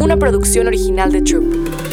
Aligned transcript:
una 0.00 0.16
producción 0.16 0.66
original 0.66 1.12
de 1.12 1.20
Troop. 1.20 1.89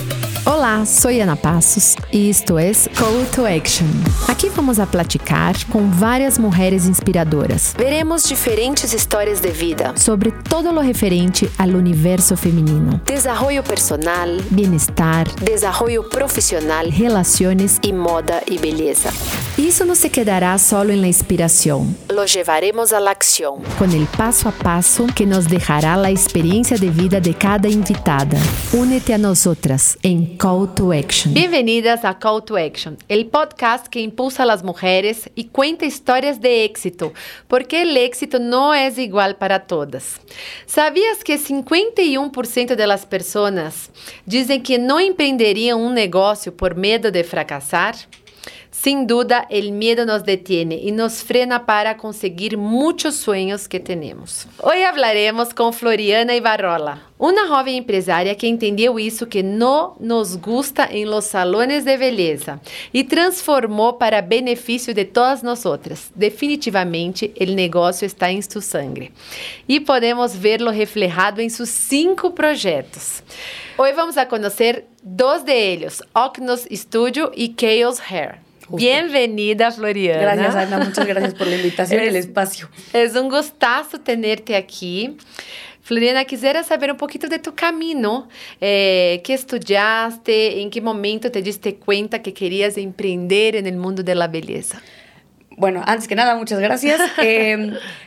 Olá, 0.47 0.85
sou 0.85 1.11
Ana 1.11 1.35
Passos 1.35 1.97
e 2.09 2.29
isto 2.29 2.57
é 2.57 2.71
Call 2.97 3.25
to 3.36 3.46
Action. 3.46 3.86
Aqui 4.29 4.47
vamos 4.47 4.79
a 4.79 4.88
platicar 4.88 5.54
com 5.66 5.91
várias 5.91 6.38
mulheres 6.38 6.86
inspiradoras. 6.86 7.75
Veremos 7.77 8.23
diferentes 8.23 8.94
histórias 8.94 9.41
de 9.41 9.52
vida 9.52 9.94
sobre 9.97 10.31
todo 10.31 10.71
lo 10.71 10.79
referente 10.79 11.52
ao 11.57 11.68
universo 11.68 12.38
feminino. 12.38 13.02
Desarrollo 13.04 13.61
personal, 13.61 14.38
bienestar, 14.50 15.28
desarrollo 15.43 16.05
profissional, 16.05 16.86
relações 16.89 17.77
e 17.84 17.91
moda 17.91 18.41
e 18.50 18.57
beleza. 18.57 19.09
Isso 19.57 19.84
não 19.84 19.95
se 19.95 20.09
quedará 20.09 20.57
solo 20.57 20.95
la 20.95 21.07
inspiração. 21.07 21.93
Lo 22.09 22.23
llevaremos 22.25 22.93
a 22.93 23.00
la 23.00 23.11
acción. 23.11 23.59
Com 23.77 23.86
el 23.86 24.07
passo 24.16 24.48
a 24.48 24.52
passo 24.52 25.07
que 25.07 25.25
nos 25.25 25.45
dejará 25.45 25.95
a 25.95 26.11
experiência 26.11 26.77
de 26.77 26.89
vida 26.89 27.20
de 27.20 27.34
cada 27.34 27.68
invitada. 27.68 28.38
Únete 28.71 29.11
a 29.11 29.18
nosotras 29.18 29.98
em 30.04 30.36
Call 30.37 30.73
to 30.75 30.93
Action. 30.93 31.33
Bienvenidas 31.33 32.05
a 32.05 32.19
Call 32.19 32.44
to 32.44 32.58
Action, 32.58 32.97
el 33.08 33.25
podcast 33.25 33.88
que 33.88 34.00
impulsa 34.00 34.44
a 34.44 34.45
las 34.45 34.64
mujeres 34.64 35.30
y 35.36 35.45
cuenta 35.45 35.86
historias 35.86 36.39
de 36.39 36.64
éxito, 36.64 37.14
porque 37.47 37.81
el 37.81 37.97
éxito 37.97 38.38
no 38.38 38.73
es 38.73 38.97
igual 38.97 39.38
para 39.38 39.66
todas. 39.66 40.22
¿Sabías 40.66 41.23
que 41.23 41.39
51% 41.39 42.75
de 42.75 42.88
las 42.88 43.05
personas 43.05 43.89
dicen 44.25 44.61
que 44.61 44.78
no 44.78 45.00
emprenderían 45.00 45.80
un 45.80 45.95
negocio 45.95 46.56
por 46.56 46.75
miedo 46.75 47.09
de 47.09 47.23
fracasar? 47.23 47.95
Sin 48.80 49.08
duda, 49.08 49.47
el 49.49 49.72
miedo 49.72 50.05
nos 50.05 50.23
detiene 50.23 50.75
y 50.75 50.91
nos 50.91 51.23
frena 51.23 51.66
para 51.66 51.97
conseguir 51.97 52.58
muchos 52.58 53.16
sueños 53.16 53.67
que 53.67 53.80
tenemos. 53.80 54.47
Hoy 54.59 54.83
hablaremos 54.83 55.52
con 55.52 55.73
Floriana 55.73 56.36
Ibarrola, 56.36 57.02
una 57.17 57.47
joven 57.47 57.73
empresaria 57.73 58.38
que 58.38 58.47
entendió 58.47 59.00
eso 59.00 59.27
que 59.27 59.41
no 59.41 59.95
nos 60.00 60.39
gusta 60.39 60.88
en 60.89 61.09
los 61.09 61.25
salones 61.25 61.86
de 61.86 61.97
belleza 61.97 62.61
y 62.94 63.06
transformó 63.06 63.97
para 63.97 64.22
beneficio 64.22 64.94
de 64.94 65.06
todas 65.06 65.41
nosotras. 65.41 66.12
Definitivamente, 66.14 67.34
el 67.36 67.56
negocio 67.56 68.06
está 68.06 68.30
en 68.30 68.44
su 68.44 68.62
sangre 68.62 69.12
y 69.66 69.80
podemos 69.80 70.39
verlo 70.39 70.72
reflejado 70.72 71.41
en 71.41 71.50
sus 71.50 71.69
cinco 71.69 72.36
proyectos. 72.36 73.23
Hoy 73.75 73.89
vamos 73.97 74.17
a 74.17 74.28
conocer 74.28 74.86
dos 75.02 75.44
de 75.45 75.73
ellos, 75.73 76.03
Ocnos 76.14 76.67
Studio 76.72 77.31
y 77.36 77.56
Chaos 77.56 78.00
Hair. 78.08 78.47
Bienvenida, 78.70 79.72
Floriana. 79.72 80.22
Gracias, 80.22 80.56
Ana. 80.56 80.80
Muchas 80.80 81.06
gracias 81.08 81.34
por 81.34 81.48
la 81.48 81.56
invitación 81.56 82.04
y 82.04 82.08
el 82.08 82.16
espacio. 82.16 82.70
Es 82.94 83.16
un 83.16 83.30
gustazo 83.30 84.00
tenerte 84.00 84.56
aquí. 84.56 85.18
Floriana, 85.82 86.26
quisiera 86.26 86.64
saber 86.64 86.92
un 86.92 86.98
poquito 86.98 87.28
de 87.28 87.40
tu 87.40 87.56
camino. 87.56 88.28
Eh, 88.59 89.22
¿Qué 89.24 89.34
estudiaste? 89.34 90.62
¿En 90.62 90.70
qué 90.70 90.82
momento 90.82 91.32
te 91.32 91.42
diste 91.42 91.76
cuenta 91.78 92.22
que 92.22 92.34
querías 92.34 92.78
emprender 92.78 93.56
en 93.56 93.68
el 93.68 93.78
mundo 93.78 94.04
de 94.04 94.14
la 94.14 94.28
belleza? 94.28 94.81
Bueno, 95.52 95.81
antes 95.86 96.08
que 96.08 96.16
nada, 96.16 96.36
muchas 96.36 96.59
gracias. 96.59 97.00
eh, 97.20 97.72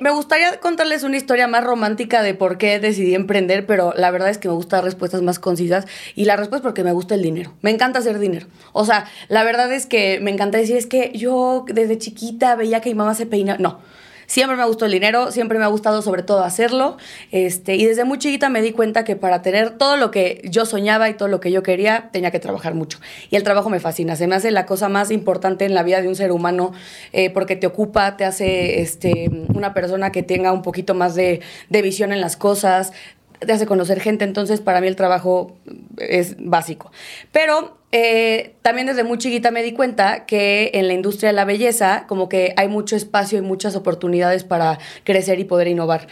me 0.00 0.10
gustaría 0.10 0.58
contarles 0.60 1.02
una 1.02 1.16
historia 1.16 1.46
más 1.46 1.64
romántica 1.64 2.22
de 2.22 2.34
por 2.34 2.58
qué 2.58 2.78
decidí 2.78 3.14
emprender, 3.14 3.66
pero 3.66 3.92
la 3.96 4.10
verdad 4.10 4.30
es 4.30 4.38
que 4.38 4.48
me 4.48 4.54
gustan 4.54 4.84
respuestas 4.84 5.22
más 5.22 5.38
concisas 5.38 5.86
y 6.14 6.24
la 6.24 6.36
respuesta 6.36 6.58
es 6.58 6.62
porque 6.62 6.84
me 6.84 6.92
gusta 6.92 7.14
el 7.14 7.22
dinero. 7.22 7.54
Me 7.62 7.70
encanta 7.70 7.98
hacer 7.98 8.18
dinero. 8.18 8.46
O 8.72 8.84
sea, 8.84 9.06
la 9.28 9.44
verdad 9.44 9.72
es 9.72 9.86
que 9.86 10.18
me 10.20 10.30
encanta 10.30 10.58
decir, 10.58 10.76
es 10.76 10.86
que 10.86 11.12
yo 11.14 11.64
desde 11.68 11.98
chiquita 11.98 12.56
veía 12.56 12.80
que 12.80 12.90
mi 12.90 12.94
mamá 12.94 13.14
se 13.14 13.26
peinaba. 13.26 13.58
No. 13.58 13.80
Siempre 14.26 14.56
me 14.56 14.64
gustó 14.64 14.86
el 14.86 14.92
dinero, 14.92 15.30
siempre 15.30 15.58
me 15.58 15.64
ha 15.64 15.68
gustado 15.68 16.02
sobre 16.02 16.22
todo 16.22 16.44
hacerlo. 16.44 16.96
Este, 17.32 17.76
y 17.76 17.86
desde 17.86 18.04
muy 18.04 18.18
chiquita 18.18 18.48
me 18.48 18.62
di 18.62 18.72
cuenta 18.72 19.04
que 19.04 19.16
para 19.16 19.42
tener 19.42 19.78
todo 19.78 19.96
lo 19.96 20.10
que 20.10 20.42
yo 20.44 20.66
soñaba 20.66 21.08
y 21.08 21.14
todo 21.14 21.28
lo 21.28 21.40
que 21.40 21.50
yo 21.50 21.62
quería, 21.62 22.10
tenía 22.12 22.30
que 22.30 22.40
trabajar 22.40 22.74
mucho. 22.74 22.98
Y 23.30 23.36
el 23.36 23.42
trabajo 23.42 23.70
me 23.70 23.80
fascina, 23.80 24.16
se 24.16 24.26
me 24.26 24.34
hace 24.34 24.50
la 24.50 24.66
cosa 24.66 24.88
más 24.88 25.10
importante 25.10 25.64
en 25.64 25.74
la 25.74 25.82
vida 25.82 26.00
de 26.02 26.08
un 26.08 26.16
ser 26.16 26.32
humano 26.32 26.72
eh, 27.12 27.30
porque 27.30 27.56
te 27.56 27.66
ocupa, 27.66 28.16
te 28.16 28.24
hace 28.24 28.80
este, 28.80 29.30
una 29.54 29.74
persona 29.74 30.12
que 30.12 30.22
tenga 30.22 30.52
un 30.52 30.62
poquito 30.62 30.94
más 30.94 31.14
de, 31.14 31.40
de 31.68 31.82
visión 31.82 32.12
en 32.12 32.20
las 32.20 32.36
cosas, 32.36 32.92
te 33.40 33.52
hace 33.52 33.66
conocer 33.66 34.00
gente, 34.00 34.24
entonces 34.24 34.60
para 34.60 34.80
mí 34.80 34.86
el 34.86 34.96
trabajo 34.96 35.56
es 35.98 36.36
básico. 36.38 36.90
Pero 37.32 37.78
eh, 37.96 38.56
también 38.62 38.88
desde 38.88 39.04
muy 39.04 39.18
chiquita 39.18 39.52
me 39.52 39.62
di 39.62 39.70
cuenta 39.70 40.26
que 40.26 40.72
en 40.74 40.88
la 40.88 40.94
industria 40.94 41.28
de 41.28 41.32
la 41.32 41.44
belleza 41.44 42.06
como 42.08 42.28
que 42.28 42.52
hay 42.56 42.66
mucho 42.66 42.96
espacio 42.96 43.38
y 43.38 43.40
muchas 43.40 43.76
oportunidades 43.76 44.42
para 44.42 44.80
crecer 45.04 45.38
y 45.38 45.44
poder 45.44 45.68
innovar. 45.68 46.08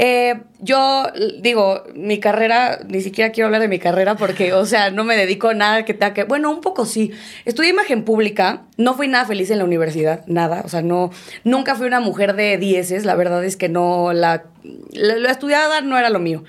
Eh, 0.00 0.40
yo 0.58 1.04
digo, 1.38 1.84
mi 1.94 2.18
carrera, 2.18 2.80
ni 2.88 3.00
siquiera 3.00 3.30
quiero 3.30 3.46
hablar 3.46 3.60
de 3.60 3.68
mi 3.68 3.78
carrera 3.78 4.16
porque, 4.16 4.54
o 4.54 4.66
sea, 4.66 4.90
no 4.90 5.04
me 5.04 5.16
dedico 5.16 5.50
a 5.50 5.54
nada 5.54 5.84
que 5.84 5.94
tenga 5.94 6.14
que. 6.14 6.24
Bueno, 6.24 6.50
un 6.50 6.62
poco 6.62 6.84
sí. 6.84 7.12
Estudié 7.44 7.70
imagen 7.70 8.04
pública, 8.04 8.62
no 8.76 8.94
fui 8.94 9.06
nada 9.06 9.24
feliz 9.24 9.52
en 9.52 9.58
la 9.58 9.64
universidad, 9.64 10.26
nada. 10.26 10.62
O 10.64 10.68
sea, 10.68 10.82
no, 10.82 11.12
nunca 11.44 11.76
fui 11.76 11.86
una 11.86 12.00
mujer 12.00 12.34
de 12.34 12.58
dieces, 12.58 13.04
la 13.04 13.14
verdad 13.14 13.44
es 13.44 13.56
que 13.56 13.68
no, 13.68 14.12
la, 14.12 14.46
la, 14.90 15.30
estudiada 15.30 15.80
no 15.80 15.96
era 15.96 16.10
lo 16.10 16.18
mío, 16.18 16.42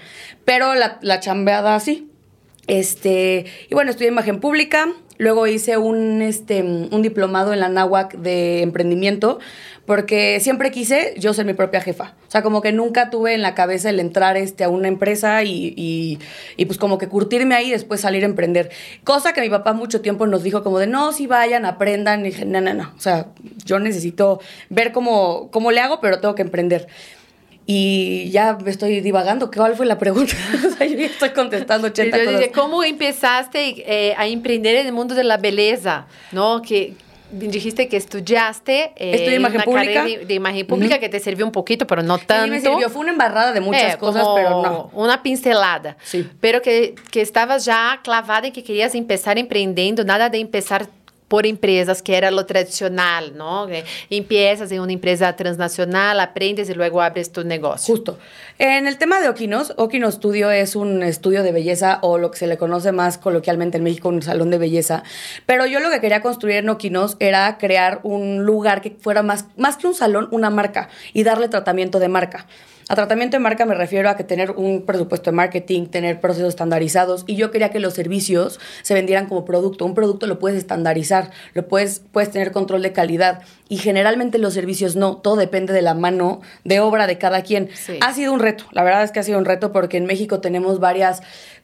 pero 0.44 0.74
la, 0.74 0.97
la 1.03 1.20
chambeada 1.20 1.80
sí. 1.80 2.11
Este, 2.68 3.46
y 3.70 3.74
bueno, 3.74 3.92
estudié 3.92 4.10
imagen 4.10 4.40
pública, 4.40 4.88
luego 5.18 5.48
hice 5.48 5.78
un, 5.78 6.22
este, 6.22 6.62
un 6.64 7.02
diplomado 7.02 7.54
en 7.54 7.60
la 7.60 7.70
NAWAC 7.70 8.16
de 8.18 8.62
emprendimiento, 8.62 9.40
porque 9.86 10.40
siempre 10.40 10.72
quise 10.72 11.14
yo 11.18 11.34
ser 11.34 11.46
mi 11.46 11.54
propia 11.54 11.82
jefa. 11.82 12.16
O 12.28 12.32
sea, 12.32 12.42
como 12.44 12.62
que 12.62 12.72
nunca 12.72 13.10
tuve 13.10 13.34
en 13.34 13.42
la 13.42 13.56
cabeza 13.56 13.90
el 13.90 14.00
entrar 14.00 14.38
este, 14.38 14.64
a 14.64 14.70
una 14.70 14.88
empresa 14.88 15.44
y, 15.44 15.74
y, 16.56 16.66
pues 16.66 16.78
como 16.78 16.98
que 16.98 17.08
curtirme 17.08 17.56
ahí 17.56 17.68
y 17.68 17.72
después 17.72 18.02
salir 18.02 18.24
a 18.24 18.28
emprender. 18.28 18.70
Cosa 19.04 19.34
que 19.34 19.42
mi 19.42 19.50
papá 19.50 19.74
mucho 19.74 20.02
tiempo 20.02 20.28
nos 20.28 20.44
dijo 20.44 20.64
como 20.64 20.80
de, 20.80 20.88
no, 20.88 21.12
si 21.12 21.28
vayan, 21.28 21.66
aprendan. 21.66 22.22
Y 22.22 22.30
dije, 22.30 22.46
no, 22.46 22.62
no, 22.62 22.74
no. 22.74 22.94
O 22.96 23.02
sea, 23.02 23.28
yo 23.66 23.80
necesito 23.80 24.40
ver 24.70 24.92
cómo, 24.92 25.50
cómo 25.52 25.72
le 25.72 25.82
hago, 25.82 26.00
pero 26.00 26.20
tengo 26.20 26.36
que 26.36 26.44
emprender. 26.44 26.88
Y 27.66 28.30
ya 28.32 28.58
me 28.62 28.72
estoy 28.72 29.02
divagando. 29.02 29.52
¿Cuál 29.52 29.76
fue 29.76 29.86
la 29.86 29.98
pregunta? 29.98 30.34
yo 30.80 30.86
ya 30.86 31.06
estoy 31.06 31.30
contestando 31.30 31.88
80 31.88 32.18
yo 32.18 32.26
cosas. 32.26 32.50
¿Cómo 32.54 32.84
empezaste 32.84 33.84
eh, 33.86 34.16
a 34.18 34.28
emprender 34.28 34.76
en 34.76 34.88
el 34.88 34.94
mundo 34.94 35.16
de 35.16 35.24
la 35.24 35.38
belleza? 35.38 36.08
¿No? 36.32 36.62
Que 36.62 36.96
dijiste 37.32 37.88
que 37.88 37.98
estudiaste 37.98 38.92
eh, 38.98 39.36
imagen 39.36 39.62
pública. 39.62 40.04
De, 40.04 40.26
de, 40.26 40.34
imagen 40.34 40.68
pública 40.68 40.96
uh 40.96 40.98
-huh. 40.98 41.02
que 41.02 41.10
te 41.10 41.20
sirvió 41.20 41.46
un 41.46 41.52
poquito, 41.52 41.88
pero 41.88 42.04
no 42.04 42.18
tanto. 42.18 42.46
Sí, 42.46 42.50
me 42.52 42.60
sirvió. 42.60 42.90
Fue 42.90 43.02
una 43.02 43.12
embarrada 43.12 43.54
de 43.54 43.62
muchas 43.62 43.96
eh, 43.96 43.98
cosas, 43.98 44.28
pero 44.36 44.62
no. 44.62 44.90
Una 44.94 45.24
pincelada. 45.24 45.98
Sí. 46.04 46.28
Pero 46.40 46.62
que, 46.62 46.96
que 47.12 47.22
estabas 47.22 47.66
ya 47.66 48.00
clavada 48.04 48.48
en 48.48 48.54
que 48.54 48.64
querías 48.64 48.96
empezar 48.96 49.38
emprendiendo, 49.38 50.04
nada 50.04 50.30
de 50.30 50.40
empezar 50.40 50.88
por 51.31 51.46
empresas, 51.46 52.02
que 52.02 52.18
era 52.18 52.30
lo 52.30 52.46
tradicional, 52.46 53.38
¿no? 53.38 53.66
Empiezas 54.09 54.69
en 54.74 54.81
una 54.81 54.92
empresa 54.92 55.34
transnacional, 55.38 56.19
aprendes 56.19 56.69
y 56.69 56.74
luego 56.74 57.02
abres 57.02 57.31
tu 57.31 57.46
negocio. 57.46 57.96
Justo. 57.96 58.19
En 58.59 58.86
el 58.86 58.97
tema 58.97 59.22
de 59.22 59.30
Oquinos, 59.30 59.74
Oquino 59.78 60.12
Studio 60.12 60.52
es 60.52 60.75
un 60.75 61.03
estudio 61.03 61.41
de 61.41 61.53
belleza 61.53 62.00
o 62.02 62.18
lo 62.18 62.31
que 62.31 62.38
se 62.38 62.47
le 62.47 62.58
conoce 62.58 62.91
más 62.91 63.18
coloquialmente 63.18 63.78
en 63.78 63.86
México, 63.86 64.09
un 64.09 64.22
salón 64.22 64.50
de 64.50 64.58
belleza. 64.58 65.03
Pero 65.46 65.66
yo 65.66 65.80
lo 65.80 65.90
que 65.90 66.02
quería 66.02 66.22
construir 66.22 66.58
en 66.58 66.68
Oquinos 66.68 67.16
era 67.22 67.58
crear 67.58 68.02
un 68.03 68.44
lugar 68.44 68.81
que 68.81 68.91
fuera 69.00 69.24
más, 69.24 69.46
más 69.56 69.78
que 69.78 69.88
un 69.88 69.96
salón, 69.96 70.28
una 70.31 70.50
marca 70.50 70.90
y 71.14 71.24
darle 71.24 71.47
tratamiento 71.47 72.00
de 72.00 72.09
marca. 72.09 72.46
A 72.91 72.96
tratamiento 72.96 73.38
de 73.38 73.40
marca 73.40 73.66
me 73.66 73.74
refiero 73.74 74.09
a 74.09 74.18
que 74.18 74.25
tener 74.25 74.52
un 74.52 74.81
presupuesto 74.81 75.31
de 75.31 75.35
marketing, 75.38 75.85
tener 75.85 76.19
procesos 76.19 76.50
estandarizados 76.50 77.24
y 77.25 77.38
yo 77.38 77.50
quería 77.50 77.69
que 77.69 77.79
los 77.79 77.94
servicios 77.94 78.59
se 78.81 78.94
vendieran 78.94 79.28
como 79.28 79.46
producto. 79.46 79.85
Un 79.85 79.96
producto 79.96 80.28
lo 80.28 80.40
puedes 80.40 80.57
estandarizar, 80.57 81.31
lo 81.53 81.69
puedes, 81.69 82.02
puedes 82.12 82.31
tener 82.31 82.52
control 82.52 82.81
de 82.81 82.91
calidad 82.91 83.44
y 83.69 83.78
generalmente 83.78 84.40
los 84.40 84.53
servicios 84.53 84.97
no, 84.97 85.16
todo 85.16 85.38
depende 85.38 85.72
de 85.72 85.81
la 85.81 85.94
mano 85.94 86.41
de 86.66 86.81
obra 86.81 87.07
de 87.07 87.18
cada 87.18 87.44
quien. 87.44 87.69
Sí. 87.74 87.97
Ha 88.02 88.12
sido 88.12 88.34
un 88.34 88.41
reto, 88.41 88.66
la 88.74 88.84
verdad 88.84 89.03
es 89.03 89.13
que 89.13 89.22
ha 89.22 89.23
sido 89.23 89.38
un 89.38 89.46
reto 89.46 89.72
porque 89.72 89.96
en 89.96 90.06
México 90.06 90.41
tenemos 90.41 90.81
varias 90.81 91.22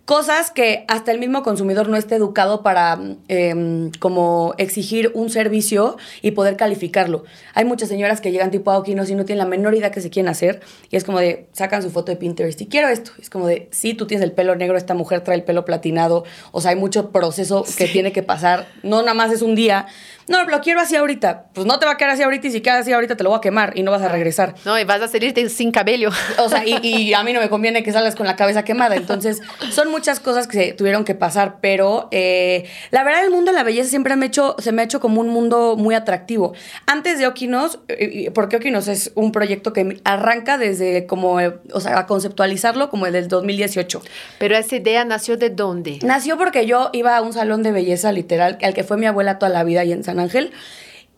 cosas 0.07 0.51
que 0.51 0.85
hasta 0.87 1.11
el 1.11 1.19
mismo 1.19 1.43
consumidor 1.43 1.89
no 1.89 1.97
esté 1.97 2.15
educado 2.15 2.63
para 2.63 2.97
eh, 3.27 3.91
como 3.99 4.53
exigir 4.57 5.11
un 5.13 5.29
servicio 5.29 5.97
y 6.21 6.31
poder 6.31 6.55
calificarlo. 6.55 7.25
Hay 7.53 7.65
muchas 7.65 7.89
señoras 7.89 8.21
que 8.21 8.31
llegan 8.31 8.49
tipo 8.49 8.71
a 8.71 8.77
Oquinos 8.77 9.09
y 9.09 9.15
no 9.15 9.25
tienen 9.25 9.39
la 9.39 9.49
menor 9.49 9.75
idea 9.75 9.91
que 9.91 9.99
se 9.99 10.09
quieren 10.09 10.29
hacer 10.29 10.61
y 10.89 10.95
es 10.95 11.03
como 11.03 11.19
de, 11.19 11.49
sacan 11.51 11.83
su 11.83 11.91
foto 11.91 12.13
de 12.13 12.15
Pinterest 12.15 12.61
y 12.61 12.67
quiero 12.67 12.87
esto. 12.87 13.11
Es 13.19 13.29
como 13.29 13.47
de, 13.47 13.67
sí, 13.71 13.95
tú 13.95 14.07
tienes 14.07 14.23
el 14.23 14.31
pelo 14.31 14.55
negro, 14.55 14.77
esta 14.77 14.93
mujer 14.93 15.25
trae 15.25 15.35
el 15.35 15.43
pelo 15.43 15.65
platinado, 15.65 16.23
o 16.53 16.61
sea, 16.61 16.71
hay 16.71 16.77
mucho 16.77 17.11
proceso 17.11 17.65
que 17.77 17.87
tiene 17.89 18.13
que 18.13 18.23
pasar, 18.23 18.69
no 18.83 19.01
nada 19.01 19.13
más 19.13 19.33
es 19.33 19.41
un 19.41 19.55
día. 19.55 19.87
No, 20.27 20.43
lo 20.45 20.61
quiero 20.61 20.81
así 20.81 20.95
ahorita. 20.95 21.45
Pues 21.53 21.65
no 21.65 21.79
te 21.79 21.85
va 21.85 21.93
a 21.93 21.97
quedar 21.97 22.11
así 22.11 22.23
ahorita 22.23 22.47
y 22.47 22.51
si 22.51 22.61
queda 22.61 22.79
así 22.79 22.91
ahorita 22.91 23.15
te 23.15 23.23
lo 23.23 23.29
voy 23.29 23.37
a 23.37 23.41
quemar 23.41 23.73
y 23.75 23.83
no 23.83 23.91
vas 23.91 24.01
a 24.01 24.09
regresar. 24.09 24.55
No, 24.65 24.77
y 24.77 24.83
vas 24.83 25.01
a 25.01 25.07
salirte 25.07 25.47
sin 25.49 25.71
cabello. 25.71 26.09
O 26.39 26.49
sea, 26.49 26.65
y, 26.65 26.79
y 26.81 27.13
a 27.15 27.23
mí 27.23 27.33
no 27.33 27.39
me 27.39 27.49
conviene 27.49 27.83
que 27.83 27.91
salgas 27.91 28.15
con 28.15 28.27
la 28.27 28.35
cabeza 28.35 28.63
quemada. 28.63 28.95
Entonces, 28.95 29.41
son 29.71 29.89
muchas 29.89 30.19
cosas 30.19 30.47
que 30.47 30.57
se 30.57 30.73
tuvieron 30.73 31.05
que 31.05 31.15
pasar, 31.15 31.57
pero 31.61 32.07
eh, 32.11 32.65
la 32.91 33.03
verdad 33.03 33.23
el 33.23 33.31
mundo 33.31 33.51
de 33.51 33.57
la 33.57 33.63
belleza 33.63 33.89
siempre 33.89 34.15
me 34.15 34.25
hecho, 34.25 34.55
se 34.59 34.71
me 34.71 34.81
ha 34.81 34.85
hecho 34.85 34.99
como 34.99 35.21
un 35.21 35.29
mundo 35.29 35.75
muy 35.77 35.95
atractivo. 35.95 36.53
Antes 36.85 37.19
de 37.19 37.27
Okinos, 37.27 37.79
eh, 37.87 38.31
porque 38.33 38.57
Okinos 38.57 38.87
es 38.87 39.11
un 39.15 39.31
proyecto 39.31 39.73
que 39.73 40.01
arranca 40.03 40.57
desde 40.57 41.05
como, 41.05 41.39
eh, 41.39 41.57
o 41.71 41.79
sea, 41.79 41.99
a 41.99 42.05
conceptualizarlo 42.07 42.89
como 42.89 43.05
el 43.05 43.27
2018. 43.27 44.01
Pero 44.39 44.57
esa 44.57 44.75
idea 44.75 45.05
nació 45.05 45.37
de 45.37 45.49
dónde? 45.49 45.99
Nació 46.03 46.37
porque 46.37 46.65
yo 46.65 46.89
iba 46.93 47.15
a 47.15 47.21
un 47.21 47.33
salón 47.33 47.63
de 47.63 47.71
belleza 47.71 48.11
literal, 48.11 48.57
al 48.61 48.73
que 48.73 48.83
fue 48.83 48.97
mi 48.97 49.05
abuela 49.05 49.39
toda 49.39 49.51
la 49.51 49.63
vida 49.63 49.81
ahí 49.81 49.91
en 49.91 50.03
San 50.03 50.16
Ángel. 50.19 50.51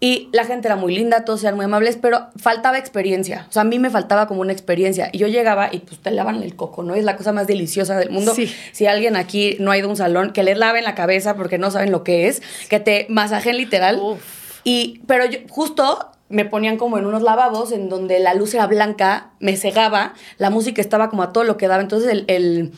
Y 0.02 0.30
la 0.32 0.46
gente 0.46 0.70
era 0.70 0.78
muy 0.78 0.96
linda, 0.96 1.26
todos 1.26 1.44
eran 1.44 1.58
muy 1.58 1.66
amables, 1.66 1.98
pero 2.02 2.28
faltaba 2.38 2.78
experiencia. 2.78 3.46
O 3.50 3.52
sea, 3.52 3.64
a 3.64 3.66
mí 3.66 3.80
me 3.80 3.90
faltaba 3.90 4.28
como 4.28 4.40
una 4.40 4.54
experiencia. 4.54 5.10
Y 5.12 5.18
yo 5.18 5.28
llegaba 5.28 5.68
y 5.74 5.80
pues 5.80 6.00
te 6.00 6.10
lavan 6.12 6.42
el 6.42 6.56
coco, 6.56 6.84
¿no? 6.84 6.96
Es 6.96 7.04
la 7.04 7.18
cosa 7.18 7.34
más 7.34 7.48
deliciosa 7.48 7.98
del 7.98 8.10
mundo. 8.10 8.34
Sí. 8.34 8.50
Si 8.72 8.86
alguien 8.86 9.18
aquí 9.18 9.58
no 9.60 9.72
ha 9.72 9.78
ido 9.78 9.88
a 9.88 9.90
un 9.90 9.98
salón, 9.98 10.32
que 10.32 10.44
les 10.44 10.58
laven 10.58 10.86
la 10.86 10.96
cabeza 10.96 11.36
porque 11.36 11.58
no 11.58 11.70
saben 11.70 11.92
lo 11.92 12.06
que 12.06 12.28
es, 12.30 12.42
que 12.70 12.80
te 12.80 13.08
masajen 13.10 13.58
literal. 13.58 14.00
Uf. 14.02 14.22
Y, 14.64 15.02
pero 15.06 15.26
yo, 15.26 15.40
justo 15.50 16.12
me 16.30 16.46
ponían 16.46 16.78
como 16.78 16.98
en 16.98 17.06
unos 17.06 17.22
lavabos 17.22 17.74
en 17.74 17.90
donde 17.90 18.20
la 18.20 18.34
luz 18.36 18.54
era 18.54 18.68
blanca, 18.68 19.32
me 19.40 19.58
cegaba, 19.58 20.14
la 20.38 20.50
música 20.50 20.82
estaba 20.82 21.10
como 21.10 21.24
a 21.24 21.34
todo 21.34 21.44
lo 21.44 21.58
que 21.58 21.68
daba. 21.68 21.82
Entonces 21.82 22.10
el, 22.10 22.24
el, 22.28 22.72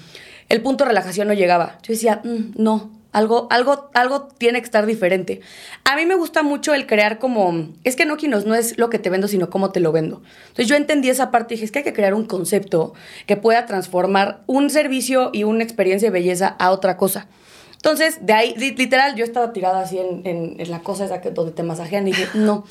el 0.49 0.61
punto 0.63 0.85
de 0.85 0.87
relajación 0.87 1.27
no 1.27 1.35
llegaba. 1.35 1.77
Yo 1.83 1.93
decía, 1.93 2.21
"Mm, 2.23 2.53
no, 2.55 2.89
algo, 3.11 3.47
algo, 3.49 3.89
algo 3.93 4.27
tiene 4.37 4.59
que 4.59 4.65
estar 4.65 4.85
diferente. 4.85 5.41
A 5.83 5.95
mí 5.95 6.05
me 6.05 6.15
gusta 6.15 6.43
mucho 6.43 6.73
el 6.73 6.87
crear 6.87 7.19
como, 7.19 7.69
es 7.83 7.95
que 7.95 8.05
no, 8.05 8.15
no 8.45 8.55
es 8.55 8.77
lo 8.77 8.89
que 8.89 8.99
te 8.99 9.09
vendo, 9.09 9.27
sino 9.27 9.49
cómo 9.49 9.71
te 9.71 9.79
lo 9.79 9.91
vendo. 9.91 10.21
Entonces 10.43 10.67
yo 10.67 10.75
entendí 10.75 11.09
esa 11.09 11.31
parte 11.31 11.53
y 11.53 11.57
dije, 11.57 11.65
es 11.65 11.71
que 11.71 11.79
hay 11.79 11.83
que 11.85 11.93
crear 11.93 12.13
un 12.13 12.25
concepto 12.25 12.93
que 13.27 13.35
pueda 13.37 13.65
transformar 13.65 14.41
un 14.47 14.69
servicio 14.69 15.29
y 15.33 15.43
una 15.43 15.63
experiencia 15.63 16.07
de 16.09 16.13
belleza 16.13 16.55
a 16.59 16.71
otra 16.71 16.95
cosa. 16.97 17.27
Entonces, 17.75 18.19
de 18.25 18.33
ahí, 18.33 18.53
li- 18.57 18.75
literal, 18.75 19.15
yo 19.15 19.25
estaba 19.25 19.53
tirada 19.53 19.81
así 19.81 19.97
en, 19.97 20.21
en- 20.25 20.55
en 20.59 20.71
la 20.71 20.79
cosa 20.79 21.05
esa 21.05 21.19
que, 21.19 21.31
donde 21.31 21.51
te 21.51 21.63
masajean 21.63 22.07
y 22.07 22.11
dije, 22.11 22.27
no. 22.35 22.65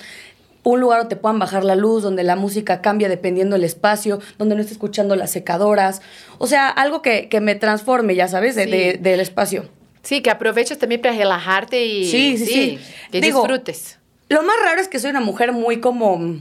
Un 0.63 0.79
lugar 0.79 0.99
donde 1.01 1.17
te 1.17 1.21
puedan 1.21 1.39
bajar 1.39 1.65
la 1.65 1.75
luz, 1.75 2.03
donde 2.03 2.23
la 2.23 2.37
música 2.37 2.83
cambia 2.83 3.09
dependiendo 3.09 3.57
del 3.57 3.65
espacio, 3.65 4.21
donde 4.39 4.55
no 4.55 4.61
esté 4.61 4.75
escuchando 4.75 5.17
las 5.17 5.31
secadoras. 5.31 6.03
O 6.39 6.47
sea, 6.47 6.69
algo 6.69 7.01
que, 7.03 7.29
que 7.31 7.41
me 7.41 7.55
transforme, 7.55 8.15
ya 8.15 8.29
sabes, 8.29 8.55
de- 8.57 8.65
Sí. 8.65 8.71
de- 8.71 8.99
del 9.01 9.21
espacio. 9.21 9.65
Sí, 10.03 10.23
que 10.23 10.31
aproveches 10.31 10.79
también 10.79 11.01
para 11.01 11.15
relajarte 11.15 11.85
y 11.85 12.07
Sí, 12.11 12.39
sí, 12.39 12.47
sí. 12.47 12.79
que 13.13 13.21
Digo, 13.21 13.41
disfrutes. 13.41 13.99
Lo 14.29 14.43
más 14.43 14.57
raro 14.65 14.81
es 14.81 14.89
que 14.89 14.99
soy 14.99 15.11
una 15.11 15.21
mujer 15.21 15.53
muy 15.53 15.81
como... 15.81 16.41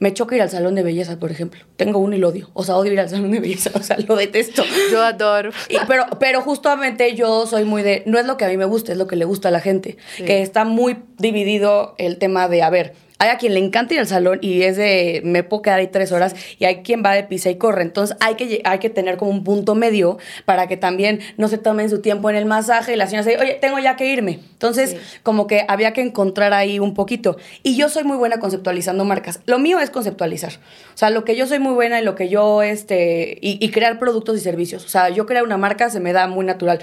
Me 0.00 0.12
choca 0.12 0.34
ir 0.34 0.42
al 0.42 0.50
salón 0.50 0.74
de 0.74 0.82
belleza, 0.82 1.18
por 1.18 1.30
ejemplo. 1.30 1.60
Tengo 1.76 1.98
uno 2.00 2.16
y 2.16 2.18
lo 2.18 2.28
odio. 2.28 2.50
O 2.52 2.64
sea, 2.64 2.76
odio 2.76 2.92
ir 2.92 3.00
al 3.00 3.08
salón 3.08 3.30
de 3.30 3.38
belleza. 3.40 3.70
O 3.74 3.82
sea, 3.82 3.96
lo 4.06 4.16
detesto. 4.16 4.64
Yo 4.90 5.00
adoro. 5.02 5.50
Y- 5.68 5.76
pero, 5.86 6.06
pero 6.18 6.40
justamente 6.42 7.14
yo 7.14 7.46
soy 7.46 7.64
muy 7.64 7.82
de, 7.82 8.02
no 8.04 8.18
es 8.18 8.26
lo 8.26 8.36
que 8.36 8.44
a 8.44 8.48
mí 8.48 8.56
me 8.56 8.64
gusta, 8.64 8.92
es 8.92 8.98
lo 8.98 9.06
que 9.06 9.16
le 9.16 9.24
gusta 9.24 9.48
a 9.48 9.50
la 9.52 9.60
gente. 9.60 9.96
Sí. 10.16 10.24
Que 10.24 10.42
está 10.42 10.64
muy 10.64 10.96
dividido 11.18 11.94
el 11.98 12.18
tema 12.18 12.48
de, 12.48 12.62
a 12.62 12.70
ver, 12.70 12.94
hay 13.24 13.30
a 13.30 13.38
quien 13.38 13.54
le 13.54 13.60
encanta 13.60 13.94
ir 13.94 14.00
al 14.00 14.06
salón 14.06 14.38
y 14.42 14.62
es 14.62 14.76
de, 14.76 15.22
me 15.24 15.42
puedo 15.42 15.62
quedar 15.62 15.78
ahí 15.80 15.86
tres 15.88 16.12
horas 16.12 16.36
y 16.58 16.66
hay 16.66 16.82
quien 16.82 17.02
va 17.04 17.12
de 17.14 17.24
pisa 17.24 17.50
y 17.50 17.56
corre. 17.56 17.82
Entonces 17.82 18.16
hay 18.20 18.34
que, 18.34 18.60
hay 18.64 18.78
que 18.78 18.90
tener 18.90 19.16
como 19.16 19.30
un 19.30 19.42
punto 19.44 19.74
medio 19.74 20.18
para 20.44 20.66
que 20.66 20.76
también 20.76 21.20
no 21.36 21.48
se 21.48 21.58
tomen 21.58 21.88
su 21.90 22.00
tiempo 22.00 22.30
en 22.30 22.36
el 22.36 22.44
masaje 22.46 22.92
y 22.92 22.96
la 22.96 23.06
señora 23.06 23.24
se 23.24 23.30
dice, 23.30 23.42
oye, 23.42 23.54
tengo 23.54 23.78
ya 23.78 23.96
que 23.96 24.06
irme. 24.06 24.40
Entonces, 24.52 24.90
Sí. 24.90 24.96
como 25.22 25.46
que 25.46 25.64
había 25.68 25.92
que 25.92 26.00
encontrar 26.02 26.52
ahí 26.52 26.78
un 26.78 26.94
poquito. 26.94 27.36
Y 27.62 27.76
yo 27.76 27.88
soy 27.88 28.04
muy 28.04 28.16
buena 28.16 28.38
conceptualizando 28.38 29.04
marcas. 29.04 29.40
Lo 29.46 29.58
mío 29.58 29.78
es 29.80 29.90
conceptualizar. 29.90 30.52
O 30.94 30.96
sea, 30.96 31.10
lo 31.10 31.24
que 31.24 31.36
yo 31.36 31.46
soy 31.46 31.58
muy 31.58 31.72
buena 31.74 32.00
y 32.00 32.04
lo 32.04 32.14
que 32.14 32.28
yo, 32.28 32.62
este, 32.62 33.38
y, 33.40 33.64
y 33.64 33.70
crear 33.70 33.98
productos 33.98 34.36
y 34.36 34.40
servicios. 34.40 34.84
O 34.84 34.88
sea, 34.88 35.08
yo 35.08 35.26
crear 35.26 35.44
una 35.44 35.56
marca 35.56 35.90
se 35.90 36.00
me 36.00 36.12
da 36.12 36.26
muy 36.26 36.44
natural. 36.44 36.80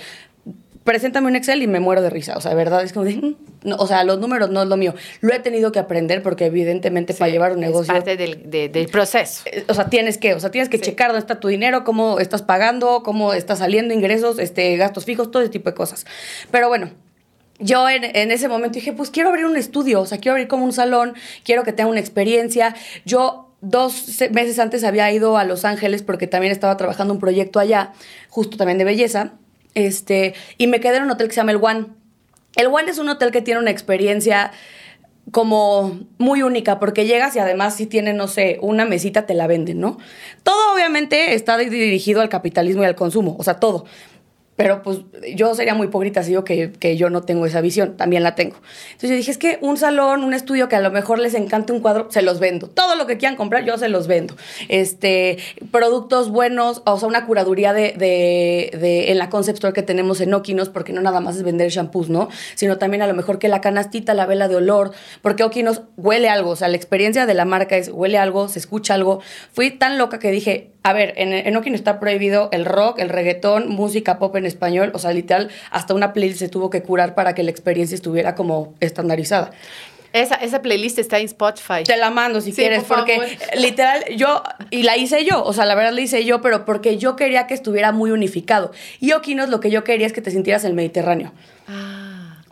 Preséntame 0.83 1.27
un 1.27 1.35
Excel 1.35 1.61
y 1.61 1.67
me 1.67 1.79
muero 1.79 2.01
de 2.01 2.09
risa. 2.09 2.35
O 2.37 2.41
sea, 2.41 2.49
de 2.51 2.57
verdad, 2.57 2.81
es 2.83 2.91
como 2.91 3.05
de, 3.05 3.15
"Mm". 3.15 3.35
No, 3.63 3.75
o 3.75 3.85
sea, 3.85 4.03
los 4.03 4.19
números 4.19 4.49
no 4.49 4.63
es 4.63 4.67
lo 4.67 4.77
mío. 4.77 4.95
Lo 5.21 5.31
he 5.33 5.39
tenido 5.39 5.71
que 5.71 5.77
aprender 5.77 6.23
porque 6.23 6.45
evidentemente 6.45 7.13
para 7.13 7.29
llevar 7.31 7.51
un 7.51 7.63
es 7.63 7.69
negocio... 7.69 7.93
parte 7.93 8.17
del, 8.17 8.49
de- 8.49 8.69
del 8.69 8.87
proceso. 8.87 9.43
Eh, 9.45 9.63
O 9.67 9.75
sea, 9.75 9.89
tienes 9.89 10.17
que, 10.17 10.33
o 10.33 10.39
sea, 10.39 10.49
tienes 10.49 10.69
que 10.69 10.77
Sí. 10.77 10.83
checar 10.85 11.09
dónde 11.09 11.19
está 11.19 11.39
tu 11.39 11.49
dinero, 11.49 11.83
cómo 11.83 12.19
estás 12.19 12.41
pagando, 12.41 13.03
cómo 13.03 13.33
está 13.33 13.55
saliendo 13.55 13.93
ingresos, 13.93 14.39
este, 14.39 14.75
gastos 14.77 15.05
fijos, 15.05 15.29
todo 15.29 15.43
ese 15.43 15.51
tipo 15.51 15.69
de 15.69 15.75
cosas. 15.75 16.05
Pero 16.49 16.67
bueno, 16.67 16.89
yo 17.59 17.87
en, 17.87 18.03
en 18.03 18.31
ese 18.31 18.47
momento 18.47 18.73
dije, 18.75 18.91
pues 18.93 19.11
quiero 19.11 19.29
abrir 19.29 19.45
un 19.45 19.55
estudio, 19.57 20.01
o 20.01 20.05
sea, 20.07 20.17
quiero 20.17 20.33
abrir 20.33 20.47
como 20.47 20.65
un 20.65 20.73
salón, 20.73 21.13
quiero 21.43 21.61
que 21.63 21.73
tenga 21.73 21.91
una 21.91 21.99
experiencia. 21.99 22.73
Yo 23.05 23.49
dos 23.61 23.93
se- 23.93 24.31
meses 24.31 24.57
antes 24.57 24.83
había 24.83 25.11
ido 25.11 25.37
a 25.37 25.43
Los 25.43 25.63
Ángeles 25.63 26.01
porque 26.01 26.25
también 26.25 26.51
estaba 26.51 26.75
trabajando 26.77 27.13
un 27.13 27.19
proyecto 27.19 27.59
allá, 27.59 27.91
justo 28.29 28.57
también 28.57 28.79
de 28.79 28.83
belleza, 28.85 29.33
este, 29.73 30.33
y 30.57 30.67
me 30.67 30.79
quedé 30.79 30.97
en 30.97 31.03
un 31.03 31.11
hotel 31.11 31.27
que 31.27 31.33
se 31.33 31.39
llama 31.41 31.51
El 31.51 31.59
One. 31.61 31.87
El 32.55 32.67
One 32.67 32.89
es 32.91 32.97
un 32.97 33.09
hotel 33.09 33.31
que 33.31 33.41
tiene 33.41 33.59
una 33.59 33.71
experiencia 33.71 34.51
como 35.31 35.99
muy 36.17 36.41
única, 36.41 36.79
porque 36.79 37.05
llegas 37.05 37.35
y 37.35 37.39
además 37.39 37.75
si 37.75 37.85
tiene, 37.85 38.13
no 38.13 38.27
sé, 38.27 38.57
una 38.61 38.85
mesita 38.85 39.25
te 39.25 39.33
la 39.33 39.47
venden, 39.47 39.79
¿no? 39.79 39.97
Todo 40.43 40.73
obviamente 40.73 41.35
está 41.35 41.57
di- 41.57 41.69
dirigido 41.69 42.21
al 42.21 42.27
capitalismo 42.29 42.81
y 42.83 42.85
al 42.87 42.95
consumo, 42.95 43.35
o 43.39 43.43
sea, 43.43 43.53
todo. 43.59 43.85
Pero 44.57 44.83
pues 44.83 44.99
yo 45.35 45.55
sería 45.55 45.73
muy 45.73 45.87
hipócrita 45.87 46.21
si 46.21 46.29
digo 46.29 46.43
que, 46.43 46.71
que 46.73 46.95
yo 46.97 47.09
no 47.09 47.23
tengo 47.23 47.45
esa 47.47 47.61
visión, 47.61 47.97
también 47.97 48.21
la 48.21 48.35
tengo. 48.35 48.57
Entonces 48.87 49.09
yo 49.09 49.15
dije, 49.15 49.31
es 49.31 49.37
que 49.39 49.57
un 49.61 49.77
salón, 49.77 50.23
un 50.23 50.33
estudio 50.33 50.69
que 50.69 50.75
a 50.75 50.81
lo 50.81 50.91
mejor 50.91 51.17
les 51.19 51.33
encante 51.33 51.73
un 51.73 51.79
cuadro, 51.79 52.07
se 52.11 52.21
los 52.21 52.39
vendo. 52.39 52.67
Todo 52.67 52.95
lo 52.95 53.07
que 53.07 53.17
quieran 53.17 53.37
comprar, 53.37 53.65
yo 53.65 53.77
se 53.77 53.87
los 53.89 54.07
vendo. 54.07 54.35
Este, 54.69 55.37
productos 55.71 56.29
buenos, 56.29 56.81
o 56.85 56.97
sea, 56.99 57.07
una 57.07 57.25
curaduría 57.25 57.73
de, 57.73 57.93
de, 57.97 58.77
de- 58.77 59.11
en 59.11 59.17
la 59.17 59.29
concept 59.29 59.55
store 59.57 59.73
que 59.73 59.83
tenemos 59.83 60.21
en 60.21 60.33
Okinos, 60.33 60.69
porque 60.69 60.93
no 60.93 61.01
nada 61.01 61.21
más 61.21 61.37
es 61.37 61.43
vender 61.43 61.69
shampoos, 61.69 62.09
¿no? 62.09 62.29
Sino 62.55 62.77
también 62.77 63.01
a 63.01 63.07
lo 63.07 63.13
mejor 63.13 63.39
que 63.39 63.47
la 63.47 63.61
canastita, 63.61 64.13
la 64.13 64.25
vela 64.25 64.47
de 64.47 64.57
olor, 64.57 64.91
porque 65.21 65.43
Okinos 65.43 65.81
huele 65.97 66.29
algo, 66.29 66.51
o 66.51 66.55
sea, 66.55 66.67
la 66.67 66.75
experiencia 66.77 67.25
de 67.25 67.33
la 67.33 67.45
marca 67.45 67.77
es 67.77 67.89
huele 67.89 68.17
algo, 68.17 68.47
se 68.49 68.59
escucha 68.59 68.93
algo. 68.93 69.21
Fui 69.53 69.71
tan 69.71 69.97
loca 69.97 70.19
que 70.19 70.29
dije, 70.29 70.70
a 70.83 70.93
ver, 70.93 71.13
en, 71.17 71.31
en 71.33 71.55
Okinos 71.55 71.79
está 71.79 71.99
prohibido 71.99 72.49
el 72.51 72.65
rock, 72.65 72.99
el 72.99 73.09
reggaetón, 73.09 73.69
música 73.69 74.17
pop 74.17 74.35
en 74.35 74.45
español, 74.45 74.91
o 74.95 74.99
sea, 74.99 75.11
literal, 75.13 75.49
hasta 75.69 75.93
una 75.93 76.11
playlist 76.13 76.39
se 76.39 76.49
tuvo 76.49 76.69
que 76.69 76.81
curar 76.81 77.13
para 77.13 77.35
que 77.35 77.43
la 77.43 77.51
experiencia 77.51 77.93
estuviera 77.95 78.33
como 78.35 78.73
estandarizada. 78.79 79.51
Esa, 80.13 80.35
esa 80.35 80.61
playlist 80.61 80.99
está 80.99 81.19
en 81.19 81.25
Spotify. 81.25 81.83
Te 81.85 81.95
la 81.95 82.09
mando 82.09 82.41
si 82.41 82.51
Sí, 82.51 82.57
quieres, 82.61 82.83
por 82.83 82.97
porque 82.97 83.13
favor. 83.15 83.29
literal 83.57 84.03
yo, 84.17 84.43
y 84.69 84.83
la 84.83 84.97
hice 84.97 85.23
yo, 85.23 85.41
o 85.43 85.53
sea, 85.53 85.65
la 85.65 85.73
verdad 85.75 85.93
la 85.93 86.01
hice 86.01 86.25
yo, 86.25 86.41
pero 86.41 86.65
porque 86.65 86.97
yo 86.97 87.15
quería 87.15 87.47
que 87.47 87.53
estuviera 87.53 87.91
muy 87.93 88.11
unificado. 88.11 88.71
Y 88.99 89.13
Okinos 89.13 89.47
lo 89.49 89.59
que 89.61 89.69
yo 89.71 89.83
quería 89.85 90.07
es 90.07 90.13
que 90.13 90.21
te 90.21 90.31
sintieras 90.31 90.65
el 90.65 90.73
Mediterráneo. 90.73 91.31
Ah. 91.67 92.00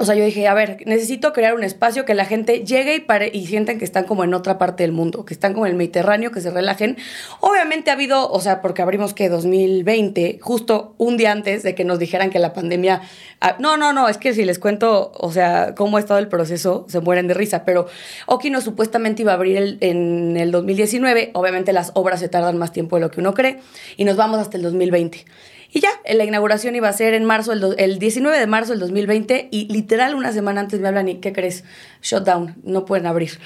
O 0.01 0.05
sea, 0.05 0.15
yo 0.15 0.23
dije, 0.23 0.47
a 0.47 0.53
ver, 0.53 0.77
necesito 0.85 1.33
crear 1.33 1.53
un 1.53 1.63
espacio 1.65 2.05
que 2.05 2.13
la 2.13 2.23
gente 2.23 2.63
llegue 2.63 2.95
y, 2.95 2.99
pare, 3.01 3.29
y 3.33 3.47
sientan 3.47 3.77
que 3.79 3.83
están 3.83 4.05
como 4.05 4.23
en 4.23 4.33
otra 4.33 4.57
parte 4.57 4.83
del 4.83 4.93
mundo, 4.93 5.25
que 5.25 5.33
están 5.33 5.51
como 5.51 5.65
en 5.65 5.73
el 5.73 5.77
Mediterráneo, 5.77 6.31
que 6.31 6.39
se 6.39 6.51
relajen. 6.51 6.95
Obviamente 7.41 7.89
ha 7.89 7.95
habido, 7.95 8.31
o 8.31 8.39
sea, 8.39 8.61
porque 8.61 8.81
abrimos 8.81 9.13
que 9.13 9.27
2020, 9.27 10.39
justo 10.41 10.95
un 10.97 11.17
día 11.17 11.33
antes 11.33 11.63
de 11.63 11.75
que 11.75 11.83
nos 11.83 11.99
dijeran 11.99 12.29
que 12.29 12.39
la 12.39 12.53
pandemia... 12.53 13.01
ah, 13.41 13.57
no, 13.59 13.75
no, 13.75 13.91
no, 13.91 14.07
es 14.07 14.18
que 14.18 14.33
si 14.33 14.45
les 14.45 14.57
cuento, 14.57 15.11
o 15.15 15.31
sea, 15.33 15.75
cómo 15.75 15.97
ha 15.97 15.99
estado 15.99 16.19
el 16.21 16.29
proceso, 16.29 16.85
se 16.87 17.01
mueren 17.01 17.27
de 17.27 17.33
risa, 17.33 17.65
pero 17.65 17.87
Okino 18.25 18.61
supuestamente 18.61 19.23
iba 19.23 19.33
a 19.33 19.35
abrir 19.35 19.57
el- 19.57 19.77
en 19.81 20.37
el 20.37 20.51
2019, 20.51 21.31
obviamente 21.33 21.73
las 21.73 21.91
obras 21.94 22.21
se 22.21 22.29
tardan 22.29 22.57
más 22.57 22.71
tiempo 22.71 22.95
de 22.95 23.01
lo 23.01 23.11
que 23.11 23.19
uno 23.19 23.33
cree, 23.33 23.59
y 23.97 24.06
nos 24.06 24.15
vamos 24.15 24.39
hasta 24.39 24.56
el 24.56 24.63
2020. 24.63 25.25
Y 25.71 25.81
ya, 25.81 25.90
la 26.11 26.26
inauguración 26.26 26.76
iba 26.76 26.90
a 26.90 26.94
ser 26.94 27.14
en 27.14 27.26
marzo, 27.26 27.54
el, 27.54 27.59
do- 27.59 27.76
el 27.78 27.99
19 27.99 28.40
de 28.40 28.47
marzo 28.47 28.71
del 28.71 28.80
2020, 28.80 29.49
y 29.52 29.71
literal 29.71 30.16
una 30.16 30.31
semana 30.31 30.61
antes 30.61 30.80
me 30.80 30.88
hablan 30.88 31.07
y, 31.09 31.16
¿qué 31.19 31.31
crees? 31.31 31.64
Shutdown, 32.02 32.56
no 32.64 32.85
pueden 32.85 33.06
abrir. 33.06 33.40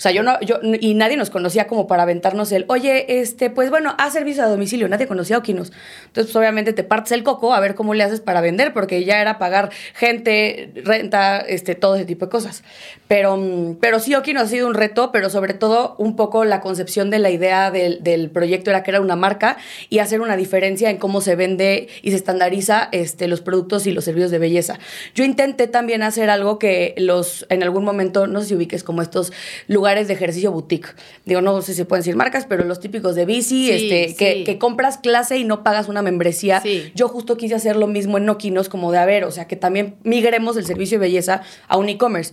O 0.00 0.02
sea, 0.02 0.12
yo 0.12 0.22
no, 0.22 0.40
yo, 0.40 0.60
y 0.80 0.94
nadie 0.94 1.18
nos 1.18 1.28
conocía 1.28 1.66
como 1.66 1.86
para 1.86 2.04
aventarnos 2.04 2.50
el, 2.52 2.64
oye, 2.68 3.20
este, 3.20 3.50
pues 3.50 3.68
bueno, 3.68 3.94
haz 3.98 4.14
servicio 4.14 4.42
a 4.42 4.46
domicilio, 4.46 4.88
nadie 4.88 5.06
conocía 5.06 5.36
a 5.36 5.40
Oquinos. 5.40 5.72
Entonces, 6.06 6.32
pues 6.32 6.36
obviamente 6.36 6.72
te 6.72 6.84
partes 6.84 7.12
el 7.12 7.22
coco 7.22 7.52
a 7.52 7.60
ver 7.60 7.74
cómo 7.74 7.92
le 7.92 8.02
haces 8.02 8.20
para 8.20 8.40
vender, 8.40 8.72
porque 8.72 9.04
ya 9.04 9.20
era 9.20 9.38
pagar 9.38 9.68
gente, 9.92 10.72
renta, 10.86 11.40
este, 11.40 11.74
todo 11.74 11.96
ese 11.96 12.06
tipo 12.06 12.24
de 12.24 12.30
cosas. 12.30 12.64
Pero, 13.08 13.36
mm, 13.36 13.76
pero 13.78 14.00
sí, 14.00 14.14
Oquinos 14.14 14.44
ha 14.44 14.46
sido 14.46 14.68
un 14.68 14.72
reto, 14.72 15.12
pero 15.12 15.28
sobre 15.28 15.52
todo 15.52 15.96
un 15.98 16.16
poco 16.16 16.46
la 16.46 16.60
concepción 16.62 17.10
de 17.10 17.18
la 17.18 17.28
idea 17.28 17.70
del, 17.70 18.02
del 18.02 18.30
proyecto 18.30 18.70
era 18.70 18.82
que 18.82 18.92
era 18.92 19.02
una 19.02 19.16
marca 19.16 19.58
y 19.90 19.98
hacer 19.98 20.22
una 20.22 20.38
diferencia 20.38 20.88
en 20.88 20.96
cómo 20.96 21.20
se 21.20 21.36
vende 21.36 21.88
y 22.00 22.12
se 22.12 22.16
estandariza 22.16 22.88
este, 22.92 23.28
los 23.28 23.42
productos 23.42 23.86
y 23.86 23.92
los 23.92 24.04
servicios 24.04 24.30
de 24.30 24.38
belleza. 24.38 24.78
Yo 25.14 25.24
intenté 25.24 25.66
también 25.66 26.02
hacer 26.02 26.30
algo 26.30 26.58
que 26.58 26.94
los, 26.96 27.44
en 27.50 27.62
algún 27.62 27.84
momento, 27.84 28.26
no 28.26 28.40
sé 28.40 28.46
si 28.46 28.54
ubiques 28.54 28.82
como 28.82 29.02
estos 29.02 29.30
lugares 29.66 29.89
de 30.08 30.14
ejercicio 30.14 30.52
boutique. 30.52 30.88
Digo, 31.24 31.40
no 31.40 31.60
sé 31.62 31.74
si 31.74 31.84
pueden 31.84 32.00
decir 32.00 32.16
marcas, 32.16 32.46
pero 32.46 32.64
los 32.64 32.80
típicos 32.80 33.14
de 33.14 33.24
bici, 33.26 33.66
Sí, 33.66 33.70
este, 33.70 34.14
que, 34.16 34.34
sí. 34.34 34.44
que 34.44 34.58
compras 34.58 34.98
clase 34.98 35.36
y 35.38 35.44
no 35.44 35.62
pagas 35.62 35.88
una 35.88 36.02
membresía. 36.02 36.60
Sí. 36.60 36.92
Yo 36.94 37.08
justo 37.08 37.36
quise 37.36 37.54
hacer 37.54 37.76
lo 37.76 37.86
mismo 37.86 38.18
en 38.18 38.24
Nokinos, 38.26 38.68
como 38.68 38.92
de, 38.92 38.98
a 38.98 39.04
ver, 39.06 39.24
o 39.24 39.30
sea, 39.30 39.46
que 39.46 39.56
también 39.56 39.96
migremos 40.04 40.56
el 40.56 40.64
servicio 40.66 40.98
de 40.98 41.06
belleza 41.06 41.42
a 41.68 41.76
un 41.76 41.88
e-commerce. 41.88 42.32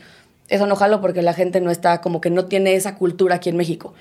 eso 0.49 0.65
no 0.65 0.75
jalo 0.75 1.01
porque 1.01 1.21
la 1.21 1.33
gente 1.33 1.59
no 1.59 1.71
está, 1.71 1.99
como 2.01 2.21
que 2.21 2.29
no 2.29 2.45
tiene 2.45 2.75
esa 2.75 2.95
cultura 2.95 3.35
aquí 3.35 3.49
en 3.49 3.57
México. 3.57 3.93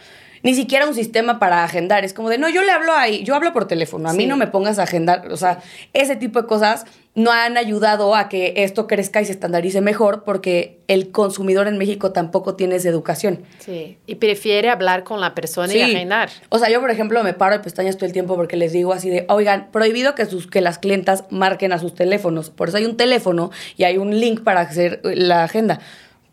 Ni 0.43 0.55
siquiera 0.55 0.87
un 0.87 0.95
sistema 0.95 1.38
para 1.38 1.64
agendar. 1.64 2.05
Es 2.05 2.12
como 2.12 2.28
de, 2.28 2.38
no, 2.38 2.49
yo 2.49 2.62
le 2.62 2.71
hablo 2.71 2.93
ahí, 2.93 3.23
yo 3.25 3.35
hablo 3.35 3.52
por 3.52 3.66
teléfono, 3.66 4.09
a 4.09 4.12
mí 4.12 4.26
no 4.26 4.37
me 4.37 4.47
pongas 4.47 4.78
a 4.78 4.85
agendar. 4.85 5.31
O 5.33 5.37
sea, 5.37 5.61
ese 5.93 6.16
tipo 6.16 6.40
de 6.43 6.47
cosas 6.47 6.87
no 7.16 7.33
han 7.33 7.57
ayudado 7.57 8.14
a 8.14 8.28
que 8.28 8.52
esto 8.59 8.87
crezca 8.87 9.23
y 9.23 9.25
se 9.25 9.33
estandarice 9.33 9.81
mejor 9.81 10.23
porque 10.23 10.81
el 10.87 11.11
consumidor 11.11 11.66
en 11.66 11.78
México 11.78 12.12
tampoco 12.12 12.57
tiene 12.57 12.76
esa 12.76 12.90
educación. 12.90 13.43
Sí. 13.59 13.97
Y 14.07 14.16
prefiere 14.16 14.69
hablar 14.69 15.02
con 15.02 15.23
la 15.23 15.35
persona 15.35 15.73
y 15.73 15.81
agendar. 15.81 16.28
O 16.50 16.59
sea, 16.59 16.69
yo, 16.69 16.78
por 16.78 16.90
ejemplo, 16.90 17.25
me 17.25 17.33
paro 17.33 17.57
de 17.57 17.61
pestañas 17.61 17.97
todo 17.97 18.05
el 18.05 18.12
tiempo 18.12 18.37
porque 18.37 18.59
les 18.59 18.73
digo 18.73 18.93
así 18.93 19.09
de, 19.09 19.25
oigan, 19.31 19.71
prohibido 19.73 20.14
que, 20.14 20.26
sus, 20.26 20.47
que 20.47 20.61
las 20.61 20.78
clientas 20.78 21.25
marquen 21.31 21.73
a 21.73 21.78
sus 21.78 21.95
teléfonos. 21.95 22.50
Por 22.50 22.69
eso 22.69 22.76
hay 22.76 22.85
un 22.85 22.99
teléfono 22.99 23.50
y 23.78 23.85
hay 23.85 23.97
un 23.97 24.21
link 24.21 24.43
para 24.43 24.61
hacer 24.61 25.00
la 25.02 25.45
agenda. 25.45 25.81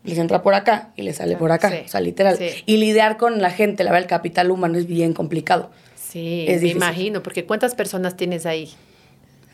Les 0.04 0.18
entra 0.18 0.42
por 0.42 0.54
acá 0.54 0.90
y 0.96 1.02
les 1.02 1.16
sale 1.16 1.36
por 1.36 1.50
acá. 1.50 1.70
Sí, 1.70 1.76
O 1.86 1.88
sea, 1.88 2.00
literal. 2.00 2.36
sí. 2.36 2.48
Y 2.66 2.76
lidiar 2.76 3.16
con 3.16 3.40
la 3.42 3.50
gente, 3.50 3.82
la 3.84 3.90
verdad, 3.90 4.04
el 4.04 4.08
capital 4.08 4.50
humano 4.50 4.78
es 4.78 4.86
bien 4.86 5.12
complicado. 5.14 5.70
Sí, 5.96 6.42
Es 6.46 6.56
me 6.56 6.68
difícil. 6.68 6.76
imagino, 6.76 7.22
porque 7.22 7.44
¿cuántas 7.46 7.74
personas 7.74 8.16
tienes 8.16 8.46
ahí? 8.46 8.70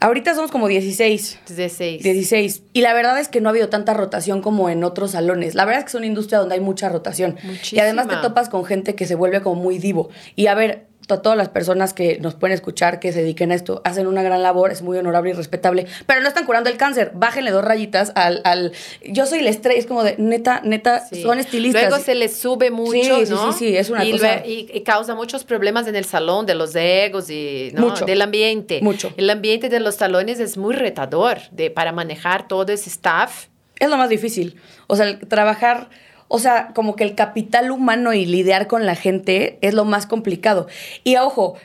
Ahorita 0.02 0.35
somos 0.35 0.50
como 0.50 0.66
16. 0.66 1.40
16. 1.47 2.02
16. 2.02 2.62
Y 2.73 2.80
la 2.80 2.95
verdad 2.95 3.19
es 3.21 3.28
que 3.28 3.40
no 3.42 3.49
ha 3.49 3.52
habido 3.52 3.69
tanta 3.69 3.92
rotación 3.92 4.40
como 4.40 4.71
en 4.71 4.83
otros 4.83 5.11
salones. 5.11 5.54
La 5.54 5.66
verdad 5.66 5.80
es 5.80 5.85
que 5.85 5.88
es 5.90 5.95
una 5.95 6.07
industria 6.07 6.38
donde 6.38 6.54
hay 6.54 6.61
mucha 6.61 6.88
rotación. 6.88 7.37
Y 7.71 7.78
además 7.78 8.07
te 8.07 8.14
Muchísima. 8.14 8.21
topas 8.23 8.49
con 8.49 8.64
gente 8.64 8.95
que 8.95 9.07
se 9.07 9.14
vuelve 9.14 9.42
como 9.42 9.61
muy 9.62 9.78
divo. 9.78 10.09
Y 10.37 10.47
a 10.47 10.54
ver, 10.54 10.87
to- 11.07 11.21
todas 11.21 11.37
las 11.37 11.49
personas 11.49 11.92
que 11.95 12.19
nos 12.21 12.35
pueden 12.35 12.54
escuchar, 12.54 13.00
que 13.00 13.12
se 13.12 13.21
dediquen 13.21 13.52
a 13.52 13.54
esto, 13.54 13.80
hacen 13.85 14.07
una 14.07 14.23
gran 14.23 14.42
labor, 14.42 14.71
es 14.71 14.83
muy 14.83 14.97
honorable 14.99 15.30
y 15.30 15.33
respetable, 15.33 15.87
pero 16.07 16.21
no 16.21 16.28
están 16.28 16.47
curando 16.47 16.71
el 16.71 16.76
cáncer. 16.76 17.12
Bájenle 17.14 17.50
dos 17.50 17.64
rayitas 17.64 18.12
al... 18.14 18.40
al 18.45 18.73
yo 19.04 19.26
soy 19.26 19.40
la 19.42 19.50
estrella, 19.50 19.78
es 19.78 19.87
como 19.87 20.04
de, 20.04 20.14
neta, 20.19 20.61
neta, 20.64 21.04
Sí. 21.07 21.23
son 21.23 21.38
estilistas. 21.38 21.88
Luego 21.88 21.99
se 22.04 22.14
les 22.14 22.37
sube 22.37 22.71
mucho, 22.71 23.25
Sí, 23.25 23.30
¿no? 23.30 23.52
sí, 23.52 23.59
sí, 23.71 23.76
es 23.76 23.90
una 23.90 24.04
y, 24.04 24.12
cosa- 24.12 24.42
y 24.47 24.80
causa 24.85 25.14
muchos 25.14 25.45
problemas 25.45 25.87
en 25.87 25.97
el 25.97 26.04
salón 26.04 26.47
de 26.47 26.54
los 26.54 26.75
egos 26.76 27.30
y 27.30 27.71
¿no? 27.75 27.88
Mucho. 27.88 28.04
del 28.04 28.23
ambiente. 28.23 28.80
Mucho. 28.83 29.12
El 29.16 29.28
ambiente 29.30 29.69
de 29.69 29.80
los 29.80 29.97
salones 29.97 30.38
es 30.40 30.57
muy 30.57 30.75
retador 30.75 31.38
de, 31.50 31.71
para 31.71 31.92
manejar 31.92 32.47
todo 32.49 32.73
ese 32.73 32.88
staff. 32.90 33.47
Es 33.78 33.88
lo 33.88 33.97
más 33.97 34.11
difícil. 34.11 34.57
O 34.88 34.97
sea, 34.97 35.07
el 35.07 35.19
trabajar, 35.26 35.88
o 36.32 36.38
sea, 36.38 36.70
como 36.75 36.94
que 36.94 37.02
el 37.02 37.16
capital 37.16 37.70
humano 37.72 38.14
y 38.14 38.25
lidiar 38.25 38.68
con 38.68 38.87
la 38.87 38.94
gente 38.94 39.58
es 39.62 39.75
lo 39.75 39.84
más 39.84 40.06
complicado. 40.06 40.68
Y 41.02 41.16
ojo, 41.16 41.56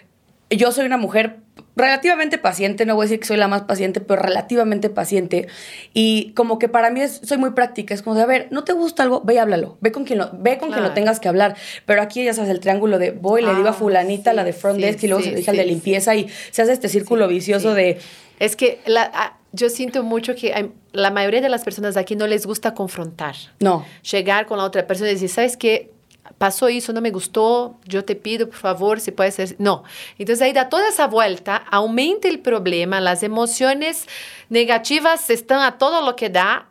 yo 0.50 0.72
soy 0.72 0.86
una 0.88 0.98
mujer 0.98 1.38
relativamente 1.76 2.38
paciente, 2.38 2.86
no 2.86 2.96
voy 2.96 3.04
a 3.04 3.06
decir 3.08 3.20
que 3.20 3.28
soy 3.28 3.38
la 3.38 3.48
más 3.48 3.64
paciente, 3.64 4.00
pero 4.00 4.22
relativamente 4.22 4.90
paciente. 4.90 5.48
Y 5.94 6.32
como 6.34 6.58
que 6.58 6.68
para 6.70 6.90
mí 6.90 7.02
es, 7.02 7.22
soy 7.24 7.38
muy 7.38 7.52
práctica, 7.52 7.94
es 7.94 8.02
como 8.02 8.16
de, 8.16 8.24
a 8.24 8.26
ver, 8.26 8.48
¿no 8.50 8.64
te 8.64 8.74
gusta 8.74 9.04
algo? 9.04 9.22
Ve 9.22 9.36
y 9.36 9.38
háblalo, 9.38 9.78
ve 9.82 9.92
con 9.92 10.04
quien 10.06 10.20
lo, 10.20 10.32
ve 10.34 10.58
con 10.58 10.72
quien 10.72 10.84
lo 10.84 10.94
tengas 10.94 11.20
que 11.20 11.28
hablar. 11.28 11.56
Pero 11.86 12.02
aquí 12.02 12.24
ya 12.24 12.34
sabes 12.34 12.50
el 12.50 12.60
triángulo 12.60 12.98
de 12.98 13.12
voy, 13.12 13.42
le 13.42 13.54
digo 13.56 13.68
a 13.68 13.72
Ah, 13.72 13.74
fulanita, 13.74 14.32
sí, 14.32 14.36
la 14.36 14.44
de 14.44 14.54
front 14.54 14.78
sí, 14.78 14.82
desk, 14.86 15.04
y 15.04 15.08
luego 15.10 15.24
sí, 15.24 15.30
se 15.44 15.50
al 15.52 15.56
sí, 15.58 15.62
de 15.62 15.66
limpieza 15.66 16.16
y 16.16 16.28
se 16.52 16.62
hace 16.62 16.72
este 16.74 16.90
círculo 16.90 17.28
vicioso 17.28 17.74
de... 17.74 18.00
Es 18.40 18.56
que 18.56 18.80
la- 18.86 19.12
ah, 19.14 19.38
yo 19.56 19.70
siento 19.70 20.04
mucho 20.04 20.36
que 20.36 20.54
hay- 20.54 20.72
la 20.92 21.12
mayoría 21.12 21.42
de 21.42 21.50
las 21.50 21.64
personas 21.64 21.98
aquí 21.98 22.16
no 22.16 22.28
les 22.28 22.46
gusta 22.46 22.74
confrontar. 22.74 23.36
No. 23.60 23.86
Llegar 24.12 24.46
con 24.46 24.58
la 24.58 24.64
otra 24.66 24.86
persona 24.86 25.10
y 25.10 25.14
decir, 25.14 25.30
¿sabes 25.30 25.56
qué? 25.58 25.92
Pasó 26.40 26.68
eso, 26.68 26.92
no 26.92 27.02
me 27.02 27.12
gustó, 27.12 27.78
yo 27.86 28.04
te 28.04 28.16
pido, 28.16 28.48
por 28.50 28.58
favor, 28.58 29.00
si 29.00 29.12
puede 29.12 29.32
ser. 29.32 29.56
No. 29.60 29.84
Entonces 30.18 30.42
ahí 30.42 30.54
da 30.54 30.70
toda 30.70 30.90
esa 30.90 31.06
vuelta, 31.08 31.56
aumenta 31.70 32.28
el 32.28 32.40
problema, 32.40 33.00
las 33.00 33.22
emociones 33.24 34.08
negativas 34.50 35.30
están 35.30 35.62
a 35.62 35.78
todo 35.78 36.02
lo 36.04 36.16
que 36.16 36.30
da. 36.30 36.68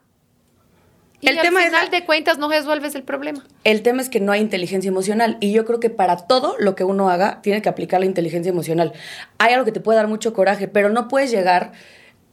Y 1.20 1.28
El 1.28 1.38
al 1.38 1.44
tema 1.44 1.60
es 1.60 1.66
final 1.66 1.84
la- 1.86 1.90
de 1.90 2.04
cuentas 2.04 2.36
no 2.36 2.48
resuelves 2.50 2.94
el 2.96 3.02
problema. 3.04 3.44
El 3.62 3.80
tema 3.82 4.02
es 4.02 4.10
que 4.10 4.20
no 4.20 4.32
hay 4.32 4.40
inteligencia 4.40 4.88
emocional 4.88 5.38
y 5.40 5.52
yo 5.52 5.64
creo 5.64 5.80
que 5.80 5.88
para 5.88 6.16
todo 6.26 6.56
lo 6.58 6.74
que 6.74 6.84
uno 6.84 7.08
haga 7.08 7.40
tiene 7.40 7.62
que 7.62 7.68
aplicar 7.68 8.00
la 8.00 8.06
inteligencia 8.06 8.50
emocional. 8.50 8.92
Hay 9.38 9.54
algo 9.54 9.64
que 9.64 9.72
te 9.72 9.80
puede 9.80 9.96
dar 9.96 10.08
mucho 10.08 10.34
coraje, 10.34 10.68
pero 10.68 10.90
no 10.90 11.08
puedes 11.08 11.30
llegar 11.30 11.72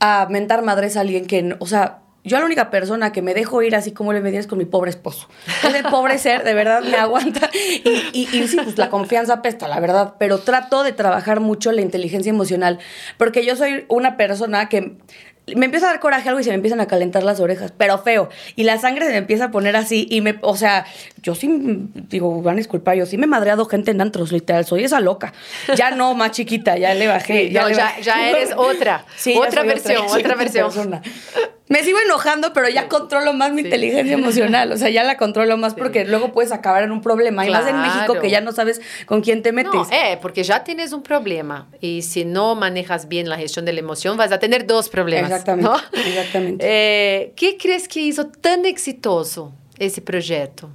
a 0.02 0.28
mentar 0.30 0.64
madres 0.64 0.98
a 0.98 1.02
alguien 1.02 1.26
que, 1.26 1.56
o 1.60 1.68
sea, 1.68 2.00
yo 2.24 2.40
la 2.40 2.46
única 2.46 2.70
persona 2.70 3.12
que 3.12 3.22
me 3.22 3.34
dejo 3.34 3.62
ir 3.62 3.76
así 3.76 3.92
como 3.92 4.14
le 4.14 4.22
medí 4.22 4.38
es 4.38 4.46
con 4.46 4.58
mi 4.58 4.66
pobre 4.66 4.90
esposo. 4.90 5.28
Ese 5.64 5.84
pobre 5.84 6.18
ser 6.18 6.44
de 6.44 6.54
verdad 6.54 6.84
me 6.84 6.98
aguanta 6.98 7.50
y, 7.54 8.10
y, 8.14 8.28
y 8.32 8.48
sí, 8.48 8.58
pues 8.64 8.78
la 8.78 8.90
confianza 8.90 9.34
apesta, 9.34 9.68
la 9.68 9.80
verdad, 9.80 10.16
pero 10.20 10.40
trato 10.40 10.84
de 10.84 10.92
trabajar 10.92 11.40
mucho 11.40 11.72
la 11.72 11.82
inteligencia 11.82 12.30
emocional 12.30 12.80
porque 13.18 13.46
yo 13.46 13.56
soy 13.56 13.86
una 13.88 14.18
persona 14.18 14.70
que 14.70 14.98
me 15.56 15.66
empieza 15.66 15.88
a 15.88 15.90
dar 15.92 16.00
coraje 16.00 16.30
algo 16.30 16.40
y 16.40 16.44
se 16.44 16.50
me 16.50 16.56
empiezan 16.56 16.80
a 16.82 16.86
calentar 16.88 17.24
las 17.24 17.40
orejas, 17.40 17.74
pero 17.76 17.98
feo. 17.98 18.30
Y 18.56 18.64
la 18.64 18.78
sangre 18.78 19.06
se 19.06 19.12
me 19.12 19.18
empieza 19.18 19.46
a 19.46 19.52
poner 19.52 19.76
así 19.76 20.08
y 20.10 20.22
me, 20.22 20.38
o 20.42 20.56
sea, 20.56 20.86
yo 21.22 21.36
sí, 21.36 21.50
digo, 22.10 22.42
van 22.42 22.54
a 22.56 22.58
disculpar, 22.58 22.96
yo 22.96 23.06
sí 23.06 23.18
me 23.18 23.26
he 23.26 23.28
madreado 23.28 23.66
gente 23.66 23.92
en 23.92 24.00
antros, 24.02 24.32
literal, 24.32 24.66
soy 24.66 24.84
esa 24.84 25.00
loca. 25.00 25.34
Ya 25.76 25.92
no, 25.92 26.14
más 26.14 26.32
chiquita, 26.32 26.78
ya 26.78 26.94
le 26.94 27.08
bajé. 27.08 27.48
Sí, 27.48 27.54
no, 27.54 27.68
le 27.68 27.76
ya- 27.76 27.84
bajé. 27.86 28.04
ya 28.04 28.30
eres 28.30 28.52
otra, 28.56 29.06
Sí, 29.18 29.34
ya 29.34 29.40
otra 29.42 29.64
versión, 29.64 30.06
otra 30.08 30.36
versión. 30.36 30.66
persona. 30.68 31.02
Me 31.72 31.84
sigo 31.84 31.98
enojando, 32.06 32.54
pero 32.54 32.68
ya 32.70 32.88
controlo 32.90 33.34
más 33.34 33.52
mi 33.54 33.62
Sí. 33.62 33.68
inteligencia 33.68 34.14
emocional, 34.14 34.72
o 34.72 34.78
sea, 34.78 34.90
ya 34.90 35.04
la 35.04 35.18
controlo 35.18 35.56
más 35.58 35.74
porque 35.74 36.06
luego 36.06 36.32
puedes 36.34 36.52
acabar 36.52 36.84
en 36.84 36.92
un 36.92 37.02
problema. 37.02 37.46
Y 37.48 37.50
más 37.50 37.66
en 37.68 37.78
México 37.82 38.06
Claro. 38.08 38.22
que 38.22 38.30
ya 38.30 38.42
no 38.42 38.52
sabes 38.52 38.82
con 39.06 39.22
quién 39.22 39.42
te 39.42 39.52
metes. 39.54 39.74
No, 39.74 39.88
eh, 39.92 40.20
porque 40.22 40.44
ya 40.44 40.64
tienes 40.64 40.92
un 40.92 41.02
problema 41.02 41.68
y 41.80 42.02
si 42.02 42.26
no 42.26 42.56
manejas 42.56 43.08
bien 43.08 43.30
la 43.30 43.38
gestión 43.38 43.64
de 43.66 43.74
la 43.74 43.80
emoción 43.80 44.18
vas 44.18 44.32
a 44.32 44.40
tener 44.40 44.68
dos 44.68 44.90
problemas. 44.90 45.32
Exactamente, 45.32 45.70
¿no? 45.70 45.78
exactamente. 46.06 46.66
Eh, 46.68 47.34
¿Qué 47.36 47.58
crees 47.58 47.88
que 47.88 48.02
hizo 48.02 48.28
tan 48.28 48.66
exitoso 48.66 49.54
ese 49.80 50.02
proyecto? 50.02 50.70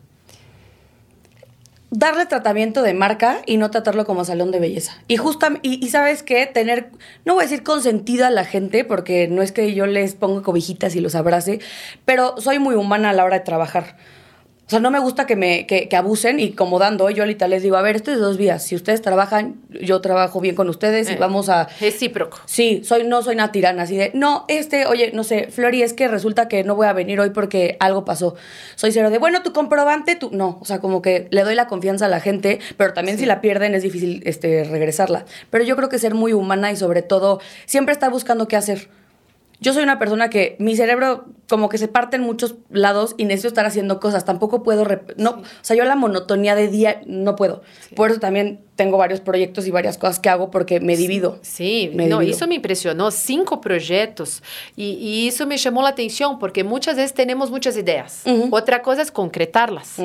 Darle 1.99 2.27
tratamiento 2.27 2.83
de 2.83 2.93
marca 2.93 3.39
y 3.47 3.57
no 3.57 3.71
tratarlo 3.71 4.05
como 4.05 4.25
salón 4.25 4.51
de 4.51 4.61
belleza. 4.61 4.93
Y 5.09 5.17
justa, 5.17 5.49
y, 5.63 5.85
y 5.85 5.89
sabes 5.89 6.23
qué, 6.23 6.47
tener, 6.47 6.91
no 7.25 7.35
voy 7.35 7.45
a 7.45 7.47
decir 7.49 7.63
consentida 7.63 8.27
a 8.27 8.31
la 8.31 8.45
gente, 8.45 8.85
porque 8.85 9.29
no 9.29 9.41
es 9.41 9.51
que 9.51 9.75
yo 9.75 9.87
les 9.87 10.15
ponga 10.15 10.43
cobijitas 10.43 10.95
y 10.95 11.01
los 11.01 11.15
abrace, 11.15 11.61
pero 12.05 12.35
soy 12.39 12.59
muy 12.59 12.75
humana 12.75 13.11
a 13.11 13.13
la 13.15 13.25
hora 13.25 13.39
de 13.39 13.45
trabajar. 13.45 13.97
O 14.67 14.69
sea, 14.69 14.81
no 14.81 14.91
me 14.91 14.99
gusta 14.99 15.27
que 15.27 15.37
me 15.37 15.65
que, 15.65 15.89
que 15.89 15.95
abusen 15.95 16.41
y 16.41 16.51
como 16.51 16.81
dando, 16.81 17.09
yo 17.09 17.23
ahorita 17.23 17.47
les 17.47 17.63
digo, 17.63 17.77
a 17.77 17.83
ver, 17.83 17.95
esto 17.95 18.11
es 18.11 18.19
dos 18.19 18.37
vías. 18.37 18.65
Si 18.65 18.75
ustedes 18.75 19.01
trabajan, 19.01 19.61
yo 19.71 20.01
trabajo 20.01 20.41
bien 20.41 20.57
con 20.57 20.69
ustedes 20.69 21.09
y 21.09 21.13
Eh, 21.13 21.17
vamos 21.21 21.49
a... 21.49 21.69
Recíproco. 21.81 22.41
Sí, 22.47 22.83
soy, 22.85 23.05
no 23.05 23.23
soy 23.23 23.37
una 23.37 23.53
tirana, 23.53 23.85
así 23.85 23.97
de, 23.97 24.11
no, 24.15 24.45
este, 24.49 24.87
oye, 24.87 25.13
no 25.15 25.23
sé, 25.23 25.49
Flori, 25.53 25.83
es 25.83 25.93
que 25.93 26.09
resulta 26.09 26.49
que 26.49 26.65
no 26.65 26.75
voy 26.75 26.89
a 26.89 26.93
venir 26.93 27.21
hoy 27.21 27.31
porque 27.31 27.77
algo 27.79 28.05
pasó. 28.05 28.35
Soy 28.75 28.91
cero 28.91 29.11
de, 29.11 29.19
bueno, 29.19 29.45
tu 29.45 29.53
comprobante, 29.53 30.17
tú, 30.17 30.31
no, 30.33 30.59
o 30.61 30.65
sea, 30.65 30.81
como 30.81 31.01
que 31.01 31.29
le 31.31 31.45
doy 31.45 31.55
la 31.55 31.69
confianza 31.69 32.07
a 32.07 32.09
la 32.09 32.19
gente, 32.19 32.59
pero 32.77 32.93
también 32.93 33.19
si 33.19 33.25
la 33.27 33.41
pierden 33.41 33.73
es 33.77 33.85
difícil 33.85 34.23
este, 34.27 34.65
regresarla. 34.65 35.27
Pero 35.49 35.63
yo 35.63 35.77
creo 35.77 35.89
que 35.89 36.01
ser 36.01 36.15
muy 36.15 36.33
humana 36.33 36.73
y 36.73 36.77
sobre 36.77 37.03
todo 37.03 37.41
siempre 37.67 37.93
estar 37.93 38.11
buscando 38.11 38.49
qué 38.49 38.57
hacer. 38.57 38.89
Yo 39.61 39.73
soy 39.73 39.83
una 39.83 39.99
persona 39.99 40.29
que 40.31 40.57
mi 40.59 40.77
cerebro 40.77 41.25
como 41.49 41.69
que 41.69 41.79
se 41.79 41.89
parte 41.89 42.17
en 42.17 42.23
muchos 42.23 42.57
lados 42.71 43.15
y 43.17 43.25
necesito 43.25 43.49
estar 43.49 43.65
haciendo 43.67 44.01
cosas. 44.01 44.25
Tampoco 44.25 44.63
puedo, 44.63 44.85
no, 45.17 45.31
o 45.31 45.43
sea, 45.63 45.77
yo 45.77 45.85
la 45.85 45.97
monotonía 45.97 46.55
de 46.55 46.69
día 46.69 47.01
no 47.07 47.37
puedo. 47.37 47.63
Por 47.95 48.11
eso 48.11 48.21
también 48.21 48.61
tengo 48.75 48.99
varios 48.99 49.21
proyectos 49.21 49.67
y 49.67 49.71
varias 49.71 49.97
cosas 49.97 50.19
que 50.19 50.29
hago 50.29 50.51
porque 50.51 50.81
me 50.81 50.97
divido. 50.97 51.39
Sí, 51.43 51.91
Me 51.95 52.07
no, 52.07 52.19
divido. 52.19 52.37
eso 52.37 52.47
me 52.47 52.57
impresionó, 52.57 53.11
cinco 53.11 53.61
proyectos. 53.61 54.43
Y, 54.77 54.93
y 54.95 55.29
eso 55.29 55.47
me 55.47 55.57
llamó 55.57 55.83
la 55.83 55.91
atención 55.91 56.39
porque 56.39 56.63
muchas 56.65 56.97
veces 56.97 57.15
tenemos 57.15 57.51
muchas 57.51 57.77
ideas. 57.77 58.25
Otra 58.51 58.83
cosa 58.83 59.03
es 59.03 59.11
concretarlas. 59.11 59.97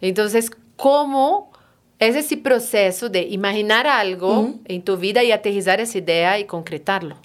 Entonces, 0.00 0.50
¿cómo 0.76 1.50
es 1.98 2.16
ese 2.16 2.36
proceso 2.36 3.08
de 3.08 3.22
imaginar 3.22 3.86
algo 3.86 4.54
en 4.66 4.82
tu 4.82 4.96
vida 4.96 5.22
y 5.24 5.32
aterrizar 5.32 5.80
esa 5.80 5.98
idea 5.98 6.38
y 6.38 6.44
concretarlo? 6.44 7.16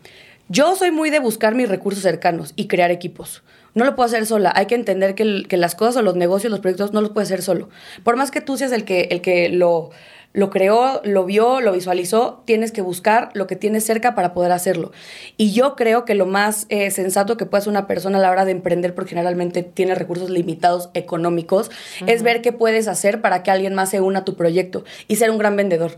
Yo 0.49 0.75
soy 0.75 0.91
muy 0.91 1.09
de 1.09 1.19
buscar 1.19 1.55
mis 1.55 1.67
recursos 1.69 2.03
cercanos 2.03 2.53
y 2.55 2.67
crear 2.67 2.91
equipos. 2.91 3.43
No 3.73 3.83
lo 3.85 3.95
puedo 3.95 4.07
hacer 4.07 4.25
sola. 4.25 4.51
Hay 4.55 4.65
que 4.65 4.75
entender 4.75 5.13
que, 5.13 5.23
el- 5.23 5.47
que 5.47 5.57
las 5.57 5.75
cosas 5.75 5.97
o 5.97 6.01
los 6.01 6.15
negocios, 6.15 6.51
los 6.51 6.61
proyectos, 6.61 6.93
no 6.93 7.01
los 7.01 7.11
puedes 7.11 7.27
hacer 7.29 7.41
solo. 7.41 7.69
Por 8.03 8.15
más 8.15 8.31
que 8.31 8.41
tú 8.41 8.57
seas 8.57 8.71
el 8.71 8.85
que, 8.85 9.01
el 9.11 9.21
que 9.21 9.49
lo, 9.49 9.89
lo 10.33 10.49
creó, 10.49 11.01
lo 11.03 11.25
vio, 11.25 11.59
lo 11.59 11.73
visualizó, 11.73 12.41
tienes 12.45 12.71
que 12.71 12.81
buscar 12.81 13.29
lo 13.33 13.45
que 13.45 13.55
tienes 13.57 13.85
cerca 13.85 14.15
para 14.15 14.33
poder 14.33 14.53
hacerlo. 14.53 14.93
Y 15.35 15.51
yo 15.51 15.75
creo 15.75 16.05
que 16.05 16.15
lo 16.15 16.25
más 16.25 16.65
eh, 16.69 16.91
sensato 16.91 17.35
que 17.35 17.45
puede 17.45 17.59
hacer 17.61 17.71
una 17.71 17.85
persona 17.85 18.17
a 18.17 18.21
la 18.21 18.31
hora 18.31 18.45
de 18.45 18.51
emprender, 18.51 18.95
porque 18.95 19.09
generalmente 19.09 19.63
tiene 19.63 19.95
recursos 19.95 20.29
limitados 20.29 20.89
económicos, 20.93 21.69
es 22.07 22.23
ver 22.23 22.41
qué 22.41 22.53
puedes 22.53 22.87
hacer 22.87 23.19
para 23.21 23.43
que 23.43 23.51
alguien 23.51 23.75
más 23.75 23.89
se 23.89 23.99
una 23.99 24.19
a 24.19 24.25
tu 24.25 24.35
proyecto 24.35 24.85
y 25.09 25.17
ser 25.17 25.29
un 25.29 25.37
gran 25.39 25.55
vendedor 25.57 25.97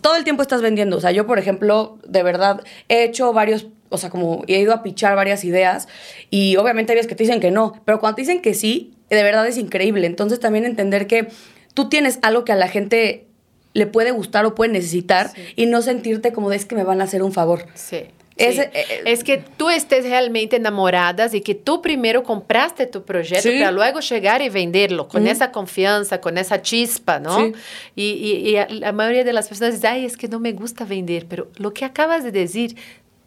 todo 0.00 0.16
el 0.16 0.24
tiempo 0.24 0.40
estás 0.40 0.62
vendiendo. 0.62 0.96
O 0.96 1.00
sea, 1.02 1.10
yo, 1.10 1.26
por 1.26 1.38
ejemplo, 1.38 1.98
de 2.08 2.22
verdad, 2.22 2.62
he 2.88 3.04
hecho 3.04 3.34
varios, 3.34 3.66
o 3.90 3.98
sea, 3.98 4.08
como 4.10 4.42
he 4.46 4.58
ido 4.60 4.72
a 4.72 4.82
pichar 4.82 5.14
varias 5.16 5.44
ideas 5.44 5.86
y 6.30 6.56
obviamente 6.56 6.92
hay 6.92 6.96
veces 6.96 7.08
que 7.08 7.14
te 7.16 7.24
dicen 7.24 7.40
que 7.40 7.50
no, 7.50 7.74
pero 7.84 8.00
cuando 8.00 8.16
te 8.16 8.22
dicen 8.22 8.40
que 8.40 8.54
sí, 8.54 8.94
de 9.10 9.22
verdad 9.22 9.46
es 9.46 9.58
increíble. 9.58 10.06
Entonces 10.06 10.40
también 10.40 10.64
entender 10.64 11.06
que 11.06 11.28
tú 11.74 11.88
tienes 11.88 12.18
algo 12.22 12.44
que 12.44 12.52
a 12.52 12.56
la 12.56 12.68
gente 12.68 13.26
le 13.74 13.86
puede 13.86 14.10
gustar 14.12 14.44
o 14.46 14.54
puede 14.54 14.72
necesitar 14.72 15.30
Sí. 15.34 15.42
y 15.56 15.66
no 15.66 15.82
sentirte 15.82 16.32
como 16.32 16.50
de 16.50 16.56
es 16.56 16.64
que 16.66 16.74
me 16.74 16.84
van 16.84 17.00
a 17.00 17.04
hacer 17.04 17.22
un 17.22 17.32
favor. 17.32 17.66
Sí. 17.74 18.04
Sí. 18.38 18.58
eh, 18.58 18.70
eh, 18.72 18.84
es 19.04 19.22
que 19.22 19.36
tú 19.58 19.68
estés 19.68 20.02
realmente 20.04 20.56
enamoradas 20.56 21.34
y 21.34 21.42
que 21.42 21.54
tú 21.54 21.82
primero 21.82 22.22
compraste 22.22 22.86
tu 22.86 23.02
proyecto 23.04 23.50
Sí. 23.50 23.58
para 23.58 23.70
luego 23.70 24.00
llegar 24.00 24.40
y 24.40 24.48
venderlo 24.48 25.08
con 25.08 25.26
esa 25.26 25.52
confianza, 25.52 26.22
con 26.22 26.38
esa 26.38 26.62
chispa, 26.62 27.20
¿no? 27.20 27.36
Sí. 27.38 27.52
Y, 27.96 28.02
y- 28.04 28.56
y 28.56 28.74
la 28.80 28.92
mayoría 28.92 29.24
de 29.24 29.34
las 29.34 29.46
personas 29.48 29.74
dicen, 29.74 29.90
ay, 29.92 30.06
es 30.06 30.16
que 30.16 30.26
no 30.26 30.40
me 30.40 30.52
gusta 30.52 30.86
vender, 30.86 31.26
pero 31.28 31.48
lo 31.58 31.74
que 31.74 31.84
acabas 31.84 32.24
de 32.24 32.32
decir, 32.32 32.76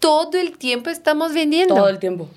todo 0.04 0.38
el 0.40 0.58
tiempo 0.58 0.90
estamos 0.90 1.34
vendiendo. 1.34 1.74
todo 1.76 1.90
el 1.90 1.98
tiempo. 1.98 2.28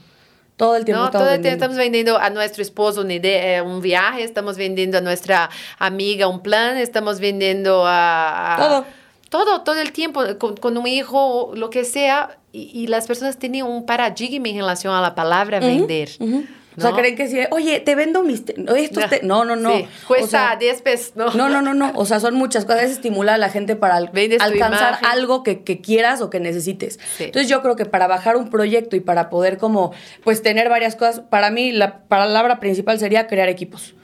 Todo 0.57 0.75
el 0.77 0.87
tiempo 0.87 1.03
No, 1.05 1.11
todo 1.11 1.29
el 1.31 1.43
tiempo 1.43 1.57
estamos 1.57 1.77
vendiendo 1.77 2.17
a 2.17 2.31
nuestro 2.31 2.63
esposo 2.63 3.05
idea, 3.07 3.59
eh, 3.59 3.61
un 3.63 3.83
viaje, 3.83 4.23
estamos 4.25 4.57
vendiendo 4.57 4.97
a 4.97 5.01
nuestra 5.03 5.51
amiga 5.79 6.29
un 6.29 6.41
plan, 6.41 6.79
estamos 6.79 7.21
vendiendo 7.21 7.85
a... 7.87 8.55
a- 8.55 8.57
Todo. 8.57 8.85
Todo, 9.29 9.63
todo 9.63 9.81
el 9.81 9.91
tiempo, 9.93 10.23
con, 10.39 10.57
con 10.57 10.79
un 10.79 10.87
hijo, 10.87 11.51
lo 11.55 11.69
que 11.69 11.85
sea. 11.85 12.39
Y, 12.53 12.71
y 12.73 12.87
las 12.87 13.07
personas 13.09 13.37
tienen 13.39 13.65
un 13.65 13.85
paradigma 13.85 14.49
en 14.49 14.57
relación 14.57 14.95
a 14.95 15.03
la 15.03 15.15
palabra 15.17 15.59
vender. 15.61 16.09
Ujú. 16.21 16.45
O 16.77 16.81
sea, 16.81 16.91
¿no? 16.91 16.97
creen 16.97 17.17
que 17.17 17.27
sí, 17.29 17.39
oye, 17.51 17.81
te 17.81 17.95
vendo 17.95 18.23
mis... 18.23 18.45
te- 18.45 18.55
estos 18.77 19.09
te- 19.09 19.23
No, 19.23 19.45
no, 19.45 19.57
no. 19.57 19.75
Sí, 19.75 19.89
Cuesta 20.07 20.25
O 20.25 20.29
sea, 20.29 20.57
10 20.57 20.83
pesos. 20.83 21.13
No, 21.17 21.31
No, 21.35 21.49
no, 21.49 21.63
no, 21.63 21.75
no. 21.75 21.93
O 21.97 22.05
sea, 22.07 22.21
son 22.21 22.35
muchas 22.35 22.65
cosas. 22.65 22.85
Es 22.85 22.91
estimular 22.93 23.35
a 23.35 23.39
la 23.39 23.49
gente 23.49 23.75
para 23.77 23.97
al- 23.97 24.11
Vendes 24.13 24.39
tu 24.39 24.45
alcanzar 24.45 24.99
algo 25.11 25.43
que, 25.43 25.65
que 25.65 25.81
quieras 25.81 26.21
o 26.21 26.31
que 26.31 26.39
necesites. 26.39 27.01
Sí. 27.17 27.25
Entonces 27.25 27.49
yo 27.49 27.63
creo 27.63 27.75
que 27.75 27.87
para 27.87 28.07
bajar 28.07 28.37
un 28.37 28.51
proyecto 28.51 28.95
y 28.95 29.01
para 29.01 29.31
poder 29.31 29.59
como, 29.59 29.93
pues 30.23 30.43
tener 30.43 30.69
varias 30.69 30.95
cosas, 30.97 31.21
para 31.21 31.51
mí 31.51 31.73
la 31.73 32.01
palabra 32.05 32.61
principal 32.61 32.99
sería 33.01 33.27
crear 33.27 33.49
equipos. 33.49 33.95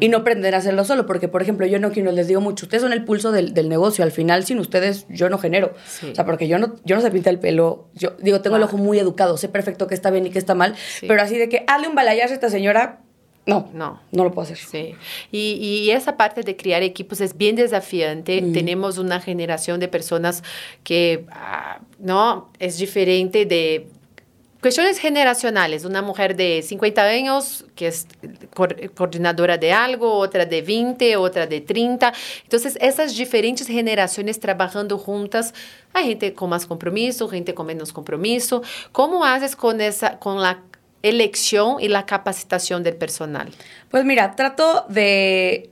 Y 0.00 0.08
no 0.08 0.18
aprender 0.18 0.54
a 0.54 0.58
hacerlo 0.58 0.84
solo, 0.84 1.06
porque 1.06 1.28
por 1.28 1.42
ejemplo, 1.42 1.66
yo 1.66 1.78
no 1.78 1.90
quiero, 1.92 2.12
les 2.12 2.28
digo 2.28 2.40
mucho, 2.40 2.66
ustedes 2.66 2.82
son 2.82 2.92
el 2.92 3.04
pulso 3.04 3.32
del, 3.32 3.54
del 3.54 3.68
negocio, 3.68 4.04
al 4.04 4.12
final 4.12 4.44
sin 4.44 4.58
ustedes 4.58 5.06
yo 5.08 5.28
no 5.30 5.38
genero. 5.38 5.74
Sí. 5.86 6.10
O 6.10 6.14
sea, 6.14 6.24
porque 6.24 6.48
yo 6.48 6.58
no, 6.58 6.76
yo 6.84 6.96
no 6.96 7.02
se 7.02 7.10
pinta 7.10 7.30
el 7.30 7.38
pelo, 7.38 7.88
yo 7.94 8.10
digo, 8.22 8.40
tengo 8.40 8.56
el 8.56 8.62
Claro. 8.62 8.74
ojo 8.76 8.82
muy 8.82 8.98
educado, 8.98 9.36
sé 9.36 9.48
perfecto 9.48 9.86
qué 9.86 9.94
está 9.94 10.10
bien 10.10 10.26
y 10.26 10.30
qué 10.30 10.38
está 10.38 10.54
mal, 10.54 10.74
Sí. 10.76 11.06
pero 11.08 11.22
así 11.22 11.36
de 11.38 11.48
que, 11.48 11.64
hazle 11.66 11.88
un 11.88 11.94
balayazo 11.94 12.32
a 12.32 12.34
esta 12.34 12.50
señora, 12.50 13.00
no, 13.46 13.70
No. 13.72 14.00
no 14.12 14.24
lo 14.24 14.30
puedo 14.32 14.44
hacer. 14.44 14.58
Sí, 14.58 14.94
y, 15.32 15.52
y 15.54 15.90
esa 15.92 16.16
parte 16.16 16.42
de 16.42 16.56
crear 16.56 16.82
equipos 16.82 17.20
es 17.22 17.36
bien 17.36 17.56
desafiante. 17.56 18.42
Tenemos 18.52 18.98
una 18.98 19.18
generación 19.20 19.80
de 19.80 19.88
personas 19.88 20.44
que, 20.84 21.24
ah, 21.30 21.80
no, 21.98 22.50
es 22.58 22.78
diferente 22.78 23.46
de 23.46 23.88
cuestiones 24.60 24.98
generacionales. 24.98 25.84
Una 25.84 26.02
mujer 26.02 26.36
de 26.36 26.62
50 26.62 27.02
años 27.02 27.64
que 27.74 27.86
es 27.88 28.06
coor- 28.54 28.92
coordinadora 28.94 29.56
de 29.58 29.72
algo, 29.72 30.12
otra 30.14 30.44
de 30.46 30.62
20, 30.62 31.16
otra 31.16 31.46
de 31.46 31.60
30. 31.60 32.12
Entonces, 32.42 32.76
esas 32.80 33.16
diferentes 33.16 33.66
generaciones 33.66 34.38
trabajando 34.40 34.98
juntas, 34.98 35.54
hay 35.92 36.08
gente 36.08 36.34
con 36.34 36.50
más 36.50 36.66
compromiso, 36.66 37.28
gente 37.28 37.54
con 37.54 37.66
menos 37.66 37.92
compromiso. 37.92 38.62
¿Cómo 38.92 39.24
haces 39.24 39.56
con 39.56 39.80
esa, 39.80 40.18
con 40.18 40.40
la 40.42 40.62
elección 41.02 41.76
y 41.80 41.88
la 41.88 42.04
capacitación 42.06 42.82
del 42.82 42.96
personal? 42.96 43.50
Pues 43.90 44.04
mira, 44.04 44.36
trato 44.36 44.84
de 44.88 45.70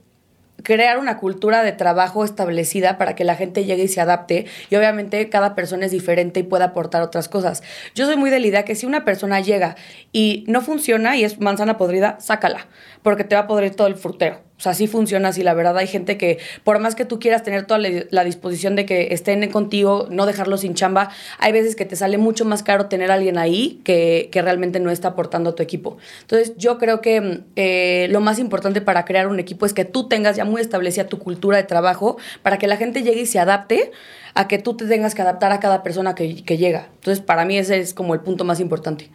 crear 0.62 0.98
una 0.98 1.18
cultura 1.18 1.62
de 1.62 1.72
trabajo 1.72 2.24
establecida 2.24 2.98
para 2.98 3.14
que 3.14 3.24
la 3.24 3.36
gente 3.36 3.64
llegue 3.64 3.84
y 3.84 3.88
se 3.88 4.00
adapte 4.00 4.46
y 4.70 4.76
obviamente 4.76 5.28
cada 5.28 5.54
persona 5.54 5.86
es 5.86 5.92
diferente 5.92 6.40
y 6.40 6.42
puede 6.42 6.64
aportar 6.64 7.02
otras 7.02 7.28
cosas. 7.28 7.62
Yo 7.94 8.06
soy 8.06 8.16
muy 8.16 8.30
de 8.30 8.40
la 8.40 8.46
idea 8.46 8.64
que 8.64 8.74
si 8.74 8.86
una 8.86 9.04
persona 9.04 9.40
llega 9.40 9.76
y 10.12 10.44
no 10.48 10.60
funciona 10.60 11.16
y 11.16 11.24
es 11.24 11.40
manzana 11.40 11.78
podrida, 11.78 12.18
sácala, 12.20 12.66
porque 13.02 13.24
te 13.24 13.34
va 13.34 13.42
a 13.42 13.46
podrir 13.46 13.74
todo 13.74 13.86
el 13.86 13.96
frutero. 13.96 14.47
O 14.58 14.60
sea, 14.60 14.74
sí 14.74 14.88
funciona 14.88 15.28
así. 15.28 15.44
La 15.44 15.54
verdad, 15.54 15.76
hay 15.78 15.86
gente 15.86 16.18
que, 16.18 16.38
por 16.64 16.80
más 16.80 16.96
que 16.96 17.04
tú 17.04 17.20
quieras 17.20 17.44
tener 17.44 17.64
toda 17.64 17.78
la, 17.78 18.24
disposición 18.24 18.74
de 18.74 18.86
que 18.86 19.08
estén 19.12 19.48
contigo, 19.50 20.08
no 20.10 20.26
dejarlo 20.26 20.56
sin 20.56 20.74
chamba, 20.74 21.10
hay 21.38 21.52
veces 21.52 21.76
que 21.76 21.84
te 21.84 21.94
sale 21.94 22.18
mucho 22.18 22.44
más 22.44 22.64
caro 22.64 22.86
tener 22.86 23.12
alguien 23.12 23.38
ahí 23.38 23.80
que, 23.84 24.28
que 24.32 24.42
realmente 24.42 24.80
no 24.80 24.90
está 24.90 25.08
aportando 25.08 25.50
a 25.50 25.54
tu 25.54 25.62
equipo. 25.62 25.98
Entonces, 26.22 26.54
yo 26.56 26.76
creo 26.78 27.00
que 27.00 27.42
eh, 27.54 28.08
lo 28.10 28.20
más 28.20 28.40
importante 28.40 28.80
para 28.80 29.04
crear 29.04 29.28
un 29.28 29.38
equipo 29.38 29.64
es 29.64 29.72
que 29.72 29.84
tú 29.84 30.08
tengas 30.08 30.36
ya 30.36 30.44
muy 30.44 30.60
establecida 30.60 31.06
tu 31.06 31.20
cultura 31.20 31.56
de 31.56 31.62
trabajo 31.62 32.18
para 32.42 32.58
que 32.58 32.66
la 32.66 32.76
gente 32.76 33.02
llegue 33.02 33.22
y 33.22 33.26
se 33.26 33.38
adapte 33.38 33.92
a 34.34 34.48
que 34.48 34.58
tú 34.58 34.76
te 34.76 34.86
tengas 34.86 35.14
que 35.14 35.22
adaptar 35.22 35.52
a 35.52 35.60
cada 35.60 35.84
persona 35.84 36.16
que, 36.16 36.44
que 36.44 36.58
llega. 36.58 36.88
Entonces, 36.96 37.24
para 37.24 37.44
mí 37.44 37.56
ese 37.58 37.78
es 37.78 37.94
como 37.94 38.12
el 38.14 38.20
punto 38.20 38.44
más 38.44 38.58
importante. 38.58 39.08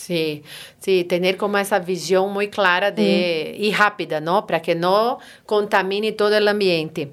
Sí, 0.00 0.42
sí, 0.78 1.04
tener 1.04 1.36
como 1.36 1.58
esa 1.58 1.78
visión 1.78 2.32
muy 2.32 2.48
clara 2.48 2.90
de, 2.90 3.54
y 3.58 3.72
rápida, 3.72 4.18
¿no? 4.20 4.46
Para 4.46 4.62
que 4.62 4.74
no 4.74 5.18
contamine 5.44 6.12
todo 6.12 6.34
el 6.36 6.48
ambiente. 6.48 7.10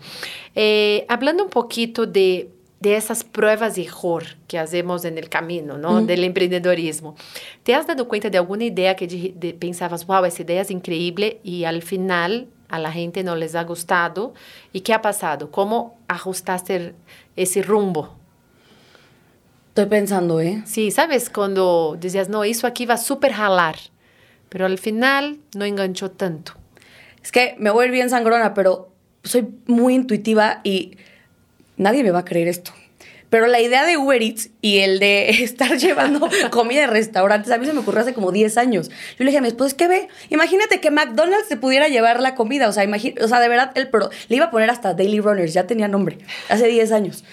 Eh, 0.56 1.06
hablando 1.10 1.44
un 1.44 1.50
poquito 1.50 2.06
de, 2.06 2.50
de 2.80 2.96
esas 2.96 3.24
pruebas 3.26 3.76
de 3.76 3.84
error 3.84 4.24
que 4.48 4.58
hacemos 4.58 5.04
en 5.04 5.18
el 5.18 5.28
camino, 5.28 5.78
¿no? 5.78 6.02
Del 6.08 6.24
emprendedorismo. 6.24 7.16
¿Te 7.64 7.74
has 7.76 7.86
dado 7.86 8.08
cuenta 8.08 8.30
de 8.30 8.38
alguna 8.38 8.64
idea 8.64 8.96
que 8.96 9.06
de- 9.08 9.34
de- 9.36 9.54
pensabas, 9.54 10.06
wow, 10.08 10.24
esa 10.24 10.44
idea 10.44 10.62
es 10.62 10.72
increíble 10.72 11.40
y 11.44 11.66
al 11.66 11.82
final 11.82 12.48
a 12.70 12.80
la 12.80 12.92
gente 12.92 13.22
no 13.24 13.36
les 13.36 13.54
ha 13.56 13.64
gustado? 13.66 14.34
¿Y 14.72 14.80
qué 14.82 14.94
ha 14.94 15.02
pasado? 15.02 15.52
¿Cómo 15.52 15.98
ajustaste 16.08 16.94
ese 17.36 17.62
rumbo? 17.64 18.16
Estoy 19.78 19.92
pensando, 19.92 20.42
¿eh? 20.42 20.64
Sí, 20.66 20.90
¿sabes? 20.90 21.30
Cuando 21.30 21.98
decías, 22.02 22.30
no, 22.30 22.44
eso 22.44 22.66
aquí 22.66 22.88
va 22.88 22.96
a 22.96 22.98
súper 22.98 23.32
jalar, 23.32 23.76
pero 24.50 24.66
al 24.66 24.80
final 24.80 25.38
no 25.56 25.66
enganchó 25.66 26.10
tanto. 26.10 26.54
Es 27.22 27.32
que 27.32 27.54
me 27.60 27.70
voy 27.70 27.84
a 27.84 27.86
ir 27.86 27.92
bien 27.92 28.10
sangrona, 28.10 28.56
pero 28.56 28.90
soy 29.24 29.48
muy 29.68 29.94
intuitiva 29.94 30.62
y 30.64 30.98
nadie 31.76 32.04
me 32.04 32.10
va 32.10 32.22
a 32.22 32.26
creer 32.26 32.48
esto. 32.48 32.72
Pero 33.30 33.46
la 33.46 33.62
idea 33.62 33.86
de 33.86 33.98
Uber 33.98 34.20
Eats 34.20 34.50
y 34.62 34.80
el 34.80 34.98
de 34.98 35.30
estar 35.44 35.78
llevando 35.78 36.28
comida 36.50 36.82
de 36.82 36.88
restaurantes, 36.88 37.52
a 37.52 37.60
mí 37.60 37.68
se 37.68 37.74
me 37.74 37.82
ocurrió 37.82 38.02
hace 38.02 38.16
como 38.16 38.32
10 38.32 38.58
años. 38.58 38.90
Yo 38.90 39.26
le 39.26 39.26
dije 39.26 39.38
a 39.38 39.42
mi 39.42 39.50
esposo, 39.50 39.68
es 39.68 39.74
que 39.76 39.88
ve, 39.88 40.08
imagínate 40.32 40.80
que 40.80 40.90
McDonald's 40.90 41.50
se 41.50 41.56
pudiera 41.56 41.88
llevar 41.88 42.20
la 42.20 42.34
comida. 42.34 42.68
O 42.68 42.72
sea, 42.72 42.84
o 43.22 43.28
sea 43.28 43.40
de 43.40 43.48
verdad, 43.48 43.74
el 43.76 43.90
pro, 43.90 44.10
le 44.28 44.38
iba 44.38 44.46
a 44.46 44.50
poner 44.50 44.72
hasta 44.72 44.96
Daily 44.96 45.20
Runners, 45.20 45.54
ya 45.54 45.68
tenía 45.68 45.88
nombre, 45.88 46.18
hace 46.50 46.68
10 46.68 46.92
años. 46.94 47.24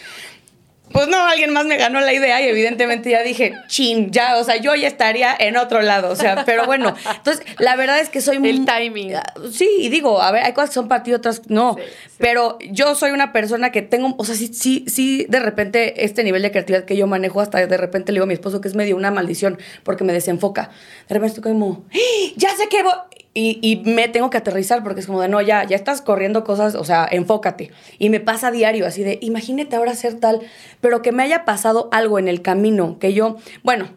Pues 0.95 1.09
no, 1.09 1.27
alguien 1.27 1.53
más 1.53 1.67
me 1.67 1.77
ganó 1.77 2.01
la 2.01 2.13
idea 2.13 2.41
y 2.41 2.47
evidentemente 2.47 3.11
ya 3.11 3.25
dije, 3.25 3.53
chin, 3.67 4.13
ya, 4.13 4.39
o 4.39 4.45
sea, 4.45 4.59
yo 4.59 4.77
ya 4.77 4.87
estaría 4.87 5.35
en 5.37 5.57
otro 5.57 5.83
lado, 5.83 6.09
o 6.09 6.15
sea, 6.15 6.45
pero 6.47 6.67
bueno, 6.67 6.95
entonces 7.17 7.45
la 7.59 7.75
verdad 7.75 7.99
es 7.99 8.11
que 8.11 8.21
soy 8.21 8.39
muy... 8.39 8.51
El 8.51 8.65
timing. 8.65 9.17
Ah, 9.17 9.35
Sí, 9.51 9.69
y 9.81 9.89
digo, 9.89 10.23
a 10.23 10.31
ver, 10.31 10.45
hay 10.45 10.53
cosas 10.53 10.71
que 10.71 10.75
son 10.75 10.87
para 10.87 11.03
ti, 11.03 11.13
otras 11.13 11.43
no, 11.49 11.75
Sí, 11.75 11.83
sí. 11.83 12.15
pero 12.19 12.59
yo 12.71 12.95
soy 12.95 13.11
una 13.11 13.33
persona 13.33 13.73
que 13.73 13.83
tengo, 13.83 14.15
o 14.19 14.25
sea, 14.25 14.37
sí, 14.37 14.55
sí, 14.55 14.85
sí, 14.87 15.27
de 15.29 15.41
repente 15.41 16.05
este 16.05 16.23
nivel 16.23 16.43
de 16.43 16.53
creatividad 16.53 16.85
que 16.85 16.97
yo 16.97 17.09
manejo, 17.09 17.41
hasta 17.41 17.67
de 17.67 17.77
repente 17.77 18.13
le 18.13 18.19
digo 18.19 18.25
a 18.25 18.29
mi 18.29 18.35
esposo 18.35 18.61
que 18.61 18.69
es 18.69 18.77
medio 18.77 18.97
una 18.97 19.11
maldición 19.11 19.59
porque 19.83 20.05
me 20.05 20.13
desenfoca. 20.13 20.71
De 21.09 21.15
repente 21.15 21.39
estoy 21.39 21.53
como, 21.55 21.87
¡Ah! 21.93 22.33
ya 22.37 22.51
sé 22.57 22.69
que 22.69 22.85
voy... 22.85 22.93
Y, 23.37 23.83
me 23.85 24.07
tengo 24.07 24.31
que 24.31 24.39
aterrizar 24.39 24.85
porque 24.85 25.01
es 25.01 25.07
como 25.07 25.21
de, 25.21 25.29
no, 25.29 25.43
ya, 25.43 25.65
ya 25.65 25.75
estás 25.75 26.01
corriendo 26.01 26.45
cosas, 26.45 26.77
o 26.77 26.85
sea, 26.85 27.07
enfócate. 27.11 27.73
Y 27.99 28.09
me 28.09 28.21
pasa 28.21 28.53
diario, 28.53 28.87
así 28.87 29.03
de, 29.03 29.19
imagínate 29.23 29.75
ahora 29.75 29.91
hacer 29.91 30.15
tal, 30.21 30.41
pero 30.81 31.03
que 31.03 31.11
me 31.11 31.25
haya 31.25 31.45
pasado 31.45 31.89
algo 31.91 32.21
en 32.21 32.29
el 32.29 32.43
camino, 32.43 32.99
que 33.01 33.13
yo, 33.13 33.37
bueno, 33.65 33.89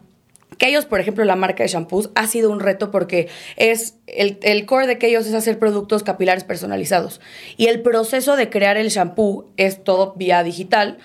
que 0.58 0.66
ellos, 0.66 0.86
por 0.86 1.00
ejemplo, 1.00 1.24
la 1.24 1.36
marca 1.36 1.62
de 1.62 1.68
shampoos 1.68 2.10
ha 2.16 2.26
sido 2.26 2.50
un 2.50 2.58
reto 2.58 2.90
porque 2.90 3.28
es 3.56 3.94
el, 4.08 4.38
el 4.42 4.66
core 4.66 4.88
de 4.88 4.98
que 4.98 5.06
ellos 5.06 5.24
es 5.26 5.34
hacer 5.34 5.58
productos 5.58 6.02
capilares 6.02 6.42
personalizados. 6.42 7.20
Y 7.56 7.66
el 7.66 7.80
proceso 7.80 8.34
de 8.34 8.50
crear 8.50 8.76
el 8.76 8.88
shampoo 8.88 9.46
es 9.56 9.84
todo 9.84 10.14
vía 10.16 10.42
digital. 10.42 10.98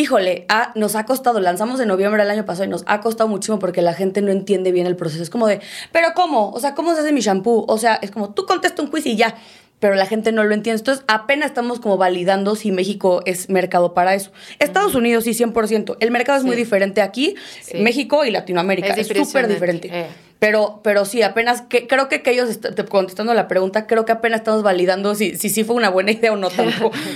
Híjole, 0.00 0.44
ha- 0.48 0.70
nos 0.76 0.94
ha 0.94 1.04
costado, 1.06 1.40
lanzamos 1.40 1.80
en 1.80 1.88
noviembre 1.88 2.22
del 2.22 2.30
año 2.30 2.44
pasado 2.44 2.66
y 2.66 2.68
nos 2.68 2.84
ha 2.86 3.00
costado 3.00 3.28
muchísimo 3.28 3.58
porque 3.58 3.82
la 3.82 3.94
gente 3.94 4.22
no 4.22 4.30
entiende 4.30 4.70
bien 4.70 4.86
el 4.86 4.94
proceso. 4.94 5.24
Es 5.24 5.28
como 5.28 5.48
de, 5.48 5.60
¿pero 5.90 6.08
cómo? 6.14 6.50
O 6.52 6.60
sea, 6.60 6.76
¿cómo 6.76 6.94
se 6.94 7.00
hace 7.00 7.10
mi 7.12 7.20
shampoo? 7.20 7.64
O 7.66 7.78
sea, 7.78 7.96
es 8.00 8.12
como, 8.12 8.30
tú 8.32 8.46
contesta 8.46 8.80
un 8.80 8.90
quiz 8.90 9.06
y 9.06 9.16
ya. 9.16 9.34
Pero 9.80 9.94
la 9.96 10.06
gente 10.06 10.30
no 10.30 10.44
lo 10.44 10.54
entiende. 10.54 10.78
Entonces, 10.80 11.04
apenas 11.08 11.46
estamos 11.50 11.80
como 11.80 11.96
validando 11.96 12.54
si 12.56 12.70
México 12.72 13.22
es 13.26 13.48
mercado 13.48 13.92
para 13.92 14.14
eso. 14.14 14.30
Estados 14.60 14.94
Unidos 14.94 15.24
sí, 15.24 15.34
100%. 15.34 15.96
El 15.98 16.10
mercado 16.12 16.38
es 16.38 16.44
muy 16.44 16.54
diferente 16.56 17.00
aquí, 17.02 17.34
Sí. 17.62 17.78
México 17.78 18.24
y 18.24 18.30
Latinoamérica. 18.30 18.88
Es 18.94 19.06
súper 19.08 19.46
diferente. 19.48 19.88
eh. 19.92 20.06
Pero, 20.38 20.80
pero 20.84 21.04
sí, 21.04 21.22
apenas, 21.22 21.62
que, 21.62 21.88
creo 21.88 22.08
que, 22.08 22.22
que 22.22 22.30
ellos, 22.30 22.60
te- 22.60 22.84
contestando 22.84 23.34
la 23.34 23.48
pregunta, 23.48 23.88
creo 23.88 24.04
que 24.04 24.12
apenas 24.12 24.40
estamos 24.40 24.62
validando 24.62 25.16
si 25.16 25.36
si 25.36 25.48
sí 25.50 25.64
fue 25.64 25.74
una 25.74 25.88
buena 25.90 26.12
idea 26.12 26.32
o 26.32 26.36
no 26.36 26.48
tampoco. 26.50 26.96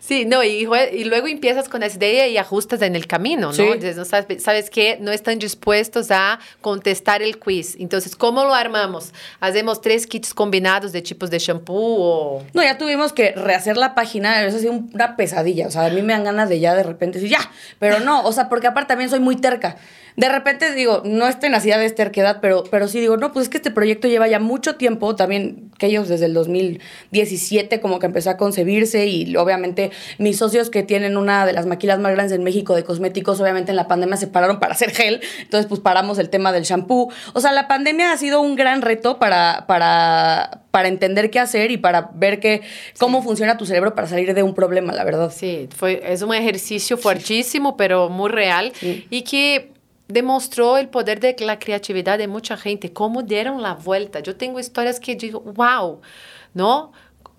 Sí, 0.00 0.24
no, 0.24 0.42
y, 0.42 0.66
y 0.92 1.04
luego 1.04 1.26
empiezas 1.26 1.68
con 1.68 1.82
esa 1.82 1.98
idea 1.98 2.26
y 2.28 2.38
ajustas 2.38 2.80
en 2.80 2.96
el 2.96 3.06
camino, 3.06 3.48
¿no? 3.48 3.52
Sí. 3.52 3.60
Entonces, 3.62 3.94
no 3.98 4.06
sabes, 4.06 4.42
sabes 4.42 4.70
que 4.70 4.96
no 5.02 5.12
están 5.12 5.38
dispuestos 5.38 6.10
a 6.10 6.38
contestar 6.62 7.20
el 7.20 7.38
quiz. 7.38 7.76
Entonces, 7.78 8.16
¿cómo 8.16 8.44
lo 8.44 8.54
armamos? 8.54 9.12
¿Hacemos 9.40 9.82
tres 9.82 10.06
kits 10.06 10.32
combinados 10.32 10.92
de 10.92 11.02
tipos 11.02 11.28
de 11.28 11.38
shampoo 11.38 11.74
o...? 12.00 12.42
No, 12.54 12.62
ya 12.62 12.78
tuvimos 12.78 13.12
que 13.12 13.32
rehacer 13.32 13.76
la 13.76 13.94
página, 13.94 14.46
eso 14.46 14.56
ha 14.56 14.60
sido 14.60 14.72
una 14.72 15.14
pesadilla. 15.14 15.66
O 15.66 15.70
sea, 15.70 15.84
a 15.84 15.90
mí 15.90 16.00
me 16.00 16.14
dan 16.14 16.24
ganas 16.24 16.48
de 16.48 16.58
ya 16.58 16.74
de 16.74 16.84
repente 16.84 17.18
decir, 17.18 17.36
ya, 17.36 17.50
pero 17.78 18.00
no, 18.00 18.22
o 18.24 18.32
sea, 18.32 18.48
porque 18.48 18.66
aparte 18.66 18.88
también 18.88 19.10
soy 19.10 19.20
muy 19.20 19.36
terca. 19.36 19.76
De 20.16 20.28
repente 20.28 20.72
digo, 20.72 21.02
no 21.04 21.28
es 21.28 21.38
tenacidad, 21.38 21.80
es 21.84 21.94
terquedad, 21.94 22.38
pero 22.40 22.57
pero, 22.58 22.70
pero 22.70 22.88
sí 22.88 23.00
digo, 23.00 23.16
no, 23.16 23.32
pues 23.32 23.44
es 23.44 23.48
que 23.48 23.58
este 23.58 23.70
proyecto 23.70 24.08
lleva 24.08 24.28
ya 24.28 24.38
mucho 24.38 24.76
tiempo, 24.76 25.14
también 25.16 25.70
que 25.78 25.86
ellos 25.86 26.08
desde 26.08 26.26
el 26.26 26.34
2017 26.34 27.80
como 27.80 27.98
que 27.98 28.06
empezó 28.06 28.30
a 28.30 28.36
concebirse 28.36 29.06
y 29.06 29.36
obviamente 29.36 29.90
mis 30.18 30.38
socios 30.38 30.70
que 30.70 30.82
tienen 30.82 31.16
una 31.16 31.46
de 31.46 31.52
las 31.52 31.66
maquilas 31.66 31.98
más 31.98 32.12
grandes 32.12 32.36
en 32.36 32.42
México 32.42 32.74
de 32.74 32.84
cosméticos, 32.84 33.40
obviamente 33.40 33.70
en 33.70 33.76
la 33.76 33.88
pandemia 33.88 34.16
se 34.16 34.26
pararon 34.26 34.58
para 34.58 34.72
hacer 34.74 34.90
gel, 34.90 35.20
entonces 35.40 35.66
pues 35.66 35.80
paramos 35.80 36.18
el 36.18 36.30
tema 36.30 36.52
del 36.52 36.64
shampoo. 36.64 37.10
O 37.34 37.40
sea, 37.40 37.52
la 37.52 37.68
pandemia 37.68 38.12
ha 38.12 38.16
sido 38.16 38.40
un 38.40 38.56
gran 38.56 38.82
reto 38.82 39.18
para, 39.18 39.64
para, 39.66 40.62
para 40.70 40.88
entender 40.88 41.30
qué 41.30 41.40
hacer 41.40 41.70
y 41.70 41.76
para 41.76 42.10
ver 42.14 42.40
que, 42.40 42.62
cómo 42.98 43.22
funciona 43.22 43.56
tu 43.56 43.66
cerebro 43.66 43.94
para 43.94 44.06
salir 44.06 44.34
de 44.34 44.42
un 44.42 44.54
problema, 44.54 44.92
la 44.92 45.04
verdad. 45.04 45.32
Sí, 45.34 45.68
fue, 45.76 46.02
es 46.04 46.22
un 46.22 46.34
ejercicio 46.34 46.96
fuertísimo, 46.96 47.76
pero 47.76 48.08
muy 48.08 48.30
real 48.30 48.72
y 49.10 49.22
que 49.22 49.77
demostró 50.08 50.78
el 50.78 50.88
poder 50.88 51.20
de 51.20 51.36
la 51.40 51.58
creatividad 51.58 52.18
de 52.18 52.28
mucha 52.28 52.56
gente, 52.56 52.92
cómo 52.92 53.22
dieron 53.22 53.62
la 53.62 53.74
vuelta. 53.74 54.20
Yo 54.20 54.36
tengo 54.36 54.58
historias 54.58 54.98
que 54.98 55.14
digo, 55.14 55.40
wow, 55.40 56.00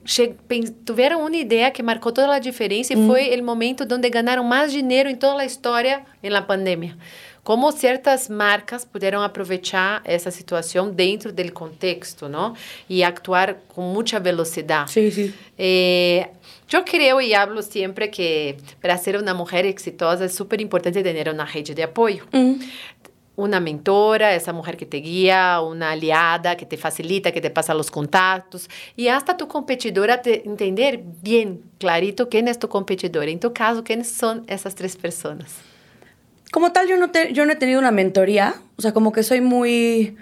¿no? 0.03 0.73
tuvieron 0.85 1.21
una 1.21 1.37
idea 1.37 1.71
que 1.71 1.83
marcó 1.83 2.13
toda 2.13 2.27
la 2.27 2.39
diferencia 2.39 2.97
y 2.97 3.05
fue 3.05 3.33
el 3.33 3.43
momento 3.43 3.85
donde 3.85 4.09
ganaron 4.09 4.47
más 4.47 4.73
dinero 4.73 5.09
en 5.09 5.19
toda 5.19 5.35
la 5.35 5.45
historia 5.45 6.05
en 6.21 6.33
la 6.33 6.47
pandemia. 6.47 6.97
Cómo 7.43 7.71
ciertas 7.71 8.29
marcas 8.29 8.85
pudieron 8.85 9.23
aprovechar 9.23 10.01
esa 10.05 10.29
situación 10.29 10.95
dentro 10.95 11.31
del 11.31 11.51
contexto, 11.51 12.29
¿no? 12.29 12.53
Y 12.87 13.01
actuar 13.01 13.61
con 13.73 13.85
mucha 13.85 14.19
velocidad. 14.19 14.85
Sí, 14.87 15.09
sí. 15.09 15.33
Eh, 15.57 16.27
yo 16.67 16.85
creo 16.85 17.19
y 17.19 17.33
hablo 17.33 17.63
siempre 17.63 18.11
que 18.11 18.57
para 18.81 18.95
ser 18.97 19.17
una 19.17 19.33
mujer 19.33 19.65
exitosa 19.65 20.25
es 20.25 20.35
súper 20.35 20.61
importante 20.61 21.01
tener 21.01 21.27
una 21.29 21.45
red 21.45 21.63
de 21.75 21.83
apoyo. 21.83 22.25
Una 23.39 23.61
mentora, 23.61 24.35
esa 24.35 24.51
mujer 24.51 24.75
que 24.75 24.85
te 24.85 24.97
guía, 24.97 25.61
una 25.61 25.91
aliada 25.91 26.57
que 26.57 26.65
te 26.65 26.75
facilita, 26.75 27.31
que 27.31 27.39
te 27.39 27.49
pasa 27.49 27.73
los 27.73 27.89
contactos 27.89 28.69
y 28.97 29.07
hasta 29.07 29.37
tu 29.37 29.47
competidora 29.47 30.21
te 30.21 30.45
entender 30.45 31.01
bien 31.21 31.61
clarito 31.77 32.27
quién 32.27 32.49
es 32.49 32.59
tu 32.59 32.67
competidora. 32.67 33.31
En 33.31 33.39
tu 33.39 33.53
caso, 33.53 33.85
¿quiénes 33.85 34.11
son 34.11 34.43
esas 34.47 34.75
tres 34.75 34.97
personas? 34.97 35.55
Como 36.51 36.73
tal, 36.73 36.89
yo 36.89 36.97
no, 36.97 37.09
yo 37.31 37.45
no 37.45 37.53
he 37.53 37.55
tenido 37.55 37.79
una 37.79 37.91
mentoría, 37.91 38.55
o 38.75 38.81
sea, 38.81 38.91
como 38.91 39.13
que 39.13 39.23
soy 39.23 39.39
muy 39.39 40.17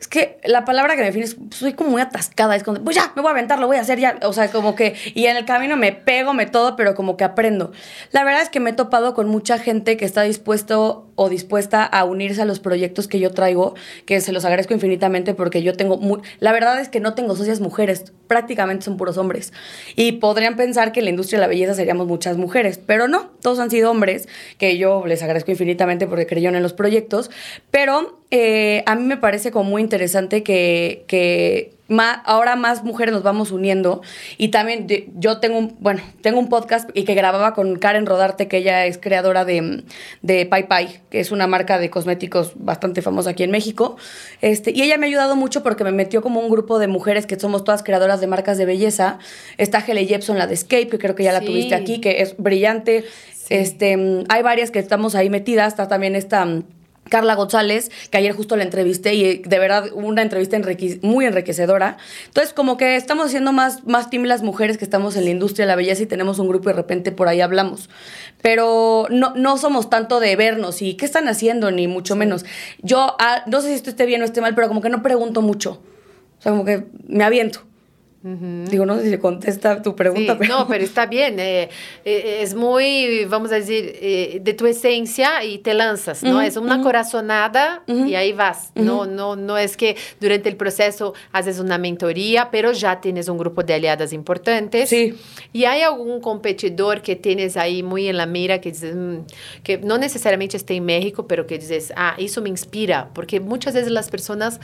es 0.00 0.08
que 0.08 0.38
la 0.44 0.64
palabra 0.64 0.94
que 0.94 1.00
me 1.00 1.06
define 1.06 1.24
es, 1.24 1.36
soy 1.50 1.72
como 1.72 1.90
muy 1.90 2.02
atascada, 2.02 2.54
es 2.54 2.62
como, 2.62 2.82
pues 2.84 2.96
ya, 2.96 3.12
me 3.16 3.22
voy 3.22 3.28
a 3.28 3.32
aventar, 3.32 3.58
lo 3.58 3.66
voy 3.66 3.76
a 3.76 3.80
hacer 3.80 3.98
ya, 3.98 4.18
o 4.22 4.32
sea, 4.32 4.50
como 4.50 4.74
que, 4.74 4.94
y 5.14 5.26
en 5.26 5.36
el 5.36 5.44
camino 5.44 5.76
me 5.76 5.92
pego, 5.92 6.34
me 6.34 6.46
todo, 6.46 6.76
pero 6.76 6.94
como 6.94 7.16
que 7.16 7.24
aprendo. 7.24 7.72
La 8.12 8.24
verdad 8.24 8.42
es 8.42 8.50
que 8.50 8.60
me 8.60 8.70
he 8.70 8.72
topado 8.72 9.14
con 9.14 9.28
mucha 9.28 9.58
gente 9.58 9.96
que 9.96 10.04
está 10.04 10.22
dispuesto 10.22 11.05
o 11.16 11.28
dispuesta 11.28 11.84
a 11.84 12.04
unirse 12.04 12.42
a 12.42 12.44
los 12.44 12.60
proyectos 12.60 13.08
que 13.08 13.18
yo 13.18 13.32
traigo, 13.32 13.74
que 14.04 14.20
se 14.20 14.32
los 14.32 14.44
agradezco 14.44 14.74
infinitamente 14.74 15.34
porque 15.34 15.62
yo 15.62 15.74
tengo, 15.74 15.98
la 16.38 16.52
verdad 16.52 16.80
es 16.80 16.88
que 16.88 17.00
no 17.00 17.14
tengo 17.14 17.34
socias 17.34 17.60
mujeres, 17.60 18.12
prácticamente 18.28 18.84
son 18.84 18.96
puros 18.96 19.18
hombres. 19.18 19.52
Y 19.96 20.12
podrían 20.12 20.56
pensar 20.56 20.92
que 20.92 21.00
en 21.00 21.06
la 21.06 21.10
industria 21.10 21.38
de 21.38 21.42
la 21.42 21.48
belleza 21.48 21.74
seríamos 21.74 22.06
muchas 22.06 22.36
mujeres, 22.36 22.78
pero 22.78 23.08
no, 23.08 23.30
todos 23.40 23.58
han 23.58 23.70
sido 23.70 23.90
hombres, 23.90 24.28
que 24.58 24.78
yo 24.78 25.06
les 25.06 25.22
agradezco 25.22 25.50
infinitamente 25.50 26.06
porque 26.06 26.26
creyeron 26.26 26.56
en 26.56 26.62
los 26.62 26.72
proyectos, 26.72 27.30
pero 27.70 28.20
eh, 28.30 28.82
a 28.86 28.94
mí 28.94 29.04
me 29.04 29.16
parece 29.16 29.50
como 29.50 29.70
muy 29.70 29.82
interesante 29.82 30.42
que, 30.42 31.04
que 31.08 31.75
ahora 32.24 32.56
más 32.56 32.82
mujeres 32.84 33.12
nos 33.12 33.22
vamos 33.22 33.52
uniendo 33.52 34.02
y 34.38 34.48
también 34.48 34.86
yo 35.14 35.38
tengo 35.38 35.58
un, 35.58 35.76
bueno, 35.78 36.02
tengo 36.20 36.38
un 36.38 36.48
podcast 36.48 36.90
y 36.94 37.04
que 37.04 37.14
grababa 37.14 37.54
con 37.54 37.76
Karen 37.76 38.06
Rodarte, 38.06 38.48
que 38.48 38.58
ella 38.58 38.86
es 38.86 38.98
creadora 38.98 39.44
de, 39.44 39.84
de 40.22 40.46
Pai 40.46 40.66
Pai, 40.66 41.00
que 41.10 41.20
es 41.20 41.30
una 41.30 41.46
marca 41.46 41.78
de 41.78 41.90
cosméticos 41.90 42.52
bastante 42.56 43.02
famosa 43.02 43.30
aquí 43.30 43.42
en 43.42 43.50
México. 43.50 43.96
Este, 44.40 44.72
y 44.72 44.82
ella 44.82 44.98
me 44.98 45.06
ha 45.06 45.08
ayudado 45.08 45.36
mucho 45.36 45.62
porque 45.62 45.84
me 45.84 45.92
metió 45.92 46.22
como 46.22 46.40
un 46.40 46.50
grupo 46.50 46.78
de 46.78 46.88
mujeres 46.88 47.26
que 47.26 47.38
somos 47.38 47.64
todas 47.64 47.82
creadoras 47.82 48.20
de 48.20 48.26
marcas 48.26 48.58
de 48.58 48.66
belleza. 48.66 49.18
Está 49.56 49.78
Hele 49.86 50.06
Jepson, 50.06 50.38
la 50.38 50.46
de 50.46 50.54
Escape, 50.54 50.88
que 50.88 50.98
creo 50.98 51.14
que 51.14 51.24
ya 51.24 51.32
la 51.32 51.40
tuviste 51.40 51.74
aquí, 51.74 52.00
que 52.00 52.22
es 52.22 52.36
brillante. 52.36 53.04
Este, 53.48 54.24
hay 54.28 54.42
varias 54.42 54.70
que 54.70 54.78
estamos 54.78 55.14
ahí 55.14 55.30
metidas. 55.30 55.68
Está 55.68 55.88
también 55.88 56.16
esta 56.16 56.46
Carla 57.08 57.34
González, 57.34 57.90
que 58.10 58.18
ayer 58.18 58.32
justo 58.32 58.56
la 58.56 58.64
entrevisté 58.64 59.14
y 59.14 59.38
de 59.38 59.58
verdad 59.58 59.90
una 59.92 60.22
entrevista 60.22 60.58
muy 61.02 61.24
enriquecedora. 61.24 61.96
Entonces, 62.26 62.52
como 62.52 62.76
que 62.76 62.96
estamos 62.96 63.26
haciendo 63.26 63.52
más, 63.52 63.84
más 63.86 64.10
team 64.10 64.24
las 64.24 64.42
mujeres 64.42 64.78
que 64.78 64.84
estamos 64.84 65.16
en 65.16 65.24
la 65.24 65.30
industria 65.30 65.64
de 65.64 65.68
la 65.68 65.76
belleza 65.76 66.02
y 66.02 66.06
tenemos 66.06 66.38
un 66.38 66.48
grupo 66.48 66.68
y 66.68 66.72
de 66.72 66.76
repente 66.76 67.12
por 67.12 67.28
ahí 67.28 67.40
hablamos. 67.40 67.88
Pero 68.42 69.06
no, 69.10 69.34
no 69.34 69.58
somos 69.58 69.90
tanto 69.90 70.20
de 70.20 70.34
vernos 70.36 70.82
y 70.82 70.94
qué 70.94 71.04
están 71.04 71.28
haciendo, 71.28 71.70
ni 71.70 71.88
mucho 71.88 72.16
menos. 72.16 72.44
Yo 72.82 73.16
ah, 73.18 73.42
no 73.46 73.60
sé 73.60 73.68
si 73.68 73.74
esto 73.74 73.90
esté 73.90 74.06
bien 74.06 74.22
o 74.22 74.24
esté 74.24 74.40
mal, 74.40 74.54
pero 74.54 74.68
como 74.68 74.80
que 74.80 74.88
no 74.88 75.02
pregunto 75.02 75.42
mucho. 75.42 75.82
O 76.38 76.42
sea, 76.42 76.52
como 76.52 76.64
que 76.64 76.86
me 77.06 77.24
aviento. 77.24 77.62
Digo, 78.26 78.84
no 78.84 78.96
sé 78.96 79.04
si 79.04 79.10
se 79.10 79.18
contesta 79.20 79.80
tu 79.82 79.94
pregunta. 79.94 80.36
pero... 80.36 80.58
No, 80.58 80.66
pero 80.66 80.82
está 80.82 81.06
bien. 81.06 81.38
Eh, 81.38 81.68
eh, 82.04 82.38
es 82.42 82.54
muy, 82.54 83.24
vamos 83.26 83.52
a 83.52 83.56
decir, 83.56 83.92
eh, 84.00 84.40
de 84.42 84.54
tu 84.54 84.66
esencia 84.66 85.44
y 85.44 85.58
te 85.58 85.74
lanzas, 85.74 86.22
¿no? 86.24 86.40
es 86.40 86.56
una 86.56 86.82
corazonada 86.82 87.84
y 87.86 88.14
ahí 88.14 88.32
vas. 88.32 88.72
no, 88.74 89.06
no, 89.06 89.36
no 89.36 89.56
es 89.58 89.76
que 89.76 89.96
durante 90.20 90.48
el 90.48 90.56
proceso 90.56 91.14
haces 91.30 91.60
una 91.60 91.78
mentoría, 91.78 92.50
pero 92.50 92.72
ya 92.72 93.00
tienes 93.00 93.28
un 93.28 93.38
grupo 93.38 93.62
de 93.62 93.74
aliadas 93.74 94.12
importantes. 94.12 94.88
Sí. 94.88 95.14
¿Y 95.52 95.64
hay 95.64 95.82
algún 95.82 96.20
competidor 96.20 97.02
que 97.02 97.14
tienes 97.14 97.56
ahí 97.56 97.82
muy 97.82 98.08
en 98.08 98.16
la 98.16 98.26
mira 98.26 98.60
que 98.60 98.72
dices, 98.72 98.96
mm", 98.96 99.18
que 99.62 99.78
no 99.78 99.98
necesariamente 99.98 100.56
esté 100.56 100.74
en 100.74 100.84
México, 100.84 101.26
pero 101.28 101.46
que 101.46 101.58
dices, 101.58 101.92
ah, 101.96 102.14
eso 102.18 102.42
me 102.42 102.48
inspira? 102.48 103.10
Porque 103.14 103.38
muchas 103.38 103.74
veces 103.74 103.90
las 103.92 104.10
personas 104.10 104.60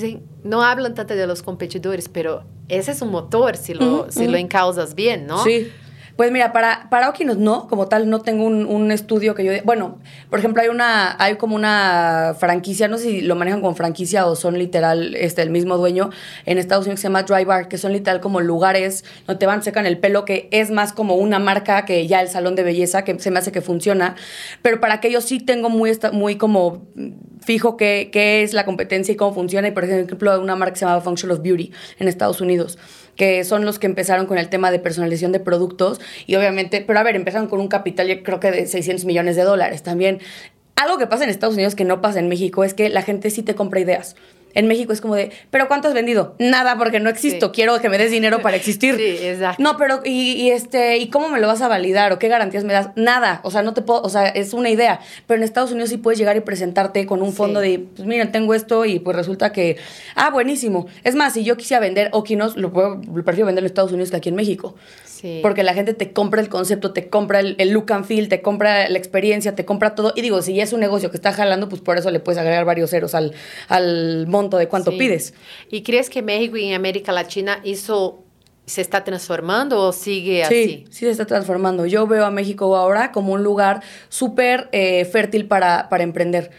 dicen, 0.00 0.22
no 0.44 0.62
hablan 0.62 0.94
tanto 0.94 1.14
de 1.14 1.26
los 1.26 1.42
competidores, 1.42 2.08
pero 2.08 2.44
ese 2.68 2.92
es 2.92 3.02
un 3.02 3.10
motor 3.10 3.56
si 3.56 3.74
lo, 3.74 4.10
si 4.10 4.26
lo 4.26 4.36
encausas 4.36 4.94
bien, 4.94 5.26
¿no? 5.26 5.42
Sí. 5.44 5.70
Pues 6.18 6.32
mira, 6.32 6.52
para, 6.52 6.88
para 6.90 7.14
no, 7.36 7.68
como 7.68 7.86
tal, 7.86 8.10
no 8.10 8.22
tengo 8.22 8.44
un, 8.44 8.66
un, 8.66 8.90
estudio 8.90 9.36
que 9.36 9.44
yo... 9.44 9.52
Bueno, 9.62 10.00
por 10.30 10.40
ejemplo, 10.40 10.60
hay 10.60 10.68
una 10.68 11.14
hay 11.22 11.36
como 11.36 11.54
una 11.54 12.34
franquicia, 12.36 12.88
no 12.88 12.98
sé 12.98 13.04
si 13.04 13.20
lo 13.20 13.36
manejan 13.36 13.60
con 13.60 13.76
franquicia 13.76 14.26
o 14.26 14.34
son 14.34 14.58
literal 14.58 15.14
este, 15.14 15.42
el 15.42 15.50
mismo 15.50 15.76
dueño, 15.76 16.10
en 16.44 16.58
Estados 16.58 16.86
Unidos 16.86 16.98
que 16.98 17.02
se 17.02 17.06
llama 17.06 17.22
Dry 17.22 17.44
Bar, 17.44 17.68
que 17.68 17.78
son 17.78 17.92
literal 17.92 18.20
como 18.20 18.40
lugares 18.40 19.04
donde 19.28 19.38
te 19.38 19.46
van, 19.46 19.62
secan 19.62 19.86
el 19.86 19.98
pelo, 19.98 20.24
que 20.24 20.48
es 20.50 20.72
más 20.72 20.92
como 20.92 21.14
una 21.14 21.38
marca 21.38 21.84
que 21.84 22.04
ya 22.08 22.20
el 22.20 22.28
salón 22.28 22.56
de 22.56 22.64
belleza, 22.64 23.04
que 23.04 23.16
se 23.20 23.30
me 23.30 23.38
hace 23.38 23.52
que 23.52 23.60
funciona. 23.60 24.16
Pero 24.60 24.80
para 24.80 24.94
aquellos 24.94 25.22
sí 25.22 25.38
tengo 25.38 25.70
muy, 25.70 25.96
muy 26.12 26.34
como 26.34 26.88
fijo 27.42 27.76
qué, 27.76 28.10
qué 28.12 28.42
es 28.42 28.54
la 28.54 28.64
competencia 28.64 29.12
y 29.12 29.16
cómo 29.16 29.34
funciona. 29.34 29.68
Y 29.68 29.70
por 29.70 29.84
ejemplo, 29.84 30.40
una 30.40 30.56
marca 30.56 30.72
que 30.72 30.80
se 30.80 30.84
llama 30.84 31.00
Function 31.00 31.30
of 31.30 31.42
Beauty 31.42 31.70
en 32.00 32.08
Estados 32.08 32.40
Unidos 32.40 32.76
que 33.18 33.44
son 33.44 33.66
los 33.66 33.78
que 33.78 33.86
empezaron 33.86 34.24
con 34.24 34.38
el 34.38 34.48
tema 34.48 34.70
de 34.70 34.78
personalización 34.78 35.32
de 35.32 35.40
productos 35.40 36.00
y 36.26 36.36
obviamente, 36.36 36.82
pero 36.86 37.00
a 37.00 37.02
ver, 37.02 37.16
empezaron 37.16 37.48
con 37.48 37.60
un 37.60 37.68
capital 37.68 38.06
yo 38.06 38.22
creo 38.22 38.40
que 38.40 38.50
de 38.50 38.66
600 38.66 39.04
millones 39.04 39.36
de 39.36 39.42
dólares 39.42 39.82
también. 39.82 40.20
Algo 40.76 40.96
que 40.96 41.08
pasa 41.08 41.24
en 41.24 41.30
Estados 41.30 41.56
Unidos 41.56 41.74
que 41.74 41.84
no 41.84 42.00
pasa 42.00 42.20
en 42.20 42.28
México 42.28 42.62
es 42.62 42.72
que 42.72 42.88
la 42.88 43.02
gente 43.02 43.30
sí 43.30 43.42
te 43.42 43.56
compra 43.56 43.80
ideas. 43.80 44.14
En 44.54 44.66
México 44.66 44.92
es 44.92 45.00
como 45.00 45.14
de, 45.14 45.30
¿pero 45.50 45.68
cuánto 45.68 45.88
has 45.88 45.94
vendido? 45.94 46.34
Nada, 46.38 46.76
porque 46.78 47.00
no 47.00 47.10
existo. 47.10 47.52
Quiero 47.52 47.78
que 47.80 47.88
me 47.88 47.98
des 47.98 48.10
dinero 48.10 48.40
para 48.40 48.56
existir. 48.56 48.96
Sí, 48.96 49.18
exacto. 49.26 49.62
No, 49.62 49.76
pero, 49.76 50.00
y, 50.04 50.50
este, 50.50 50.98
¿y 50.98 51.08
cómo 51.08 51.28
me 51.28 51.40
lo 51.40 51.46
vas 51.46 51.60
a 51.62 51.68
validar? 51.68 52.12
¿O 52.12 52.18
qué 52.18 52.28
garantías 52.28 52.64
me 52.64 52.72
das? 52.72 52.90
Nada. 52.96 53.40
O 53.44 53.50
sea, 53.50 53.62
no 53.62 53.74
te 53.74 53.82
puedo, 53.82 54.02
o 54.02 54.08
sea, 54.08 54.28
es 54.28 54.52
una 54.52 54.70
idea. 54.70 55.00
Pero 55.26 55.38
en 55.38 55.44
Estados 55.44 55.72
Unidos 55.72 55.90
sí 55.90 55.96
puedes 55.96 56.18
llegar 56.18 56.36
y 56.36 56.40
presentarte 56.40 57.06
con 57.06 57.22
un 57.22 57.32
fondo 57.32 57.60
de, 57.60 57.86
pues 57.94 58.06
miren, 58.06 58.32
tengo 58.32 58.54
esto 58.54 58.84
y 58.84 58.98
pues 58.98 59.16
resulta 59.16 59.52
que, 59.52 59.76
ah, 60.14 60.30
buenísimo. 60.30 60.86
Es 61.04 61.14
más, 61.14 61.34
si 61.34 61.44
yo 61.44 61.56
quisiera 61.56 61.80
vender 61.80 62.10
Okinos, 62.12 62.56
lo, 62.56 62.72
puedo, 62.72 63.00
lo 63.12 63.24
prefiero 63.24 63.46
vender 63.46 63.62
en 63.62 63.66
Estados 63.66 63.92
Unidos 63.92 64.10
que 64.10 64.16
aquí 64.16 64.28
en 64.28 64.36
México. 64.36 64.74
Porque 65.42 65.62
la 65.62 65.74
gente 65.74 65.94
te 65.94 66.12
compra 66.12 66.40
el 66.40 66.48
concepto, 66.48 66.92
te 66.92 67.08
compra 67.08 67.40
el, 67.40 67.70
look 67.70 67.92
and 67.92 68.04
feel, 68.04 68.28
te 68.28 68.40
compra 68.42 68.88
la 68.88 68.98
experiencia, 68.98 69.54
te 69.54 69.64
compra 69.64 69.94
todo. 69.94 70.12
Y 70.14 70.22
digo, 70.22 70.42
si 70.42 70.54
ya 70.54 70.62
es 70.62 70.72
un 70.72 70.80
negocio 70.80 71.10
que 71.10 71.16
está 71.16 71.32
jalando, 71.32 71.68
pues 71.68 71.80
por 71.80 71.98
eso 71.98 72.10
le 72.10 72.20
puedes 72.20 72.38
agregar 72.38 72.64
varios 72.64 72.90
ceros 72.90 73.14
al, 73.14 73.34
al 73.68 74.26
monto 74.38 74.56
de 74.56 74.68
cuánto 74.68 74.90
pides. 74.96 75.34
¿Y 75.70 75.82
crees 75.82 76.08
que 76.08 76.22
México 76.22 76.56
y 76.56 76.72
América 76.72 77.12
Latina 77.12 77.60
hizo 77.64 78.24
se 78.66 78.82
está 78.82 79.02
transformando 79.02 79.80
o 79.80 79.92
sigue 79.92 80.44
así? 80.44 80.64
Sí, 80.64 80.84
sí 80.90 80.98
se 81.06 81.10
está 81.10 81.26
transformando. 81.26 81.86
Yo 81.86 82.06
veo 82.06 82.24
a 82.24 82.30
México 82.30 82.76
ahora 82.76 83.12
como 83.12 83.32
un 83.32 83.42
lugar 83.42 83.82
súper 84.08 84.68
eh, 84.72 85.04
fértil 85.06 85.46
para, 85.46 85.88
para 85.88 86.04
emprender. 86.04 86.50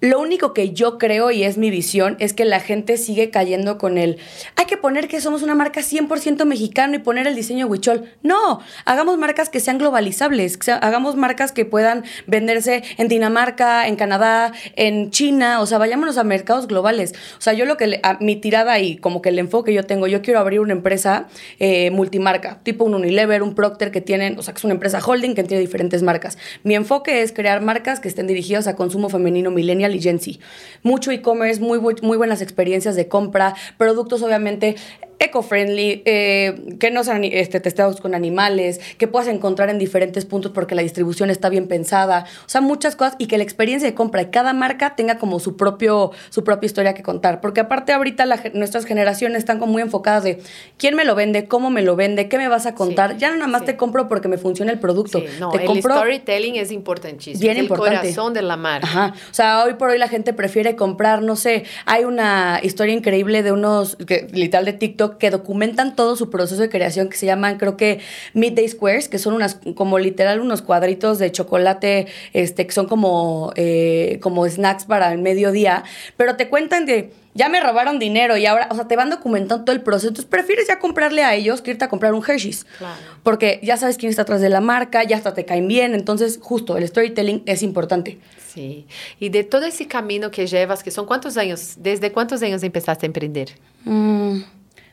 Lo 0.00 0.18
único 0.18 0.54
que 0.54 0.72
yo 0.72 0.96
creo 0.96 1.30
y 1.30 1.42
es 1.42 1.58
mi 1.58 1.70
visión 1.70 2.16
es 2.20 2.32
que 2.32 2.46
la 2.46 2.60
gente 2.60 2.96
sigue 2.96 3.28
cayendo 3.28 3.76
con 3.76 3.98
el 3.98 4.16
hay 4.56 4.64
que 4.64 4.78
poner 4.78 5.08
que 5.08 5.20
somos 5.20 5.42
una 5.42 5.54
marca 5.54 5.82
100% 5.82 6.46
mexicano 6.46 6.94
y 6.94 7.00
poner 7.00 7.26
el 7.26 7.34
diseño 7.34 7.66
huichol. 7.66 8.04
No, 8.22 8.60
hagamos 8.86 9.18
marcas 9.18 9.50
que 9.50 9.60
sean 9.60 9.76
globalizables, 9.76 10.58
hagamos 10.80 11.16
marcas 11.16 11.52
que 11.52 11.66
puedan 11.66 12.04
venderse 12.26 12.82
en 12.96 13.08
Dinamarca, 13.08 13.86
en 13.88 13.96
Canadá, 13.96 14.52
en 14.74 15.10
China, 15.10 15.60
o 15.60 15.66
sea, 15.66 15.76
vayámonos 15.76 16.16
a 16.16 16.24
mercados 16.24 16.66
globales. 16.66 17.12
O 17.36 17.42
sea, 17.42 17.52
yo 17.52 17.66
lo 17.66 17.76
que 17.76 18.00
mi 18.20 18.36
tirada 18.36 18.78
y 18.78 18.96
como 18.96 19.20
que 19.20 19.28
el 19.28 19.38
enfoque 19.38 19.74
yo 19.74 19.84
tengo, 19.84 20.06
yo 20.06 20.22
quiero 20.22 20.40
abrir 20.40 20.60
una 20.60 20.72
empresa 20.72 21.28
eh, 21.58 21.90
multimarca, 21.90 22.60
tipo 22.62 22.84
un 22.84 22.94
Unilever, 22.94 23.42
un 23.42 23.54
Procter 23.54 23.90
que 23.90 24.00
tienen, 24.00 24.38
o 24.38 24.42
sea, 24.42 24.54
que 24.54 24.58
es 24.58 24.64
una 24.64 24.74
empresa 24.74 24.98
holding 25.04 25.34
que 25.34 25.44
tiene 25.44 25.60
diferentes 25.60 26.02
marcas. 26.02 26.38
Mi 26.62 26.74
enfoque 26.74 27.20
es 27.20 27.32
crear 27.32 27.60
marcas 27.60 28.00
que 28.00 28.08
estén 28.08 28.26
dirigidas 28.26 28.66
a 28.66 28.76
consumo 28.76 29.10
femenino 29.10 29.50
millennial 29.50 29.89
Millennial. 29.90 30.40
Mucho 30.82 31.10
e-commerce, 31.10 31.60
muy, 31.60 31.78
muy 31.78 32.16
buenas 32.16 32.42
experiencias 32.42 32.96
de 32.96 33.08
compra, 33.08 33.54
productos 33.76 34.22
obviamente 34.22 34.76
eco-friendly, 35.20 36.02
eh, 36.06 36.76
que 36.80 36.90
no 36.90 37.04
sean 37.04 37.22
este, 37.24 37.60
testeados 37.60 38.00
con 38.00 38.14
animales, 38.14 38.80
que 38.98 39.06
puedas 39.06 39.28
encontrar 39.28 39.68
en 39.68 39.78
diferentes 39.78 40.24
puntos 40.24 40.50
porque 40.52 40.74
la 40.74 40.82
distribución 40.82 41.30
está 41.30 41.50
bien 41.50 41.68
pensada, 41.68 42.24
o 42.46 42.48
sea, 42.48 42.62
muchas 42.62 42.96
cosas 42.96 43.14
y 43.18 43.26
que 43.26 43.36
la 43.36 43.44
experiencia 43.44 43.88
de 43.88 43.94
compra 43.94 44.24
de 44.24 44.30
cada 44.30 44.52
marca 44.54 44.96
tenga 44.96 45.18
como 45.18 45.38
su, 45.38 45.56
propio, 45.56 46.10
su 46.30 46.42
propia 46.42 46.66
historia 46.66 46.94
que 46.94 47.02
contar, 47.02 47.40
porque 47.40 47.60
aparte 47.60 47.92
ahorita 47.92 48.24
nuestras 48.54 48.86
generaciones 48.86 49.38
están 49.38 49.58
como 49.58 49.72
muy 49.72 49.82
enfocadas 49.82 50.24
de 50.24 50.40
quién 50.78 50.96
me 50.96 51.04
lo 51.04 51.14
vende, 51.14 51.46
cómo 51.46 51.70
me 51.70 51.82
lo 51.82 51.96
vende, 51.96 52.28
qué 52.28 52.38
me 52.38 52.48
vas 52.48 52.64
a 52.64 52.74
contar, 52.74 53.18
ya 53.18 53.30
no 53.30 53.36
nada 53.36 53.48
más 53.48 53.64
te 53.64 53.76
compro 53.76 54.08
porque 54.08 54.28
me 54.28 54.38
funciona 54.38 54.72
el 54.72 54.78
producto. 54.78 55.22
no, 55.38 55.50
te 55.50 55.64
el 55.64 55.82
storytelling 55.82 56.56
es 56.56 56.72
importantísimo, 56.72 57.40
bien 57.40 57.58
es 57.58 57.64
importante. 57.64 58.08
el 58.08 58.14
corazón 58.14 58.32
de 58.32 58.42
la 58.42 58.56
marca. 58.56 58.86
Ajá, 58.86 59.14
o 59.30 59.34
sea, 59.34 59.64
hoy 59.64 59.74
por 59.74 59.90
hoy 59.90 59.98
la 59.98 60.08
gente 60.08 60.32
prefiere 60.32 60.76
comprar, 60.76 61.22
no 61.22 61.36
sé, 61.36 61.64
hay 61.84 62.04
una 62.04 62.60
historia 62.62 62.94
increíble 62.94 63.42
de 63.42 63.52
unos, 63.52 63.96
que, 63.96 64.26
literal 64.32 64.64
de 64.64 64.72
TikTok, 64.72 65.09
que 65.18 65.30
documentan 65.30 65.96
todo 65.96 66.16
su 66.16 66.30
proceso 66.30 66.60
de 66.62 66.68
creación 66.68 67.08
que 67.08 67.16
se 67.16 67.26
llaman, 67.26 67.58
creo 67.58 67.76
que 67.76 68.00
Midday 68.34 68.68
Squares, 68.68 69.08
que 69.08 69.18
son 69.18 69.34
unas, 69.34 69.58
como 69.74 69.98
literal 69.98 70.40
unos 70.40 70.62
cuadritos 70.62 71.18
de 71.18 71.32
chocolate, 71.32 72.06
este, 72.32 72.66
que 72.66 72.72
son 72.72 72.86
como, 72.86 73.52
eh, 73.56 74.18
como 74.22 74.48
snacks 74.48 74.84
para 74.84 75.12
el 75.12 75.18
mediodía, 75.18 75.84
pero 76.16 76.36
te 76.36 76.48
cuentan 76.48 76.86
de 76.86 77.10
ya 77.32 77.48
me 77.48 77.60
robaron 77.60 77.98
dinero 77.98 78.36
y 78.36 78.46
ahora, 78.46 78.68
o 78.70 78.74
sea, 78.74 78.88
te 78.88 78.96
van 78.96 79.08
documentando 79.08 79.64
todo 79.64 79.74
el 79.74 79.82
proceso. 79.82 80.08
Entonces 80.08 80.28
prefieres 80.28 80.66
ya 80.66 80.78
comprarle 80.78 81.22
a 81.22 81.34
ellos 81.34 81.62
que 81.62 81.70
irte 81.70 81.84
a 81.84 81.88
comprar 81.88 82.12
un 82.12 82.24
Hershey's. 82.26 82.66
Claro. 82.78 83.00
Porque 83.22 83.60
ya 83.62 83.76
sabes 83.76 83.96
quién 83.96 84.10
está 84.10 84.22
atrás 84.22 84.40
de 84.40 84.48
la 84.48 84.60
marca, 84.60 85.04
ya 85.04 85.16
hasta 85.16 85.32
te 85.32 85.44
caen 85.44 85.68
bien. 85.68 85.94
Entonces, 85.94 86.38
justo, 86.42 86.76
el 86.76 86.86
storytelling 86.88 87.42
es 87.46 87.62
importante. 87.62 88.18
Sí. 88.52 88.86
Y 89.20 89.28
de 89.28 89.44
todo 89.44 89.64
ese 89.64 89.86
camino 89.86 90.30
que 90.30 90.46
llevas, 90.46 90.82
que 90.82 90.90
son 90.90 91.06
cuántos 91.06 91.36
años, 91.36 91.74
¿desde 91.78 92.10
cuántos 92.10 92.42
años 92.42 92.62
empezaste 92.64 93.06
a 93.06 93.08
emprender? 93.08 93.50
Mm, 93.84 94.40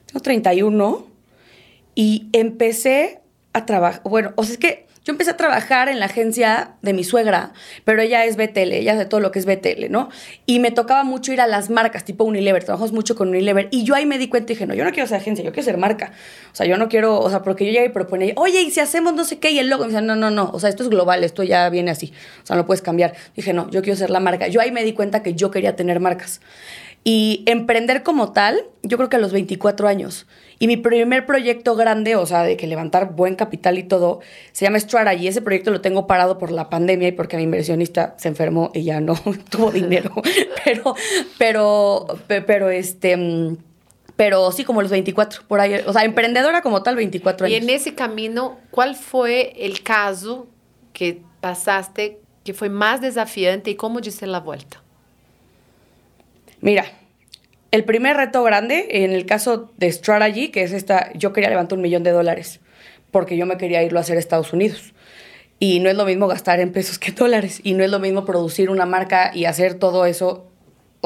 tengo 0.08 0.22
31 0.22 1.06
y 1.96 2.28
empecé 2.34 3.22
a 3.54 3.66
trabajar, 3.66 4.02
bueno, 4.04 4.34
o 4.36 4.44
sea, 4.44 4.54
es 4.54 4.58
que 4.58 4.88
yo 5.08 5.14
empecé 5.14 5.32
a 5.32 5.38
trabajar 5.38 5.88
en 5.88 6.02
la 6.02 6.08
agencia 6.08 6.76
de 6.82 6.92
mi 6.92 7.06
suegra, 7.06 7.54
pero 7.86 8.02
ella 8.02 8.26
es 8.26 8.36
BTL, 8.36 8.74
ella 8.74 8.92
hace 8.92 9.06
todo 9.06 9.22
lo 9.22 9.32
que 9.32 9.40
es 9.40 9.46
BTL, 9.46 9.90
¿no? 9.90 10.10
Y 10.46 10.60
me 10.60 10.70
tocaba 10.70 11.06
mucho 11.06 11.32
ir 11.32 11.40
a 11.40 11.48
las 11.48 11.70
marcas, 11.70 12.04
tipo 12.04 12.26
Unilever, 12.26 12.62
trabajamos 12.66 12.92
mucho 12.92 13.16
con 13.16 13.30
Unilever, 13.30 13.70
y 13.72 13.86
yo 13.86 13.96
ahí 13.96 14.06
me 14.06 14.18
di 14.18 14.28
cuenta 14.28 14.52
y 14.52 14.56
dije, 14.56 14.66
no, 14.66 14.74
yo 14.74 14.84
no 14.84 14.92
quiero 14.92 15.08
ser 15.08 15.22
agencia, 15.22 15.46
yo 15.46 15.54
quiero 15.54 15.64
ser 15.64 15.78
marca. 15.78 16.12
O 16.52 16.56
sea, 16.58 16.66
yo 16.66 16.76
no 16.76 16.90
quiero, 16.90 17.22
o 17.22 17.30
sea, 17.30 17.42
porque 17.42 17.66
yo 17.66 17.72
ya 17.72 17.86
y 17.86 17.90
proponía, 17.90 18.34
oye, 18.36 18.62
¿y 18.62 18.70
si 18.70 18.82
hacemos 18.82 19.14
no 19.14 19.24
sé 19.24 19.40
qué? 19.40 19.52
Y 19.52 19.60
el 19.60 19.70
logo, 19.70 19.86
me 19.86 19.92
decía, 19.92 20.02
no, 20.02 20.18
no, 20.18 20.30
no, 20.30 20.52
o 20.54 20.60
sea, 20.60 20.70
esto 20.70 20.84
es 20.84 20.90
global, 20.90 21.24
esto 21.24 21.42
ya 21.42 21.70
viene 21.70 21.90
así, 21.90 22.12
o 22.44 22.46
sea, 22.46 22.58
no 22.58 22.66
puedes 22.66 22.82
cambiar. 22.82 23.14
Dije, 23.34 23.54
no, 23.54 23.70
yo 23.72 23.82
quiero 23.82 23.96
ser 23.96 24.10
la 24.10 24.20
marca. 24.20 24.50
Yo 24.50 24.60
ahí 24.60 24.74
me 24.74 24.84
di 24.84 24.92
cuenta 24.92 25.24
que 25.24 25.36
yo 25.36 25.52
quería 25.52 25.78
tener 25.78 26.02
marcas. 26.02 26.42
Y 27.10 27.44
emprender 27.46 28.04
como 28.04 28.34
tal, 28.34 28.66
yo 28.84 28.98
creo 28.98 29.08
que 29.08 29.16
a 29.16 29.20
los 29.20 29.32
24 29.32 29.88
años. 29.88 30.28
Y 30.60 30.68
mi 30.68 30.76
primer 30.76 31.26
proyecto 31.26 31.78
grande, 31.78 32.18
o 32.18 32.26
sea, 32.26 32.44
de 32.44 32.58
que 32.58 32.68
levantar 32.68 33.14
buen 33.16 33.36
capital 33.38 33.78
y 33.78 33.84
todo, 33.84 34.20
se 34.52 34.66
llama 34.66 34.78
Strategy. 34.78 35.30
Ese 35.30 35.42
proyecto 35.42 35.72
lo 35.72 35.80
tengo 35.80 36.06
parado 36.06 36.38
por 36.38 36.52
la 36.52 36.70
pandemia 36.70 37.08
y 37.08 37.12
porque 37.14 37.38
mi 37.38 37.44
inversionista 37.44 38.14
se 38.18 38.28
enfermó 38.28 38.72
y 38.74 38.84
ya 38.84 39.00
no 39.00 39.16
tuvo 39.50 39.72
dinero. 39.72 40.12
pero, 40.66 40.96
pero, 41.38 42.08
pero, 42.28 42.70
este 42.72 43.56
pero 44.18 44.52
sí 44.52 44.66
como 44.66 44.82
los 44.82 44.92
24, 44.92 45.44
por 45.48 45.62
ahí, 45.62 45.76
o 45.86 45.94
sea, 45.94 46.04
emprendedora 46.04 46.62
como 46.62 46.84
tal, 46.84 46.98
24 46.98 47.46
años. 47.46 47.58
Y 47.58 47.64
en 47.64 47.70
ese 47.70 47.96
camino, 47.96 48.60
¿cuál 48.70 48.98
fue 48.98 49.54
el 49.66 49.82
caso 49.82 50.48
que 50.92 51.22
pasaste 51.40 52.20
que 52.44 52.54
fue 52.54 52.68
más 52.68 53.00
desafiante 53.00 53.70
y 53.70 53.76
cómo 53.76 54.02
diste 54.02 54.28
la 54.28 54.42
vuelta? 54.42 54.84
Mira, 56.62 56.86
el 57.72 57.84
primer 57.84 58.18
reto 58.18 58.44
grande, 58.44 58.88
en 59.04 59.12
el 59.12 59.26
caso 59.26 59.72
de 59.78 59.92
Strategy, 59.92 60.50
que 60.50 60.64
es 60.64 60.72
esta, 60.72 61.12
yo 61.14 61.34
quería 61.34 61.50
levantar 61.50 61.78
un 61.78 61.84
millón 61.84 62.04
de 62.04 62.12
dólares 62.12 62.60
porque 63.12 63.38
yo 63.38 63.46
me 63.46 63.58
quería 63.58 63.84
irlo 63.84 64.00
a 64.00 64.02
hacer 64.02 64.18
a 64.18 64.20
Estados 64.20 64.54
Unidos. 64.54 64.94
Y 65.60 65.80
no 65.80 65.90
es 65.90 65.96
lo 65.96 66.06
mismo 66.06 66.28
gastar 66.28 66.60
en 66.60 66.72
pesos 66.72 67.00
que 67.00 67.12
dólares. 67.12 67.62
Y 67.64 67.74
no 67.74 67.84
es 67.84 67.90
lo 67.90 68.00
mismo 68.00 68.26
producir 68.26 68.70
una 68.70 68.86
marca 68.86 69.32
y 69.34 69.46
hacer 69.46 69.74
todo 69.76 70.06
eso 70.06 70.47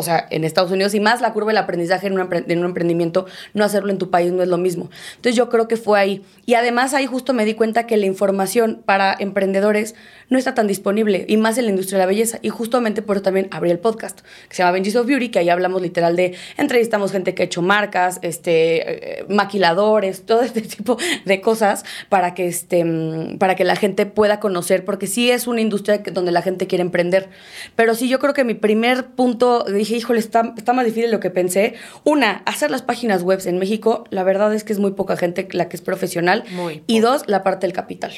o 0.02 0.04
sea, 0.04 0.26
en 0.32 0.44
Estados 0.44 0.72
Unidos 0.72 0.96
y 0.96 1.00
más 1.00 1.22
la 1.22 1.32
curva 1.32 1.52
del 1.52 1.58
aprendizaje 1.58 2.08
en 2.08 2.20
un, 2.20 2.28
en 2.34 2.60
un, 2.60 2.66
emprendimiento, 2.66 3.28
no 3.54 3.64
hacerlo 3.64 3.92
en 3.92 4.00
tu 4.00 4.10
país 4.10 4.32
no 4.32 4.42
es 4.42 4.50
lo 4.50 4.58
mismo. 4.58 4.90
Entonces 5.16 5.36
yo 5.36 5.48
creo 5.48 5.68
que 5.68 5.78
fue 5.78 6.00
ahí. 6.00 6.24
Y 6.48 6.56
además 6.56 6.96
ahí 6.96 7.06
justo 7.06 7.34
me 7.34 7.46
di 7.46 7.54
cuenta 7.54 7.86
que 7.86 7.98
la 7.98 8.08
información 8.08 8.82
para 8.84 9.16
emprendedores 9.20 9.94
no 10.30 10.40
está 10.40 10.56
tan 10.56 10.66
disponible 10.66 11.26
y 11.28 11.38
más 11.38 11.60
en 11.60 11.66
la 11.66 11.70
industria 11.70 12.00
de 12.00 12.06
la 12.06 12.08
belleza. 12.08 12.40
Y 12.42 12.50
justamente 12.50 13.04
por 13.04 13.18
eso 13.18 13.24
también 13.24 13.48
abrí 13.52 13.70
el 13.70 13.78
podcast 13.78 14.22
que 14.50 14.56
se 14.56 14.64
llama 14.64 14.72
Benji's 14.72 14.96
of 14.96 15.06
Beauty, 15.06 15.30
que 15.30 15.38
ahí 15.38 15.50
hablamos 15.50 15.82
literal 15.84 16.16
de, 16.16 16.36
entrevistamos 16.58 17.12
gente 17.12 17.36
que 17.36 17.44
ha 17.44 17.46
hecho 17.46 17.62
marcas, 17.62 18.18
este, 18.24 19.20
eh, 19.20 19.26
maquiladores, 19.30 20.26
todo 20.26 20.42
este 20.42 20.62
tipo 20.62 20.98
de 21.26 21.42
cosas 21.42 21.86
para 22.10 22.34
que, 22.34 22.48
este, 22.48 22.84
mm, 22.84 23.38
para 23.38 23.56
que 23.56 23.66
la 23.66 23.76
gente 23.76 24.08
pueda 24.08 24.40
conocer, 24.40 24.84
porque 24.84 25.06
sí 25.06 25.30
es 25.30 25.46
una 25.48 25.62
industria 25.62 26.02
donde 26.12 26.32
la 26.32 26.42
gente 26.42 26.66
quiere 26.66 26.82
emprender. 26.82 27.30
Pero 27.76 27.94
sí, 27.94 28.10
yo 28.10 28.20
creo 28.20 28.34
que 28.34 28.44
mi 28.44 28.54
primer 28.54 29.08
punto 29.08 29.66
dije, 29.66 29.90
híjole, 29.97 30.19
está, 30.19 30.54
está 30.58 30.73
más 30.73 30.86
difícil 30.86 31.06
de 31.06 31.12
lo 31.12 31.19
que 31.19 31.30
pensé. 31.30 31.75
Una, 32.04 32.43
hacer 32.45 32.71
las 32.71 32.82
páginas 32.82 33.23
web 33.23 33.39
en 33.45 33.58
México, 33.58 34.06
la 34.10 34.23
verdad 34.23 34.54
es 34.54 34.63
que 34.63 34.73
es 34.73 34.80
muy 34.80 34.91
poca 34.91 35.17
gente 35.17 35.47
la 35.51 35.69
que 35.69 35.75
es 35.75 35.82
profesional. 35.82 36.43
y 36.88 36.99
dos, 36.99 37.23
la 37.27 37.43
parte 37.43 37.67
del 37.67 37.73
capital, 37.73 38.12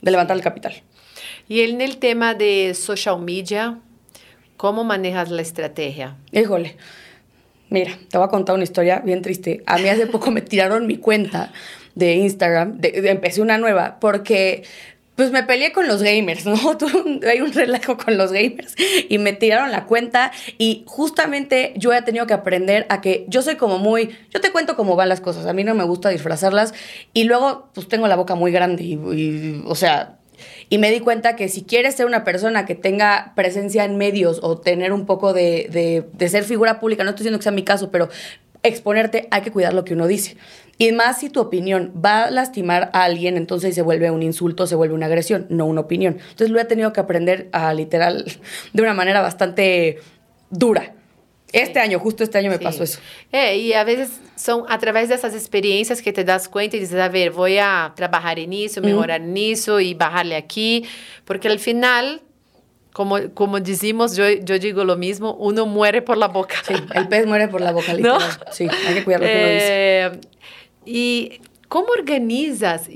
de 0.00 0.10
levantar 0.10 0.36
el 0.36 0.42
capital. 0.42 0.74
Y 1.48 1.60
en 1.60 1.80
el 1.80 1.98
tema 1.98 2.34
de 2.34 2.74
social 2.74 3.20
media, 3.20 3.78
¿cómo 4.56 4.84
manejas 4.84 5.30
la 5.30 5.42
estrategia? 5.42 6.16
Híjole. 6.30 6.76
Mira, 7.68 7.98
te 8.10 8.18
voy 8.18 8.26
a 8.26 8.28
contar 8.28 8.54
una 8.54 8.64
historia 8.64 9.00
bien 9.00 9.22
triste. 9.22 9.62
A 9.64 9.78
mí 9.78 9.88
hace 9.88 10.06
poco 10.06 10.30
me 10.30 10.42
tiraron 10.42 10.86
mi 10.86 10.98
cuenta 10.98 11.52
de 11.94 12.14
Instagram, 12.16 12.78
empecé 12.82 13.40
una 13.40 13.58
nueva, 13.58 13.98
porque 13.98 14.62
pues 15.22 15.30
me 15.30 15.44
peleé 15.44 15.70
con 15.70 15.86
los 15.86 16.02
gamers, 16.02 16.46
¿no? 16.46 16.56
Hay 17.30 17.40
un 17.40 17.52
relajo 17.52 17.96
con 17.96 18.18
los 18.18 18.32
gamers 18.32 18.74
y 19.08 19.18
me 19.18 19.32
tiraron 19.32 19.70
la 19.70 19.84
cuenta 19.84 20.32
y 20.58 20.82
justamente 20.84 21.74
yo 21.76 21.92
he 21.92 22.02
tenido 22.02 22.26
que 22.26 22.34
aprender 22.34 22.86
a 22.88 23.00
que 23.00 23.24
yo 23.28 23.40
soy 23.40 23.54
como 23.54 23.78
muy, 23.78 24.10
yo 24.30 24.40
te 24.40 24.50
cuento 24.50 24.74
cómo 24.74 24.96
van 24.96 25.08
las 25.08 25.20
cosas, 25.20 25.46
a 25.46 25.52
mí 25.52 25.62
no 25.62 25.76
me 25.76 25.84
gusta 25.84 26.08
disfrazarlas 26.08 26.74
y 27.12 27.22
luego 27.22 27.68
pues 27.72 27.86
tengo 27.86 28.08
la 28.08 28.16
boca 28.16 28.34
muy 28.34 28.50
grande 28.50 28.82
y, 28.82 29.62
o 29.64 29.76
sea, 29.76 30.18
y 30.68 30.78
me 30.78 30.90
di 30.90 30.98
cuenta 30.98 31.36
que 31.36 31.48
si 31.48 31.62
quieres 31.62 31.94
ser 31.94 32.06
una 32.06 32.24
persona 32.24 32.66
que 32.66 32.74
tenga 32.74 33.32
presencia 33.36 33.84
en 33.84 33.98
medios 33.98 34.40
o 34.42 34.58
tener 34.58 34.92
un 34.92 35.06
poco 35.06 35.32
de, 35.32 35.68
de, 35.70 36.04
de 36.14 36.28
ser 36.30 36.42
figura 36.42 36.80
pública, 36.80 37.04
no 37.04 37.10
estoy 37.10 37.22
diciendo 37.22 37.38
que 37.38 37.44
sea 37.44 37.52
mi 37.52 37.62
caso, 37.62 37.92
pero 37.92 38.08
exponerte, 38.64 39.28
hay 39.30 39.42
que 39.42 39.52
cuidar 39.52 39.72
lo 39.72 39.84
que 39.84 39.94
uno 39.94 40.08
dice. 40.08 40.36
Y 40.82 40.90
más 40.90 41.20
si 41.20 41.30
tu 41.30 41.38
opinión 41.38 41.92
va 42.04 42.24
a 42.24 42.30
lastimar 42.32 42.90
a 42.92 43.04
alguien, 43.04 43.36
entonces 43.36 43.72
se 43.72 43.82
vuelve 43.82 44.10
un 44.10 44.20
insulto, 44.20 44.66
se 44.66 44.74
vuelve 44.74 44.96
una 44.96 45.06
agresión, 45.06 45.46
no 45.48 45.64
una 45.66 45.82
opinión. 45.82 46.14
Entonces 46.14 46.50
lo 46.50 46.58
he 46.58 46.64
tenido 46.64 46.92
que 46.92 46.98
aprender 46.98 47.48
a 47.52 47.72
literal 47.72 48.24
de 48.72 48.82
una 48.82 48.92
manera 48.92 49.20
bastante 49.20 50.00
dura. 50.50 50.92
Este 51.52 51.78
año, 51.78 52.00
justo 52.00 52.24
este 52.24 52.38
año 52.38 52.50
me 52.50 52.58
pasó 52.58 52.82
eso. 52.82 52.98
Eh, 53.30 53.58
y 53.58 53.74
a 53.74 53.84
veces 53.84 54.10
son 54.34 54.64
a 54.68 54.78
través 54.78 55.08
de 55.08 55.14
esas 55.14 55.34
experiencias 55.34 56.02
que 56.02 56.12
te 56.12 56.24
das 56.24 56.48
cuenta 56.48 56.76
y 56.76 56.80
dices, 56.80 56.98
a 56.98 57.08
ver, 57.08 57.30
voy 57.30 57.58
a 57.58 57.92
trabajar 57.94 58.40
en 58.40 58.52
eso, 58.52 58.80
mejorar 58.80 59.20
en 59.20 59.36
eso 59.36 59.78
y 59.78 59.94
bajarle 59.94 60.34
aquí, 60.34 60.84
porque 61.24 61.46
al 61.46 61.60
final 61.60 62.22
como, 62.92 63.18
como 63.34 63.60
decimos, 63.60 64.16
yo, 64.16 64.28
yo 64.28 64.58
digo 64.58 64.84
lo 64.84 64.96
mismo, 64.96 65.34
uno 65.34 65.64
muere 65.64 66.02
por 66.02 66.18
la 66.18 66.28
boca. 66.28 66.56
Sí, 66.66 66.74
el 66.94 67.08
pez 67.08 67.26
muere 67.26 67.48
por 67.48 67.60
la 67.60 67.72
boca, 67.72 67.94
literal. 67.94 68.20
Sí, 68.50 68.68
hay 68.86 68.94
que 68.94 69.04
cuidar 69.04 69.20
lo 69.20 69.26
que 69.26 69.32
uno 69.32 69.48
dice. 69.48 70.28
Y 70.84 71.40
como 71.68 71.88
organizas 71.90 72.88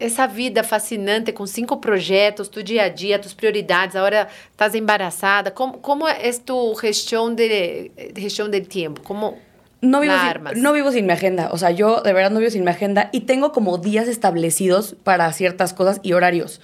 essa 0.00 0.26
vida 0.26 0.64
fascinante 0.64 1.32
com 1.32 1.46
cinco 1.46 1.76
projetos, 1.80 2.48
tu 2.48 2.64
dia 2.64 2.82
a 2.82 2.88
dia, 2.88 3.16
tus 3.16 3.32
prioridades, 3.32 3.94
agora 3.94 4.26
estás 4.50 4.74
embaraçada? 4.74 5.52
Como, 5.52 5.78
como 5.78 6.08
é 6.08 6.32
tu 6.44 6.74
gestão 6.74 7.32
de, 7.32 7.92
gestão 8.16 8.48
del 8.48 8.66
tempo? 8.66 9.00
Como 9.02 9.38
no 9.80 10.00
vivo, 10.00 10.14
sin, 10.14 10.62
no 10.62 10.72
vivo 10.72 10.90
sin 10.90 11.06
mi 11.06 11.12
agenda. 11.12 11.50
O 11.52 11.58
sea, 11.58 11.70
yo 11.70 12.00
de 12.00 12.12
verdad 12.12 12.30
no 12.30 12.40
vivo 12.40 12.50
sin 12.50 12.64
mi 12.64 12.70
agenda 12.70 13.08
y 13.12 13.20
tengo 13.20 13.52
como 13.52 13.78
días 13.78 14.08
establecidos 14.08 14.96
para 15.04 15.32
ciertas 15.32 15.72
cosas 15.72 16.00
y 16.02 16.12
horarios. 16.12 16.60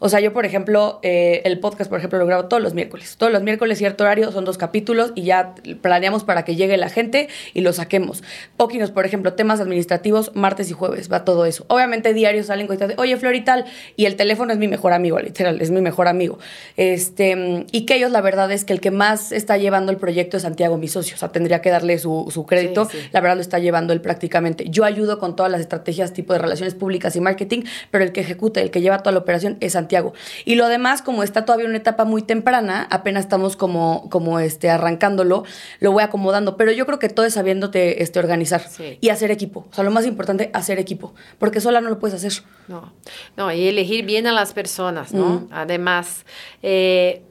O 0.00 0.08
sea, 0.08 0.20
yo, 0.20 0.32
por 0.32 0.46
ejemplo, 0.46 0.98
eh, 1.02 1.42
el 1.44 1.60
podcast, 1.60 1.90
por 1.90 1.98
ejemplo, 1.98 2.18
lo 2.18 2.26
grabo 2.26 2.46
todos 2.46 2.62
los 2.62 2.72
miércoles. 2.72 3.16
Todos 3.18 3.30
los 3.30 3.42
miércoles, 3.42 3.76
cierto 3.76 4.04
horario, 4.04 4.32
son 4.32 4.46
dos 4.46 4.56
capítulos 4.56 5.12
y 5.14 5.22
ya 5.22 5.54
planeamos 5.82 6.24
para 6.24 6.44
que 6.44 6.56
llegue 6.56 6.78
la 6.78 6.88
gente 6.88 7.28
y 7.52 7.60
lo 7.60 7.74
saquemos. 7.74 8.22
Poquinos, 8.56 8.90
por 8.90 9.04
ejemplo, 9.04 9.34
temas 9.34 9.60
administrativos, 9.60 10.34
martes 10.34 10.70
y 10.70 10.72
jueves, 10.72 11.12
va 11.12 11.24
todo 11.24 11.44
eso. 11.44 11.66
Obviamente, 11.68 12.14
diarios 12.14 12.46
salen 12.46 12.66
cosas 12.66 12.88
de, 12.88 12.94
oye, 12.96 13.16
Flor 13.18 13.34
y 13.34 13.42
tal, 13.42 13.66
y 13.94 14.06
el 14.06 14.16
teléfono 14.16 14.52
es 14.52 14.58
mi 14.58 14.68
mejor 14.68 14.94
amigo, 14.94 15.18
literal, 15.20 15.60
es 15.60 15.70
mi 15.70 15.82
mejor 15.82 16.08
amigo. 16.08 16.38
Este, 16.78 17.66
y 17.70 17.84
que 17.84 17.96
ellos, 17.96 18.10
la 18.10 18.22
verdad 18.22 18.50
es 18.52 18.64
que 18.64 18.72
el 18.72 18.80
que 18.80 18.90
más 18.90 19.32
está 19.32 19.58
llevando 19.58 19.92
el 19.92 19.98
proyecto 19.98 20.38
es 20.38 20.44
Santiago, 20.44 20.78
mi 20.78 20.88
socio. 20.88 21.14
O 21.14 21.18
sea, 21.18 21.30
tendría 21.30 21.60
que 21.60 21.68
darle 21.68 21.98
su, 21.98 22.28
su 22.30 22.46
crédito. 22.46 22.88
La 23.12 23.20
verdad 23.20 23.36
lo 23.36 23.42
está 23.42 23.58
llevando 23.58 23.92
él 23.92 24.00
prácticamente. 24.00 24.64
Yo 24.70 24.84
ayudo 24.84 25.18
con 25.18 25.36
todas 25.36 25.52
las 25.52 25.60
estrategias 25.60 26.14
tipo 26.14 26.32
de 26.32 26.38
relaciones 26.38 26.74
públicas 26.74 27.14
y 27.16 27.20
marketing, 27.20 27.64
pero 27.90 28.02
el 28.02 28.12
que 28.12 28.20
ejecuta, 28.20 28.62
el 28.62 28.70
que 28.70 28.80
lleva 28.80 28.98
toda 29.02 29.12
la 29.12 29.18
operación 29.18 29.58
es 29.60 29.74
Santiago 29.74 29.89
Santiago. 29.90 30.12
Y 30.44 30.54
lo 30.54 30.68
demás, 30.68 31.02
como 31.02 31.24
está 31.24 31.44
todavía 31.44 31.66
una 31.66 31.76
etapa 31.76 32.04
muy 32.04 32.22
temprana, 32.22 32.86
apenas 32.90 33.24
estamos 33.24 33.56
como, 33.56 34.08
como 34.08 34.38
este, 34.38 34.70
arrancándolo, 34.70 35.42
lo 35.80 35.90
voy 35.92 36.02
acomodando. 36.04 36.56
Pero 36.56 36.70
yo 36.70 36.86
creo 36.86 36.98
que 37.00 37.08
todo 37.08 37.26
es 37.26 37.34
sabiéndote 37.34 38.02
este, 38.04 38.20
organizar 38.20 38.60
Sí. 38.68 38.98
y 39.00 39.08
hacer 39.08 39.32
equipo. 39.32 39.66
O 39.70 39.74
sea, 39.74 39.82
lo 39.82 39.90
más 39.90 40.06
importante, 40.06 40.50
hacer 40.52 40.78
equipo. 40.78 41.12
Porque 41.38 41.60
sola 41.60 41.80
no 41.80 41.88
lo 41.90 41.98
puedes 41.98 42.14
hacer. 42.14 42.44
No, 42.68 42.92
no, 43.36 43.52
y 43.52 43.66
elegir 43.66 44.04
bien 44.06 44.28
a 44.28 44.32
las 44.32 44.52
personas, 44.52 45.12
¿no? 45.12 45.48
Además, 45.50 46.24
eh, 46.62 47.22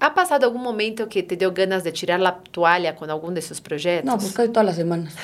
¿ha 0.00 0.14
pasado 0.14 0.46
algún 0.46 0.62
momento 0.62 1.08
que 1.08 1.22
te 1.22 1.36
dio 1.36 1.52
ganas 1.52 1.84
de 1.84 1.92
tirar 1.92 2.20
la 2.20 2.38
toalla 2.38 2.96
con 2.96 3.10
algún 3.10 3.34
de 3.34 3.42
sus 3.42 3.60
proyectos? 3.60 4.04
No, 4.04 4.18
pues 4.18 4.32
casi 4.32 4.48
todas 4.48 4.66
las 4.66 4.76
semanas. 4.76 5.14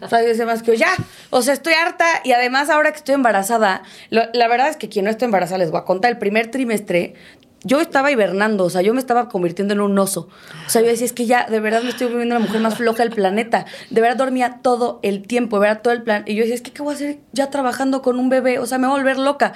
o 0.00 0.08
sea, 0.08 0.18
hay 0.18 0.34
semanas 0.34 0.62
que 0.62 0.72
yo, 0.72 0.74
ya, 0.74 0.92
o 1.30 1.42
sea, 1.42 1.54
estoy 1.54 1.74
harta 1.74 2.06
y 2.24 2.32
además 2.32 2.70
ahora 2.70 2.90
que 2.90 2.98
estoy 2.98 3.14
embarazada, 3.14 3.82
la 4.10 4.48
verdad 4.48 4.68
es 4.68 4.76
que 4.76 4.88
quien 4.88 5.04
no 5.04 5.10
está 5.10 5.24
embarazada, 5.24 5.58
les 5.58 5.70
voy 5.70 5.80
a 5.80 5.84
contar, 5.84 6.10
el 6.10 6.18
primer 6.18 6.50
trimestre 6.50 7.14
yo 7.64 7.80
estaba 7.80 8.10
hibernando, 8.10 8.64
o 8.64 8.70
sea, 8.70 8.82
yo 8.82 8.92
me 8.92 9.00
estaba 9.00 9.28
convirtiendo 9.28 9.74
en 9.74 9.80
un 9.80 9.98
oso. 9.98 10.28
O 10.66 10.70
sea, 10.70 10.82
yo 10.82 10.88
decía, 10.88 11.06
es 11.06 11.12
que 11.12 11.26
ya, 11.26 11.46
de 11.48 11.60
verdad 11.60 11.82
me 11.82 11.90
estoy 11.90 12.08
volviendo 12.08 12.34
la 12.34 12.40
mujer 12.40 12.60
más 12.60 12.76
floja 12.76 13.04
del 13.04 13.12
planeta. 13.12 13.66
De 13.90 14.00
verdad 14.00 14.16
dormía 14.16 14.58
todo 14.62 14.98
el 15.02 15.22
tiempo, 15.22 15.56
de 15.56 15.68
verdad 15.68 15.82
todo 15.82 15.92
el 15.92 16.02
plan. 16.02 16.24
Y 16.26 16.34
yo 16.34 16.40
decía, 16.40 16.56
es 16.56 16.62
que, 16.62 16.72
¿qué 16.72 16.82
voy 16.82 16.94
a 16.94 16.96
hacer 16.96 17.18
ya 17.32 17.50
trabajando 17.50 18.02
con 18.02 18.18
un 18.18 18.28
bebé? 18.28 18.58
O 18.58 18.66
sea, 18.66 18.78
me 18.78 18.88
voy 18.88 18.96
a 18.96 19.02
volver 19.02 19.18
loca. 19.18 19.52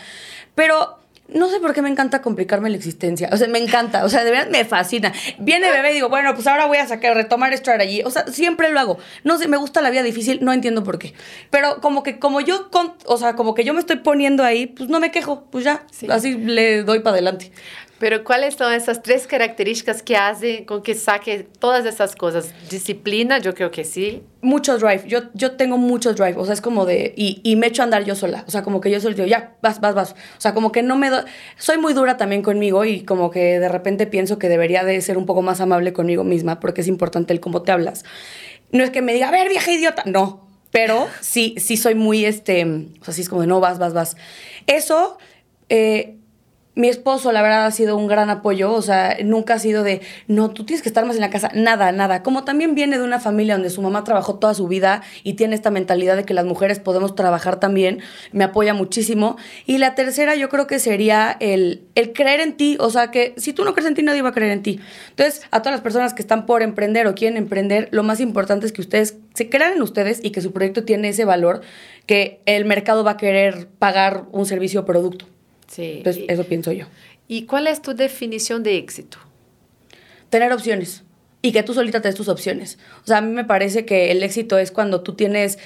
Pero 0.54 0.98
no 1.28 1.48
sé 1.48 1.60
por 1.60 1.72
qué 1.74 1.82
me 1.82 1.88
encanta 1.88 2.22
complicarme 2.22 2.70
la 2.70 2.76
existencia. 2.76 3.28
O 3.32 3.36
sea, 3.36 3.48
me 3.48 3.58
encanta. 3.58 4.04
O 4.04 4.08
sea, 4.08 4.24
de 4.24 4.30
verdad 4.30 4.48
me 4.50 4.64
fascina. 4.64 5.12
Viene 5.38 5.70
bebé 5.70 5.90
y 5.90 5.94
digo, 5.94 6.08
bueno, 6.08 6.34
pues 6.34 6.46
ahora 6.46 6.66
voy 6.66 6.78
a 6.78 6.86
sacar, 6.86 7.14
retomar 7.16 7.52
esto 7.52 7.70
ahora 7.70 7.82
allí. 7.84 8.02
O 8.04 8.10
sea, 8.10 8.26
siempre 8.28 8.70
lo 8.70 8.78
hago. 8.80 8.98
No 9.24 9.36
sé, 9.38 9.48
me 9.48 9.56
gusta 9.56 9.80
la 9.80 9.90
vida 9.90 10.02
difícil, 10.02 10.38
no 10.42 10.52
entiendo 10.52 10.84
por 10.84 10.98
qué. 10.98 11.14
Pero 11.50 11.80
como 11.80 12.02
que 12.02 12.18
como 12.18 12.40
yo, 12.40 12.70
con- 12.70 12.94
o 13.06 13.16
sea, 13.16 13.34
como 13.34 13.54
que 13.54 13.64
yo 13.64 13.74
me 13.74 13.80
estoy 13.80 13.96
poniendo 13.96 14.44
ahí, 14.44 14.66
pues 14.66 14.88
no 14.88 15.00
me 15.00 15.10
quejo. 15.10 15.44
Pues 15.50 15.64
ya, 15.64 15.82
Sí. 15.90 16.06
así 16.10 16.34
le 16.36 16.82
doy 16.84 17.00
para 17.00 17.14
adelante. 17.14 17.52
Pero 17.98 18.24
¿cuáles 18.24 18.54
son 18.56 18.74
esas 18.74 19.02
tres 19.02 19.26
características 19.26 20.02
que 20.02 20.16
hacen 20.18 20.66
con 20.66 20.82
que 20.82 20.94
saque 20.94 21.46
todas 21.58 21.86
esas 21.86 22.14
cosas? 22.14 22.52
Disciplina, 22.70 23.38
yo 23.38 23.54
creo 23.54 23.70
que 23.70 23.84
sí. 23.84 24.22
Mucho 24.42 24.76
drive. 24.76 25.04
Yo, 25.08 25.20
yo 25.32 25.52
tengo 25.52 25.78
mucho 25.78 26.12
drive. 26.12 26.34
O 26.36 26.44
sea, 26.44 26.52
es 26.52 26.60
como 26.60 26.84
de. 26.84 27.14
Y, 27.16 27.40
y 27.42 27.56
me 27.56 27.68
echo 27.68 27.80
a 27.80 27.84
andar 27.84 28.04
yo 28.04 28.14
sola. 28.14 28.44
O 28.46 28.50
sea, 28.50 28.62
como 28.62 28.82
que 28.82 28.90
yo 28.90 29.00
solo 29.00 29.14
digo, 29.14 29.26
ya, 29.26 29.54
vas, 29.62 29.80
vas, 29.80 29.94
vas. 29.94 30.12
O 30.12 30.40
sea, 30.40 30.52
como 30.52 30.72
que 30.72 30.82
no 30.82 30.96
me. 30.96 31.08
do- 31.08 31.24
Soy 31.56 31.78
muy 31.78 31.94
dura 31.94 32.18
también 32.18 32.42
conmigo 32.42 32.84
y 32.84 33.00
como 33.02 33.30
que 33.30 33.58
de 33.58 33.68
repente 33.70 34.06
pienso 34.06 34.38
que 34.38 34.50
debería 34.50 34.84
de 34.84 35.00
ser 35.00 35.16
un 35.16 35.24
poco 35.24 35.40
más 35.40 35.62
amable 35.62 35.94
conmigo 35.94 36.22
misma 36.22 36.60
porque 36.60 36.82
es 36.82 36.88
importante 36.88 37.32
el 37.32 37.40
cómo 37.40 37.62
te 37.62 37.72
hablas. 37.72 38.04
No 38.72 38.84
es 38.84 38.90
que 38.90 39.00
me 39.00 39.14
diga, 39.14 39.28
a 39.28 39.32
ver, 39.32 39.48
vieja 39.48 39.72
idiota. 39.72 40.02
No. 40.04 40.46
Pero 40.70 41.06
sí, 41.22 41.54
sí 41.56 41.78
soy 41.78 41.94
muy 41.94 42.26
este. 42.26 42.62
O 43.00 43.04
sea, 43.06 43.14
sí 43.14 43.22
es 43.22 43.30
como 43.30 43.40
de 43.40 43.46
no, 43.46 43.58
vas, 43.60 43.78
vas, 43.78 43.94
vas. 43.94 44.18
Eso. 44.66 45.16
eh, 45.70 46.18
mi 46.76 46.88
esposo, 46.88 47.32
la 47.32 47.40
verdad, 47.40 47.64
ha 47.64 47.70
sido 47.70 47.96
un 47.96 48.06
gran 48.06 48.28
apoyo. 48.28 48.70
O 48.70 48.82
sea, 48.82 49.16
nunca 49.24 49.54
ha 49.54 49.58
sido 49.58 49.82
de, 49.82 50.02
no, 50.28 50.50
tú 50.50 50.64
tienes 50.66 50.82
que 50.82 50.90
estar 50.90 51.06
más 51.06 51.16
en 51.16 51.22
la 51.22 51.30
casa. 51.30 51.50
Nada, 51.54 51.90
nada. 51.90 52.22
Como 52.22 52.44
también 52.44 52.74
viene 52.74 52.98
de 52.98 53.02
una 53.02 53.18
familia 53.18 53.54
donde 53.54 53.70
su 53.70 53.80
mamá 53.80 54.04
trabajó 54.04 54.38
toda 54.38 54.52
su 54.52 54.68
vida 54.68 55.02
y 55.24 55.32
tiene 55.34 55.54
esta 55.54 55.70
mentalidad 55.70 56.16
de 56.16 56.24
que 56.24 56.34
las 56.34 56.44
mujeres 56.44 56.78
podemos 56.78 57.14
trabajar 57.14 57.58
también, 57.58 58.00
me 58.30 58.44
apoya 58.44 58.74
muchísimo. 58.74 59.38
Y 59.64 59.78
la 59.78 59.94
tercera, 59.94 60.36
yo 60.36 60.50
creo 60.50 60.66
que 60.66 60.78
sería 60.78 61.34
el, 61.40 61.86
el 61.94 62.12
creer 62.12 62.40
en 62.40 62.58
ti. 62.58 62.76
O 62.78 62.90
sea, 62.90 63.10
que 63.10 63.32
si 63.38 63.54
tú 63.54 63.64
no 63.64 63.72
crees 63.72 63.88
en 63.88 63.94
ti, 63.94 64.02
nadie 64.02 64.20
va 64.20 64.28
a 64.28 64.34
creer 64.34 64.52
en 64.52 64.62
ti. 64.62 64.78
Entonces, 65.08 65.44
a 65.50 65.60
todas 65.60 65.72
las 65.72 65.80
personas 65.80 66.12
que 66.12 66.20
están 66.20 66.44
por 66.44 66.60
emprender 66.60 67.06
o 67.06 67.14
quieren 67.14 67.38
emprender, 67.38 67.88
lo 67.90 68.02
más 68.02 68.20
importante 68.20 68.66
es 68.66 68.72
que 68.72 68.82
ustedes 68.82 69.16
se 69.32 69.48
crean 69.48 69.72
en 69.72 69.82
ustedes 69.82 70.20
y 70.22 70.30
que 70.30 70.42
su 70.42 70.52
proyecto 70.52 70.84
tiene 70.84 71.08
ese 71.08 71.24
valor 71.24 71.62
que 72.04 72.42
el 72.44 72.66
mercado 72.66 73.02
va 73.02 73.12
a 73.12 73.16
querer 73.16 73.66
pagar 73.78 74.24
un 74.30 74.44
servicio 74.44 74.80
o 74.80 74.84
producto. 74.84 75.35
Sí. 75.66 75.94
Entonces, 75.98 76.24
y, 76.28 76.32
eso 76.32 76.44
pienso 76.44 76.72
yo. 76.72 76.86
¿y 77.28 77.46
cuál 77.46 77.66
es 77.66 77.82
tu 77.82 77.94
definición 77.94 78.62
de 78.62 78.76
éxito? 78.76 79.18
tener 80.30 80.52
opciones 80.52 81.02
y 81.42 81.52
que 81.52 81.62
tú 81.62 81.74
solita 81.74 82.00
te 82.00 82.08
des 82.08 82.14
tus 82.14 82.28
opciones. 82.28 82.78
O 83.04 83.06
sea, 83.06 83.18
a 83.18 83.20
mí 83.20 83.32
me 83.32 83.44
parece 83.44 83.84
que 83.84 84.10
el 84.10 84.22
éxito 84.22 84.58
es 84.58 84.72
cuando 84.72 85.02
tú 85.02 85.14
tienes, 85.14 85.58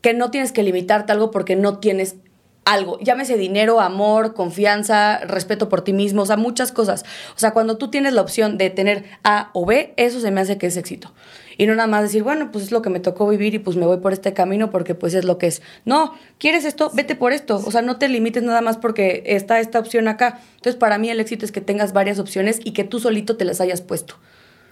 que 0.00 0.14
no 0.14 0.30
tienes 0.30 0.52
que 0.52 0.62
limitarte 0.62 1.12
a 1.12 1.14
algo 1.14 1.30
porque 1.30 1.56
no 1.56 1.78
tienes 1.78 2.16
algo, 2.64 2.98
llámese 3.00 3.36
dinero, 3.36 3.80
amor, 3.80 4.34
confianza, 4.34 5.18
respeto 5.18 5.68
por 5.68 5.82
ti 5.82 5.92
mismo, 5.92 6.22
o 6.22 6.26
sea, 6.26 6.36
muchas 6.36 6.72
cosas. 6.72 7.04
O 7.34 7.38
sea, 7.38 7.52
cuando 7.52 7.78
tú 7.78 7.90
tienes 7.90 8.12
la 8.12 8.20
opción 8.20 8.58
de 8.58 8.70
tener 8.70 9.04
A 9.24 9.50
o 9.54 9.64
B, 9.64 9.94
eso 9.96 10.20
se 10.20 10.30
me 10.30 10.40
hace 10.40 10.58
que 10.58 10.66
es 10.66 10.76
éxito. 10.76 11.12
Y 11.60 11.66
no 11.66 11.74
nada 11.74 11.86
más 11.88 12.02
decir, 12.04 12.22
bueno, 12.22 12.50
pues 12.50 12.64
es 12.64 12.70
lo 12.72 12.80
que 12.80 12.88
me 12.88 13.00
tocó 13.00 13.28
vivir 13.28 13.54
y 13.54 13.58
pues 13.58 13.76
me 13.76 13.84
voy 13.84 13.98
por 13.98 14.14
este 14.14 14.32
camino 14.32 14.70
porque 14.70 14.94
pues 14.94 15.12
es 15.12 15.26
lo 15.26 15.36
que 15.36 15.46
es. 15.48 15.60
No, 15.84 16.14
¿quieres 16.38 16.64
esto? 16.64 16.90
Vete 16.94 17.16
por 17.16 17.34
esto. 17.34 17.56
O 17.66 17.70
sea, 17.70 17.82
no 17.82 17.98
te 17.98 18.08
limites 18.08 18.42
nada 18.42 18.62
más 18.62 18.78
porque 18.78 19.22
está 19.26 19.60
esta 19.60 19.78
opción 19.78 20.08
acá. 20.08 20.40
Entonces, 20.56 20.76
para 20.76 20.96
mí 20.96 21.10
el 21.10 21.20
éxito 21.20 21.44
es 21.44 21.52
que 21.52 21.60
tengas 21.60 21.92
varias 21.92 22.18
opciones 22.18 22.60
y 22.64 22.72
que 22.72 22.84
tú 22.84 22.98
solito 22.98 23.36
te 23.36 23.44
las 23.44 23.60
hayas 23.60 23.82
puesto. 23.82 24.14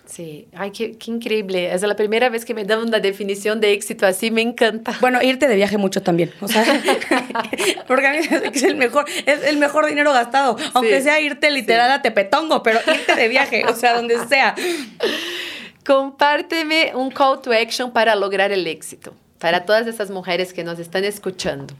Sí, 0.06 0.48
ay, 0.54 0.70
qué, 0.70 0.92
qué 0.96 1.10
increíble. 1.10 1.74
Es 1.74 1.82
la 1.82 1.94
primera 1.94 2.30
vez 2.30 2.46
que 2.46 2.54
me 2.54 2.64
dan 2.64 2.78
una 2.78 3.00
definición 3.00 3.60
de 3.60 3.74
éxito 3.74 4.06
así, 4.06 4.30
me 4.30 4.40
encanta. 4.40 4.96
Bueno, 5.02 5.20
irte 5.22 5.46
de 5.46 5.56
viaje 5.56 5.76
mucho 5.76 6.00
también. 6.02 6.32
O 6.40 6.48
sea, 6.48 6.64
porque 7.86 8.06
a 8.06 8.12
mí 8.12 8.18
es 8.54 8.62
el 8.62 8.76
mejor, 8.76 9.04
es 9.26 9.44
el 9.44 9.58
mejor 9.58 9.84
dinero 9.84 10.14
gastado. 10.14 10.56
Aunque 10.72 10.96
Sí. 10.96 11.02
sea 11.02 11.20
irte 11.20 11.50
literal 11.50 11.90
a 11.90 12.00
Tepetongo, 12.00 12.62
pero 12.62 12.78
irte 12.86 13.14
de 13.14 13.28
viaje, 13.28 13.64
o 13.66 13.74
sea, 13.76 13.92
donde 13.94 14.16
sea. 14.28 14.54
Compárteme 15.88 16.92
un 16.94 17.10
call 17.10 17.40
to 17.40 17.50
action 17.50 17.92
para 17.92 18.14
lograr 18.14 18.52
el 18.52 18.66
éxito, 18.66 19.14
para 19.38 19.64
todas 19.64 19.86
esas 19.86 20.10
mujeres 20.10 20.52
que 20.52 20.62
nos 20.62 20.78
están 20.78 21.02
escuchando. 21.04 21.74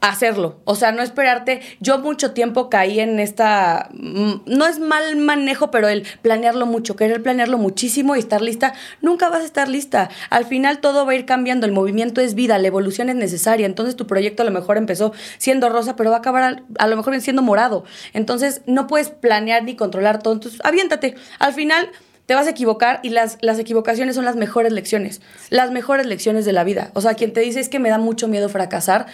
hacerlo. 0.00 0.56
O 0.64 0.76
sea, 0.76 0.92
no 0.92 1.02
esperarte. 1.02 1.60
Yo 1.80 1.98
mucho 1.98 2.30
tiempo 2.32 2.70
caí 2.70 3.00
en 3.00 3.18
esta. 3.18 3.88
mm, 3.92 4.42
No 4.46 4.66
es 4.66 4.78
mal 4.78 5.16
manejo, 5.16 5.70
pero 5.72 5.88
el 5.88 6.04
planearlo 6.22 6.66
mucho, 6.66 6.94
querer 6.94 7.20
planearlo 7.22 7.58
muchísimo 7.58 8.14
y 8.14 8.20
estar 8.20 8.40
lista. 8.40 8.74
Nunca 9.02 9.28
vas 9.28 9.42
a 9.42 9.44
estar 9.44 9.68
lista. 9.68 10.08
Al 10.30 10.44
final 10.44 10.78
todo 10.78 11.04
va 11.04 11.12
a 11.12 11.14
ir 11.16 11.24
cambiando. 11.26 11.66
El 11.66 11.72
movimiento 11.72 12.20
es 12.20 12.34
vida, 12.36 12.58
la 12.58 12.68
evolución 12.68 13.08
es 13.10 13.16
necesaria. 13.16 13.66
Entonces 13.66 13.96
tu 13.96 14.06
proyecto 14.06 14.42
a 14.42 14.46
lo 14.46 14.52
mejor 14.52 14.76
empezó 14.76 15.12
siendo 15.38 15.68
rosa, 15.68 15.96
pero 15.96 16.10
va 16.10 16.16
a 16.16 16.20
acabar 16.20 16.42
al- 16.44 16.64
a 16.78 16.86
lo 16.86 16.96
mejor 16.96 17.20
siendo 17.20 17.42
morado. 17.42 17.84
Entonces 18.12 18.62
no 18.66 18.86
puedes 18.86 19.10
planear 19.10 19.64
ni 19.64 19.74
controlar 19.74 20.22
todo. 20.22 20.32
Entonces 20.34 20.60
aviéntate. 20.64 21.16
Al 21.40 21.54
final. 21.54 21.90
Te 22.28 22.34
vas 22.34 22.46
a 22.46 22.50
equivocar 22.50 23.00
y 23.02 23.08
las, 23.08 23.38
las 23.40 23.58
equivocaciones 23.58 24.14
son 24.14 24.26
las 24.26 24.36
mejores 24.36 24.70
lecciones, 24.70 25.22
las 25.48 25.70
mejores 25.70 26.04
lecciones 26.04 26.44
de 26.44 26.52
la 26.52 26.62
vida. 26.62 26.90
O 26.92 27.00
sea, 27.00 27.14
quien 27.14 27.32
te 27.32 27.40
dice 27.40 27.58
es 27.58 27.70
que 27.70 27.78
me 27.78 27.88
da 27.88 27.96
mucho 27.96 28.28
miedo 28.28 28.50
fracasar, 28.50 29.06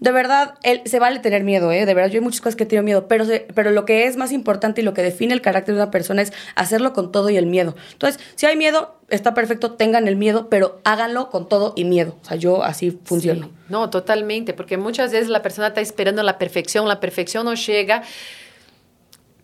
de 0.00 0.10
verdad, 0.10 0.54
él, 0.62 0.80
se 0.86 0.98
vale 0.98 1.20
tener 1.20 1.44
miedo, 1.44 1.70
¿eh? 1.70 1.84
De 1.84 1.92
verdad, 1.92 2.10
yo 2.10 2.14
hay 2.18 2.24
muchas 2.24 2.40
cosas 2.40 2.56
que 2.56 2.62
he 2.64 2.66
tenido 2.66 2.82
miedo, 2.82 3.08
pero, 3.08 3.26
se- 3.26 3.46
pero 3.54 3.72
lo 3.72 3.84
que 3.84 4.06
es 4.06 4.16
más 4.16 4.32
importante 4.32 4.80
y 4.80 4.84
lo 4.84 4.94
que 4.94 5.02
define 5.02 5.34
el 5.34 5.42
carácter 5.42 5.74
de 5.74 5.82
una 5.82 5.90
persona 5.90 6.22
es 6.22 6.32
hacerlo 6.56 6.94
con 6.94 7.12
todo 7.12 7.28
y 7.28 7.36
el 7.36 7.44
miedo. 7.46 7.76
Entonces, 7.92 8.18
si 8.34 8.46
hay 8.46 8.56
miedo, 8.56 8.96
está 9.10 9.34
perfecto, 9.34 9.72
tengan 9.74 10.08
el 10.08 10.16
miedo, 10.16 10.48
pero 10.48 10.80
háganlo 10.82 11.28
con 11.30 11.46
todo 11.46 11.74
y 11.76 11.84
miedo. 11.84 12.16
O 12.22 12.24
sea, 12.24 12.36
yo 12.38 12.64
así 12.64 12.98
funciono. 13.04 13.46
Sí, 13.46 13.52
no, 13.68 13.90
totalmente, 13.90 14.54
porque 14.54 14.76
muchas 14.78 15.12
veces 15.12 15.28
la 15.28 15.42
persona 15.42 15.68
está 15.68 15.82
esperando 15.82 16.22
la 16.24 16.36
perfección, 16.38 16.88
la 16.88 16.98
perfección 16.98 17.44
no 17.44 17.54
llega 17.54 18.02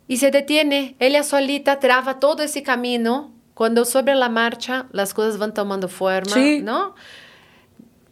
y 0.09 0.17
se 0.17 0.31
detiene. 0.33 0.97
Ella 0.99 1.23
solita 1.23 1.79
traba 1.79 2.19
todo 2.19 2.43
ese 2.43 2.63
camino. 2.65 3.33
Cuando 3.55 3.85
sobre 3.85 4.15
la 4.15 4.29
marcha 4.29 4.87
las 4.93 5.15
cosas 5.15 5.37
van 5.39 5.53
tomando 5.53 5.89
forma, 5.89 6.33
Sí. 6.35 6.61
¿no? 6.63 6.95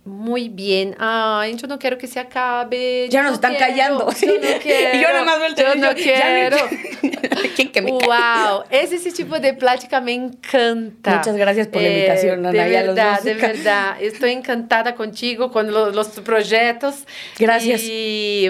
Muy 0.04 0.48
bien. 0.48 0.94
Ay, 1.00 1.56
yo 1.56 1.66
no 1.66 1.80
quiero 1.80 1.98
que 1.98 2.06
se 2.06 2.20
acabe. 2.20 3.08
Ya 3.10 3.22
nos 3.22 3.30
no 3.30 3.34
están 3.36 3.50
quiero, 3.56 3.66
callando. 3.66 4.08
Yo 4.20 4.26
no 4.34 4.58
quiero. 4.62 4.94
y 4.98 5.02
yo 5.02 5.08
nada 5.08 5.24
más 5.24 5.38
veo 5.38 5.46
el 5.48 5.54
Yo 5.56 5.74
no 5.74 5.94
quiero. 5.94 6.56
¿Quién 7.56 7.72
que 7.72 7.82
me? 7.82 7.90
Wow, 7.90 8.64
ese, 8.70 8.96
ese 8.96 9.10
tipo 9.10 9.38
de 9.40 9.54
plática 9.54 10.00
me 10.00 10.12
encanta. 10.14 11.12
Eh, 11.12 11.16
Muchas 11.16 11.36
gracias 11.36 11.66
por 11.66 11.82
la 11.82 11.88
invitación, 11.88 12.38
Ana, 12.46 12.52
De 12.52 12.58
los 12.86 12.94
verdad, 12.96 13.22
de 13.22 13.34
verdad. 13.34 13.96
Estoy 14.00 14.30
encantada 14.30 14.94
contigo, 14.94 15.50
con 15.50 15.72
lo- 15.72 15.90
los 15.90 16.08
proyectos. 16.20 17.04
Gracias. 17.38 17.82
Y 17.82 18.48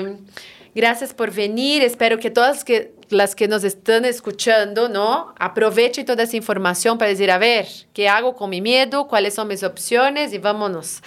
gracias 0.76 1.14
por 1.14 1.32
venir. 1.32 1.82
Espero 1.82 2.18
que 2.18 2.30
todas 2.30 2.62
que, 2.62 2.94
las 3.08 3.34
que 3.34 3.48
nos 3.48 3.64
están 3.64 4.04
escuchando, 4.04 4.88
¿no? 4.90 5.34
Aprovechen 5.38 6.04
toda 6.04 6.22
esa 6.22 6.36
información 6.36 6.98
para 6.98 7.08
decir, 7.08 7.30
a 7.30 7.38
ver, 7.38 7.66
¿qué 7.94 8.08
hago 8.08 8.36
con 8.36 8.50
mi 8.50 8.60
miedo? 8.60 9.08
¿Cuáles 9.08 9.34
son 9.34 9.48
mis 9.48 9.62
opciones? 9.62 10.34
Y 10.34 10.38
vámonos. 10.38 11.02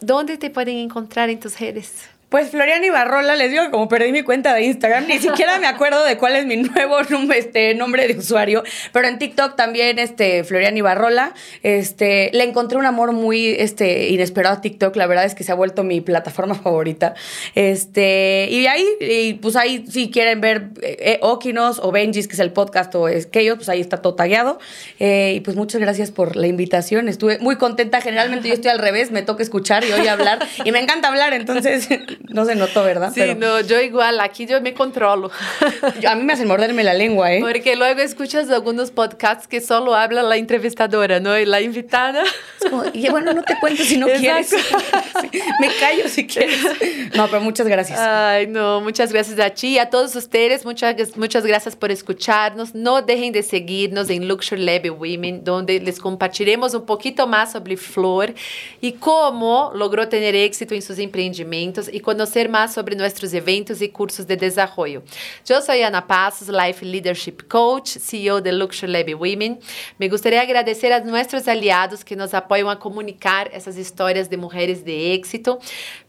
¿Dónde 0.00 0.38
te 0.38 0.48
pueden 0.48 0.78
encontrar 0.78 1.28
en 1.28 1.40
tus 1.40 1.58
redes? 1.58 2.08
Pues 2.30 2.50
Florian 2.50 2.84
Ibarrola, 2.84 3.34
les 3.34 3.50
digo 3.50 3.64
que 3.64 3.70
como 3.72 3.88
perdí 3.88 4.12
mi 4.12 4.22
cuenta 4.22 4.54
de 4.54 4.62
Instagram, 4.62 5.08
ni 5.08 5.18
siquiera 5.18 5.58
me 5.58 5.66
acuerdo 5.66 6.04
de 6.04 6.16
cuál 6.16 6.36
es 6.36 6.46
mi 6.46 6.56
nuevo 6.58 7.02
nombre, 7.10 7.40
este, 7.40 7.74
nombre 7.74 8.06
de 8.06 8.16
usuario, 8.16 8.62
pero 8.92 9.08
en 9.08 9.18
TikTok 9.18 9.56
también, 9.56 9.98
este, 9.98 10.44
Florian 10.44 10.76
Ibarrola, 10.76 11.34
este, 11.64 12.30
le 12.32 12.44
encontré 12.44 12.78
un 12.78 12.86
amor 12.86 13.10
muy, 13.10 13.48
este, 13.48 14.10
inesperado 14.10 14.58
a 14.58 14.60
TikTok, 14.60 14.94
la 14.94 15.08
verdad 15.08 15.24
es 15.24 15.34
que 15.34 15.42
se 15.42 15.50
ha 15.50 15.56
vuelto 15.56 15.82
mi 15.82 16.00
plataforma 16.00 16.54
favorita, 16.62 17.14
este, 17.56 18.46
y 18.48 18.64
ahí, 18.68 18.86
y 19.00 19.34
pues 19.34 19.56
ahí 19.56 19.84
si 19.90 20.12
quieren 20.12 20.40
ver 20.40 20.68
eh, 20.82 20.96
eh, 21.00 21.18
Okinos 21.22 21.80
o 21.82 21.90
Benjis, 21.90 22.28
que 22.28 22.34
es 22.34 22.40
el 22.40 22.52
podcast, 22.52 22.94
o 22.94 23.08
es 23.08 23.26
que 23.26 23.40
ellos, 23.40 23.56
pues 23.56 23.68
ahí 23.68 23.80
está 23.80 23.96
todo 24.02 24.14
tagueado, 24.14 24.60
Eh, 25.00 25.32
y 25.34 25.40
pues 25.40 25.56
muchas 25.56 25.80
gracias 25.80 26.12
por 26.12 26.36
la 26.36 26.46
invitación, 26.46 27.08
estuve 27.08 27.40
muy 27.40 27.56
contenta, 27.56 28.00
generalmente 28.00 28.46
yo 28.46 28.54
estoy 28.54 28.70
al 28.70 28.78
revés, 28.78 29.10
me 29.10 29.22
toca 29.22 29.42
escuchar 29.42 29.82
y 29.82 29.90
hoy 29.90 30.06
hablar, 30.06 30.38
y 30.64 30.70
me 30.70 30.78
encanta 30.78 31.08
hablar, 31.08 31.32
entonces... 31.32 31.88
No 32.28 32.44
se 32.44 32.54
notó, 32.54 32.84
¿verdad? 32.84 33.12
Sí, 33.14 33.34
no, 33.36 33.60
yo 33.60 33.80
igual, 33.80 34.20
aquí 34.20 34.46
yo 34.46 34.60
me 34.60 34.74
controlo. 34.74 35.30
a 36.06 36.14
mí 36.14 36.22
me 36.22 36.34
hacen 36.34 36.46
morderme 36.46 36.84
la 36.84 36.94
lengua, 36.94 37.32
¿eh? 37.32 37.40
Porque 37.40 37.76
luego 37.76 38.00
escuchas 38.00 38.50
algunos 38.50 38.90
podcasts 38.90 39.48
que 39.48 39.60
solo 39.60 39.94
habla 39.94 40.22
la 40.22 40.36
entrevistadora, 40.36 41.18
¿no? 41.18 41.38
Y 41.38 41.46
la 41.46 41.60
invitada. 41.60 42.22
Es 42.22 42.70
como, 42.70 42.84
y 42.92 43.08
bueno, 43.08 43.32
no 43.32 43.42
te 43.42 43.58
cuento 43.58 43.82
si 43.82 43.96
no 43.96 44.06
quieres. 44.18 44.52
me 45.60 45.69
callo 45.80 46.08
si 46.08 46.26
quieres. 46.26 46.60
No, 47.14 47.26
pero 47.28 47.40
muchas 47.40 47.66
gracias. 47.66 47.98
Ay, 47.98 48.46
no, 48.46 48.80
muchas 48.80 49.12
gracias 49.12 49.38
a 49.40 49.50
ti 49.50 49.68
y 49.68 49.78
a 49.78 49.90
todos 49.90 50.14
ustedes. 50.14 50.64
Muchas, 50.64 51.16
muchas 51.16 51.44
gracias 51.44 51.74
por 51.74 51.90
escucharnos. 51.90 52.74
No 52.74 53.02
dejen 53.02 53.32
de 53.32 53.42
seguirnos 53.42 54.10
en 54.10 54.28
Luxury 54.28 54.62
Lab 54.62 54.96
Women, 54.96 55.42
donde 55.42 55.80
les 55.80 55.98
compartiremos 55.98 56.72
un 56.74 56.86
poquito 56.86 57.26
más 57.26 57.52
sobre 57.52 57.76
Flor 57.76 58.32
y 58.80 58.92
cómo 58.92 59.72
logró 59.74 60.08
tener 60.08 60.36
éxito 60.36 60.74
en 60.74 60.82
sus 60.82 60.98
empreendimentos 60.98 61.90
y 61.92 62.00
conocer 62.00 62.48
más 62.48 62.74
sobre 62.74 62.94
nuestros 62.94 63.32
eventos 63.34 63.82
y 63.82 63.88
cursos 63.88 64.26
de 64.26 64.36
desarrollo. 64.36 65.02
Yo 65.44 65.60
soy 65.60 65.82
Ana 65.82 66.06
Passos, 66.06 66.48
Life 66.48 66.84
Leadership 66.84 67.48
Coach, 67.48 67.98
CEO 67.98 68.40
de 68.40 68.52
Luxury 68.52 68.92
Lab 68.92 69.20
Women. 69.20 69.58
Me 69.98 70.08
gustaría 70.08 70.42
agradecer 70.42 70.92
a 70.92 71.00
nuestros 71.00 71.48
aliados 71.48 72.04
que 72.04 72.14
nos 72.14 72.34
apoyam 72.34 72.68
a 72.68 72.78
comunicar 72.78 73.50
essas 73.52 73.76
histórias 73.76 74.30
de 74.30 74.36
mulheres 74.36 74.84
de 74.84 75.14
êxito. 75.14 75.58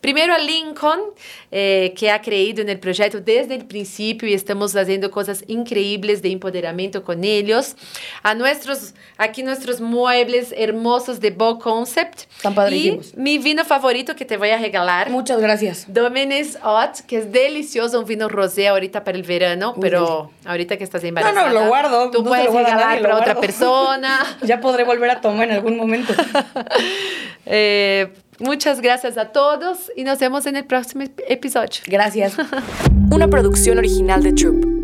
Primeiro 0.02 0.34
a 0.34 0.40
Lincoln, 0.40 1.14
eh, 1.52 1.94
que 1.96 2.10
ha 2.10 2.20
creído 2.20 2.64
no 2.64 2.76
projeto 2.78 3.22
desde 3.22 3.56
o 3.56 3.66
princípio 3.66 4.28
e 4.28 4.34
estamos 4.34 4.74
fazendo 4.74 5.12
coisas 5.12 5.44
increíbles 5.48 6.22
de 6.22 6.30
empoderamento 6.30 7.04
com 7.04 7.14
eles. 7.24 7.76
A 8.24 8.34
nossos, 8.34 8.96
aqui 9.16 9.44
nossos 9.44 9.80
muebles 9.80 10.52
hermosos 10.58 11.20
de 11.20 11.30
Bo 11.30 11.60
Concept. 11.60 12.26
Tan 12.42 12.56
padrísimos. 12.56 13.14
E 13.14 13.20
mi 13.20 13.38
vino 13.38 13.64
favorito 13.64 14.16
que 14.16 14.26
te 14.26 14.38
vou 14.38 14.52
a 14.52 14.58
regalar. 14.58 15.12
Muchas 15.12 15.40
gracias. 15.40 15.86
Domenes 15.88 16.58
Hot, 16.64 17.04
que 17.04 17.18
é 17.18 17.22
delicioso, 17.22 18.00
um 18.00 18.04
vino 18.04 18.28
rosé 18.28 18.70
ahorita 18.70 19.04
para 19.04 19.16
el 19.16 19.24
verano, 19.24 19.74
Uy, 19.76 19.82
pero 19.82 20.32
ahorita 20.46 20.78
que 20.78 20.84
estás 20.84 21.04
embarazada. 21.04 21.50
No, 21.50 21.54
no, 21.54 21.60
lo 21.62 21.68
guardo. 21.68 22.10
Tú 22.10 22.24
no 22.24 22.30
puedes 22.30 22.52
regalar 22.52 23.00
para 23.04 23.18
otra 23.18 23.36
persona. 23.36 24.20
ya 24.42 24.60
podré 24.60 24.84
volver 24.84 25.12
a 25.12 25.22
tomar 25.22 25.48
en 25.48 25.54
algún 25.54 25.78
momento. 25.78 26.12
eh, 27.46 28.12
muchas 28.42 28.82
gracias 28.82 29.18
a 29.18 29.32
todos 29.32 29.92
y 29.96 30.04
nos 30.04 30.20
vemos 30.20 30.46
en 30.46 30.56
el 30.56 30.66
próximo 30.66 31.06
episodio. 31.28 31.70
Gracias. 31.88 32.36
Una 33.12 33.28
producción 33.28 33.78
original 33.78 34.24
de 34.24 34.34
Troop. 34.34 34.81